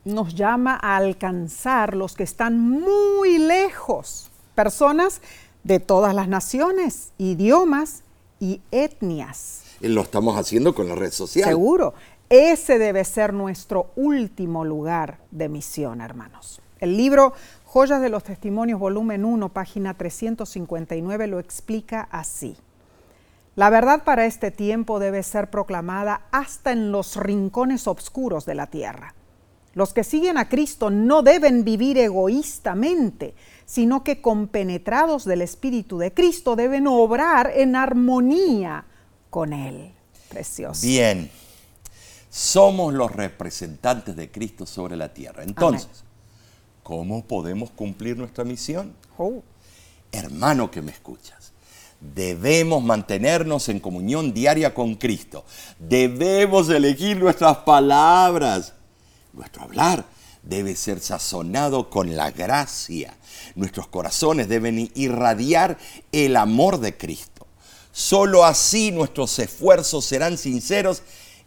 nos 0.05 0.35
llama 0.35 0.79
a 0.81 0.97
alcanzar 0.97 1.95
los 1.95 2.15
que 2.15 2.23
están 2.23 2.59
muy 2.59 3.39
lejos, 3.39 4.31
personas 4.55 5.21
de 5.63 5.81
todas 5.81 6.15
las 6.15 6.29
naciones, 6.29 7.13
idiomas 7.19 8.03
y 8.39 8.63
etnias. 8.71 9.63
Lo 9.81 10.03
estamos 10.03 10.37
haciendo 10.37 10.75
con 10.75 10.89
la 10.89 10.95
red 10.95 11.13
social. 11.13 11.49
Seguro. 11.49 11.95
Ese 12.29 12.79
debe 12.79 13.05
ser 13.05 13.33
nuestro 13.33 13.91
último 13.97 14.65
lugar 14.65 15.19
de 15.33 15.49
misión, 15.49 16.01
hermanos. 16.01 16.63
El 16.79 16.97
libro 16.97 17.33
Joyas 17.67 18.01
de 18.01 18.09
los 18.09 18.25
Testimonios, 18.25 18.79
volumen 18.79 19.25
1, 19.25 19.49
página 19.51 19.95
359, 19.95 21.27
lo 21.27 21.41
explica 21.41 22.09
así. 22.11 22.57
La 23.57 23.69
verdad 23.69 24.05
para 24.05 24.27
este 24.27 24.51
tiempo 24.51 25.01
debe 25.01 25.23
ser 25.23 25.51
proclamada 25.51 26.23
hasta 26.31 26.73
en 26.73 26.93
los 26.93 27.17
rincones 27.17 27.87
oscuros 27.89 28.47
de 28.47 28.55
la 28.55 28.69
tierra. 28.69 29.15
Los 29.75 29.93
que 29.93 30.03
siguen 30.03 30.37
a 30.37 30.49
Cristo 30.49 30.91
no 30.91 31.23
deben 31.23 31.65
vivir 31.65 31.97
egoístamente, 31.99 33.35
sino 33.67 34.03
que 34.03 34.21
compenetrados 34.21 35.25
del 35.25 35.43
Espíritu 35.43 35.99
de 35.99 36.13
Cristo 36.13 36.57
deben 36.57 36.89
obrar 36.89 37.53
en 37.55 37.77
armonía 37.77 38.85
con 39.31 39.53
Él. 39.53 39.93
Precioso. 40.29 40.87
Bien, 40.87 41.31
somos 42.29 42.93
los 42.95 43.13
representantes 43.13 44.17
de 44.17 44.31
Cristo 44.31 44.67
sobre 44.67 44.97
la 44.97 45.15
tierra. 45.15 45.45
Entonces, 45.45 46.05
¿cómo 46.83 47.25
podemos 47.25 47.71
cumplir 47.71 48.17
nuestra 48.17 48.45
misión? 48.45 48.95
Oh. 49.19 49.43
Hermano 50.11 50.71
que 50.71 50.83
me 50.83 50.91
escuchas, 50.91 51.53
debemos 52.01 52.83
mantenernos 52.83 53.69
en 53.69 53.79
comunión 53.79 54.33
diaria 54.33 54.75
con 54.75 54.97
Cristo. 54.97 55.45
Debemos 55.79 56.69
elegir 56.69 57.19
nuestras 57.19 57.59
palabras 57.59 58.75
nuestro 59.33 59.63
hablar 59.63 60.05
debe 60.43 60.75
ser 60.77 61.01
sazonado 61.01 61.91
con 61.91 62.17
la 62.17 62.31
gracia. 62.31 63.15
Nuestros 63.55 63.89
corazones 63.89 64.49
deben 64.49 64.91
irradiar 64.95 65.79
el 66.13 66.37
amor 66.37 66.79
de 66.79 66.97
Cristo. 66.97 67.47
Solo 67.93 68.45
así 68.45 68.93
nuestros 68.93 69.39
esfuerzos 69.39 70.05
serán 70.05 70.39
sinceros 70.39 71.03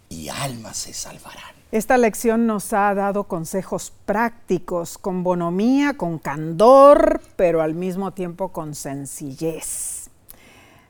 y 0.09 0.29
almas 0.29 0.77
se 0.77 0.93
salvarán. 0.93 1.53
Esta 1.71 1.97
lección 1.97 2.45
nos 2.45 2.71
ha 2.71 2.93
dado 2.93 3.23
consejos 3.23 3.91
prácticos, 4.05 4.99
con 4.99 5.23
bonomía, 5.23 5.97
con 5.97 6.19
candor, 6.19 7.19
pero 7.35 7.63
al 7.63 7.73
mismo 7.73 8.11
tiempo 8.11 8.49
con 8.49 8.75
sencillez. 8.75 10.11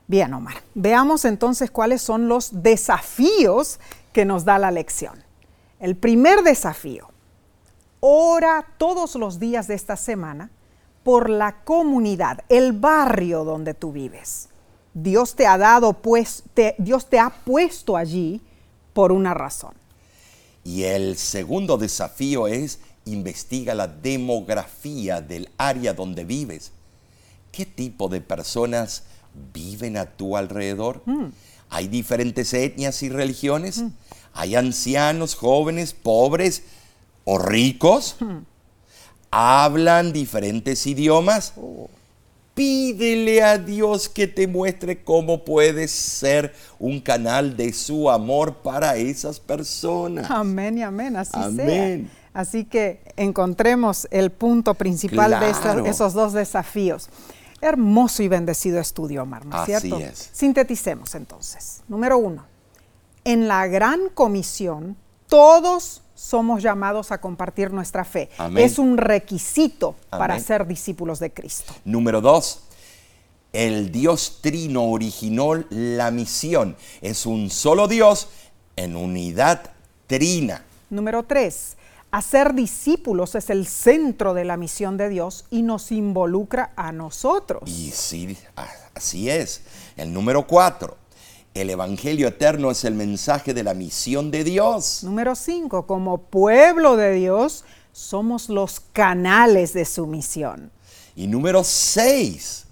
Bien, 0.08 0.34
Omar, 0.34 0.56
veamos 0.74 1.24
entonces 1.24 1.72
cuáles 1.72 2.02
son 2.02 2.28
los 2.28 2.64
desafíos 2.64 3.80
que 4.12 4.26
nos 4.26 4.44
da 4.44 4.60
la 4.60 4.72
lección. 4.72 5.23
El 5.84 5.98
primer 5.98 6.44
desafío, 6.44 7.10
ora 8.00 8.66
todos 8.78 9.16
los 9.16 9.38
días 9.38 9.68
de 9.68 9.74
esta 9.74 9.98
semana 9.98 10.50
por 11.04 11.30
la 11.30 11.66
comunidad, 11.66 12.40
el 12.48 12.72
barrio 12.72 13.44
donde 13.44 13.74
tú 13.74 13.92
vives. 13.92 14.48
Dios 14.94 15.36
te 15.36 15.46
ha 15.46 15.58
dado, 15.58 15.92
pues, 15.92 16.44
Dios 16.78 17.10
te 17.10 17.20
ha 17.20 17.30
puesto 17.30 17.98
allí 17.98 18.40
por 18.94 19.12
una 19.12 19.34
razón. 19.34 19.74
Y 20.64 20.84
el 20.84 21.18
segundo 21.18 21.78
desafío 21.78 22.48
es 22.48 22.80
investiga 23.04 23.76
la 23.76 23.90
demografía 23.90 25.20
del 25.20 25.50
área 25.58 25.94
donde 25.94 26.24
vives. 26.24 26.72
¿Qué 27.52 27.66
tipo 27.66 28.08
de 28.08 28.22
personas 28.22 29.04
viven 29.54 29.98
a 29.98 30.06
tu 30.06 30.38
alrededor? 30.38 31.02
Mm. 31.06 31.26
¿Hay 31.70 31.90
diferentes 31.90 32.54
etnias 32.54 33.04
y 33.04 33.10
religiones? 33.10 33.80
Mm. 33.80 33.92
Hay 34.34 34.56
ancianos, 34.56 35.36
jóvenes, 35.36 35.94
pobres 35.94 36.64
o 37.24 37.38
ricos. 37.38 38.18
Hablan 39.32 40.12
diferentes 40.14 40.86
idiomas. 40.88 41.54
Pídele 42.54 43.42
a 43.42 43.58
Dios 43.58 44.08
que 44.10 44.28
te 44.28 44.46
muestre 44.48 45.04
cómo 45.04 45.44
puedes 45.44 45.90
ser 45.92 46.54
un 46.78 47.00
canal 47.00 47.58
de 47.58 47.74
su 47.74 48.12
amor 48.12 48.58
para 48.58 48.96
esas 48.96 49.40
personas. 49.40 50.30
Amén 50.30 50.78
y 50.78 50.84
amén, 50.84 51.16
así 51.16 51.32
amén. 51.34 52.12
Así 52.32 52.66
que 52.66 53.02
encontremos 53.16 54.08
el 54.12 54.32
punto 54.32 54.74
principal 54.74 55.40
de 55.40 55.90
esos 55.90 56.14
dos 56.14 56.34
desafíos. 56.34 57.10
Hermoso 57.62 58.22
y 58.24 58.28
bendecido 58.28 58.80
estudio, 58.80 59.24
Omar, 59.24 59.46
¿no 59.46 59.60
es 59.62 59.66
cierto? 59.66 59.96
Así 59.96 60.04
es. 60.04 60.30
Sinteticemos 60.34 61.16
entonces. 61.16 61.82
Número 61.88 62.18
uno, 62.18 62.44
en 63.24 63.48
la 63.48 63.68
gran 63.68 64.10
comisión, 64.14 64.98
todos 65.28 66.02
somos 66.16 66.62
llamados 66.62 67.12
a 67.12 67.20
compartir 67.20 67.72
nuestra 67.72 68.06
fe. 68.06 68.30
Es 68.56 68.80
un 68.80 68.98
requisito 68.98 69.96
para 70.10 70.40
ser 70.40 70.68
discípulos 70.68 71.20
de 71.20 71.34
Cristo. 71.34 71.74
Número 71.86 72.22
dos, 72.22 72.64
el 73.52 73.92
Dios 73.92 74.40
trino 74.42 74.86
originó 74.86 75.54
la 75.70 76.12
misión. 76.12 76.76
Es 77.02 77.26
un 77.26 77.50
solo 77.50 77.88
Dios 77.88 78.30
en 78.76 78.96
unidad 78.96 79.72
trina. 80.08 80.64
Número 80.90 81.24
tres, 81.24 81.78
hacer 82.12 82.54
discípulos 82.54 83.36
es 83.36 83.50
el 83.50 83.68
centro 83.68 84.34
de 84.34 84.46
la 84.46 84.58
misión 84.58 84.98
de 84.98 85.10
Dios 85.10 85.46
y 85.50 85.64
nos 85.64 85.92
involucra 85.92 86.72
a 86.76 86.92
nosotros. 86.92 87.64
Y 87.66 87.92
sí, 87.92 88.38
así 88.96 89.30
es. 89.30 89.62
El 89.98 90.14
número 90.14 90.48
cuatro, 90.48 90.98
el 91.54 91.70
Evangelio 91.70 92.28
eterno 92.28 92.72
es 92.72 92.84
el 92.84 92.96
mensaje 92.96 93.54
de 93.54 93.64
la 93.64 93.74
misión 93.74 94.32
de 94.32 94.44
Dios. 94.44 95.04
Número 95.04 95.36
5. 95.36 95.86
Como 95.86 96.18
pueblo 96.18 96.96
de 96.96 97.14
Dios, 97.14 97.64
somos 97.92 98.50
los 98.50 98.80
canales 98.80 99.74
de 99.74 99.86
su 99.86 100.08
misión. 100.08 100.72
Y 101.16 101.28
número 101.28 101.64
6. 101.64 102.66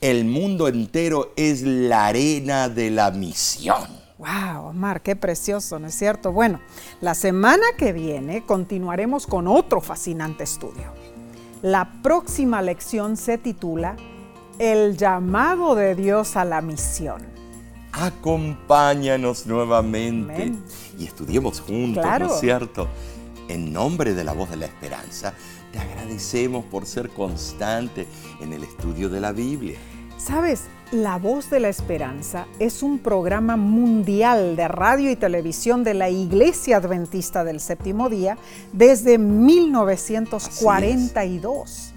El 0.00 0.26
mundo 0.26 0.68
entero 0.68 1.32
es 1.34 1.62
la 1.62 2.06
arena 2.06 2.68
de 2.68 2.90
la 2.90 3.10
misión. 3.10 3.88
Wow, 4.18 4.68
Omar, 4.68 5.00
qué 5.02 5.16
precioso, 5.16 5.78
¿no 5.80 5.88
es 5.88 5.94
cierto? 5.94 6.30
Bueno, 6.32 6.60
la 7.00 7.14
semana 7.14 7.64
que 7.76 7.92
viene 7.92 8.46
continuaremos 8.46 9.26
con 9.26 9.48
otro 9.48 9.80
fascinante 9.80 10.44
estudio. 10.44 10.92
La 11.62 12.00
próxima 12.02 12.62
lección 12.62 13.16
se 13.16 13.38
titula 13.38 13.96
El 14.60 14.96
llamado 14.96 15.74
de 15.74 15.96
Dios 15.96 16.36
a 16.36 16.44
la 16.44 16.60
misión 16.60 17.37
acompáñanos 17.98 19.46
nuevamente 19.46 20.52
y 20.98 21.04
estudiemos 21.04 21.60
juntos, 21.60 22.04
¿no 22.18 22.26
es 22.26 22.40
cierto? 22.40 22.88
En 23.48 23.72
nombre 23.72 24.14
de 24.14 24.24
la 24.24 24.32
voz 24.32 24.50
de 24.50 24.56
la 24.56 24.66
esperanza, 24.66 25.32
te 25.72 25.78
agradecemos 25.78 26.64
por 26.66 26.84
ser 26.86 27.08
constante 27.10 28.06
en 28.40 28.52
el 28.52 28.64
estudio 28.64 29.08
de 29.08 29.20
la 29.20 29.30
Biblia. 29.32 29.78
Sabes, 30.16 30.62
La 30.90 31.18
Voz 31.18 31.50
de 31.50 31.60
la 31.60 31.68
Esperanza 31.68 32.46
es 32.58 32.82
un 32.82 32.98
programa 32.98 33.56
mundial 33.56 34.56
de 34.56 34.66
radio 34.68 35.10
y 35.10 35.16
televisión 35.16 35.84
de 35.84 35.92
la 35.94 36.10
Iglesia 36.10 36.78
Adventista 36.78 37.44
del 37.44 37.60
Séptimo 37.60 38.08
Día 38.08 38.36
desde 38.72 39.18
1942. 39.18 41.94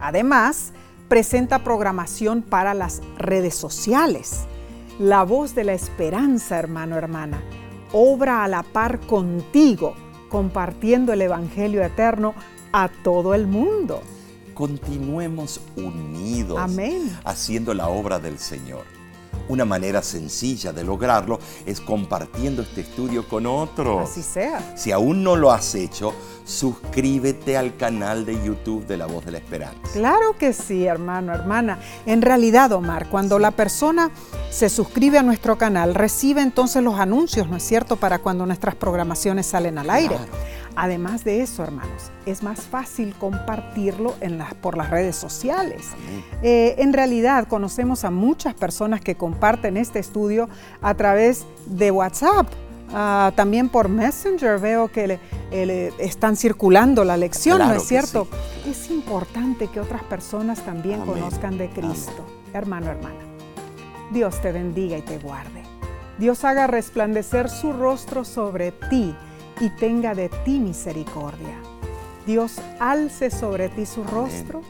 Además, 0.00 0.72
presenta 1.08 1.64
programación 1.64 2.42
para 2.42 2.74
las 2.74 3.02
redes 3.18 3.54
sociales. 3.54 4.46
La 5.00 5.24
Voz 5.24 5.54
de 5.54 5.64
la 5.64 5.72
Esperanza, 5.72 6.58
hermano, 6.58 6.94
hermana, 6.94 7.42
obra 7.90 8.44
a 8.44 8.48
la 8.48 8.62
par 8.62 9.00
contigo, 9.00 9.94
compartiendo 10.28 11.14
el 11.14 11.22
Evangelio 11.22 11.82
eterno 11.82 12.34
a 12.70 12.90
todo 13.02 13.32
el 13.32 13.46
mundo. 13.46 14.02
Continuemos 14.52 15.62
unidos 15.74 16.58
Amén. 16.60 17.18
haciendo 17.24 17.72
la 17.72 17.88
obra 17.88 18.18
del 18.18 18.38
Señor. 18.38 18.84
Una 19.50 19.64
manera 19.64 20.00
sencilla 20.00 20.72
de 20.72 20.84
lograrlo 20.84 21.40
es 21.66 21.80
compartiendo 21.80 22.62
este 22.62 22.82
estudio 22.82 23.26
con 23.26 23.46
otros. 23.46 24.08
Así 24.08 24.22
sea. 24.22 24.76
Si 24.76 24.92
aún 24.92 25.24
no 25.24 25.34
lo 25.34 25.50
has 25.50 25.74
hecho, 25.74 26.14
suscríbete 26.44 27.56
al 27.56 27.76
canal 27.76 28.24
de 28.24 28.40
YouTube 28.44 28.86
de 28.86 28.96
La 28.96 29.06
Voz 29.06 29.24
de 29.24 29.32
la 29.32 29.38
Esperanza. 29.38 29.80
Claro 29.92 30.36
que 30.38 30.52
sí, 30.52 30.86
hermano, 30.86 31.34
hermana. 31.34 31.80
En 32.06 32.22
realidad, 32.22 32.70
Omar, 32.70 33.08
cuando 33.08 33.40
la 33.40 33.50
persona 33.50 34.12
se 34.52 34.68
suscribe 34.68 35.18
a 35.18 35.24
nuestro 35.24 35.58
canal, 35.58 35.96
recibe 35.96 36.42
entonces 36.42 36.84
los 36.84 37.00
anuncios, 37.00 37.48
¿no 37.48 37.56
es 37.56 37.64
cierto?, 37.64 37.96
para 37.96 38.20
cuando 38.20 38.46
nuestras 38.46 38.76
programaciones 38.76 39.46
salen 39.46 39.78
al 39.78 39.90
aire. 39.90 40.14
Claro. 40.14 40.30
Además 40.76 41.24
de 41.24 41.42
eso, 41.42 41.62
hermanos, 41.64 42.10
es 42.26 42.42
más 42.42 42.60
fácil 42.62 43.14
compartirlo 43.18 44.14
en 44.20 44.38
las, 44.38 44.54
por 44.54 44.76
las 44.76 44.88
redes 44.90 45.16
sociales. 45.16 45.86
Eh, 46.42 46.76
en 46.78 46.92
realidad, 46.92 47.46
conocemos 47.48 48.04
a 48.04 48.10
muchas 48.10 48.54
personas 48.54 49.00
que 49.00 49.16
comparten 49.16 49.76
este 49.76 49.98
estudio 49.98 50.48
a 50.80 50.94
través 50.94 51.44
de 51.66 51.90
WhatsApp. 51.90 52.46
Ah, 52.92 53.30
también 53.36 53.68
por 53.68 53.88
Messenger 53.88 54.58
veo 54.58 54.88
que 54.88 55.06
le- 55.06 55.20
eh, 55.52 55.66
le 55.66 55.88
están 56.04 56.36
circulando 56.36 57.04
la 57.04 57.16
lección, 57.16 57.58
¿no 57.58 57.72
es 57.74 57.84
cierto? 57.84 58.26
Es 58.68 58.90
importante 58.90 59.68
que 59.68 59.78
otras 59.80 60.02
personas 60.04 60.60
también 60.64 61.02
Amén. 61.02 61.14
conozcan 61.14 61.56
de 61.56 61.68
Cristo. 61.70 62.26
Hermano, 62.52 62.90
hermana, 62.90 63.20
Dios 64.12 64.40
te 64.42 64.50
bendiga 64.50 64.96
y 64.98 65.02
te 65.02 65.18
guarde. 65.18 65.62
Dios 66.18 66.44
haga 66.44 66.66
resplandecer 66.66 67.48
su 67.48 67.72
rostro 67.72 68.24
sobre 68.24 68.72
ti 68.72 69.14
y 69.60 69.68
tenga 69.70 70.14
de 70.14 70.28
ti 70.44 70.58
misericordia. 70.58 71.60
Dios 72.26 72.60
alce 72.78 73.30
sobre 73.30 73.68
ti 73.68 73.86
su 73.86 74.04
rostro 74.04 74.62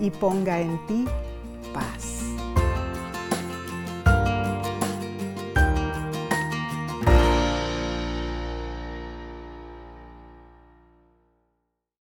y 0.00 0.10
ponga 0.10 0.60
en 0.60 0.84
ti 0.86 1.04
paz. 1.72 2.23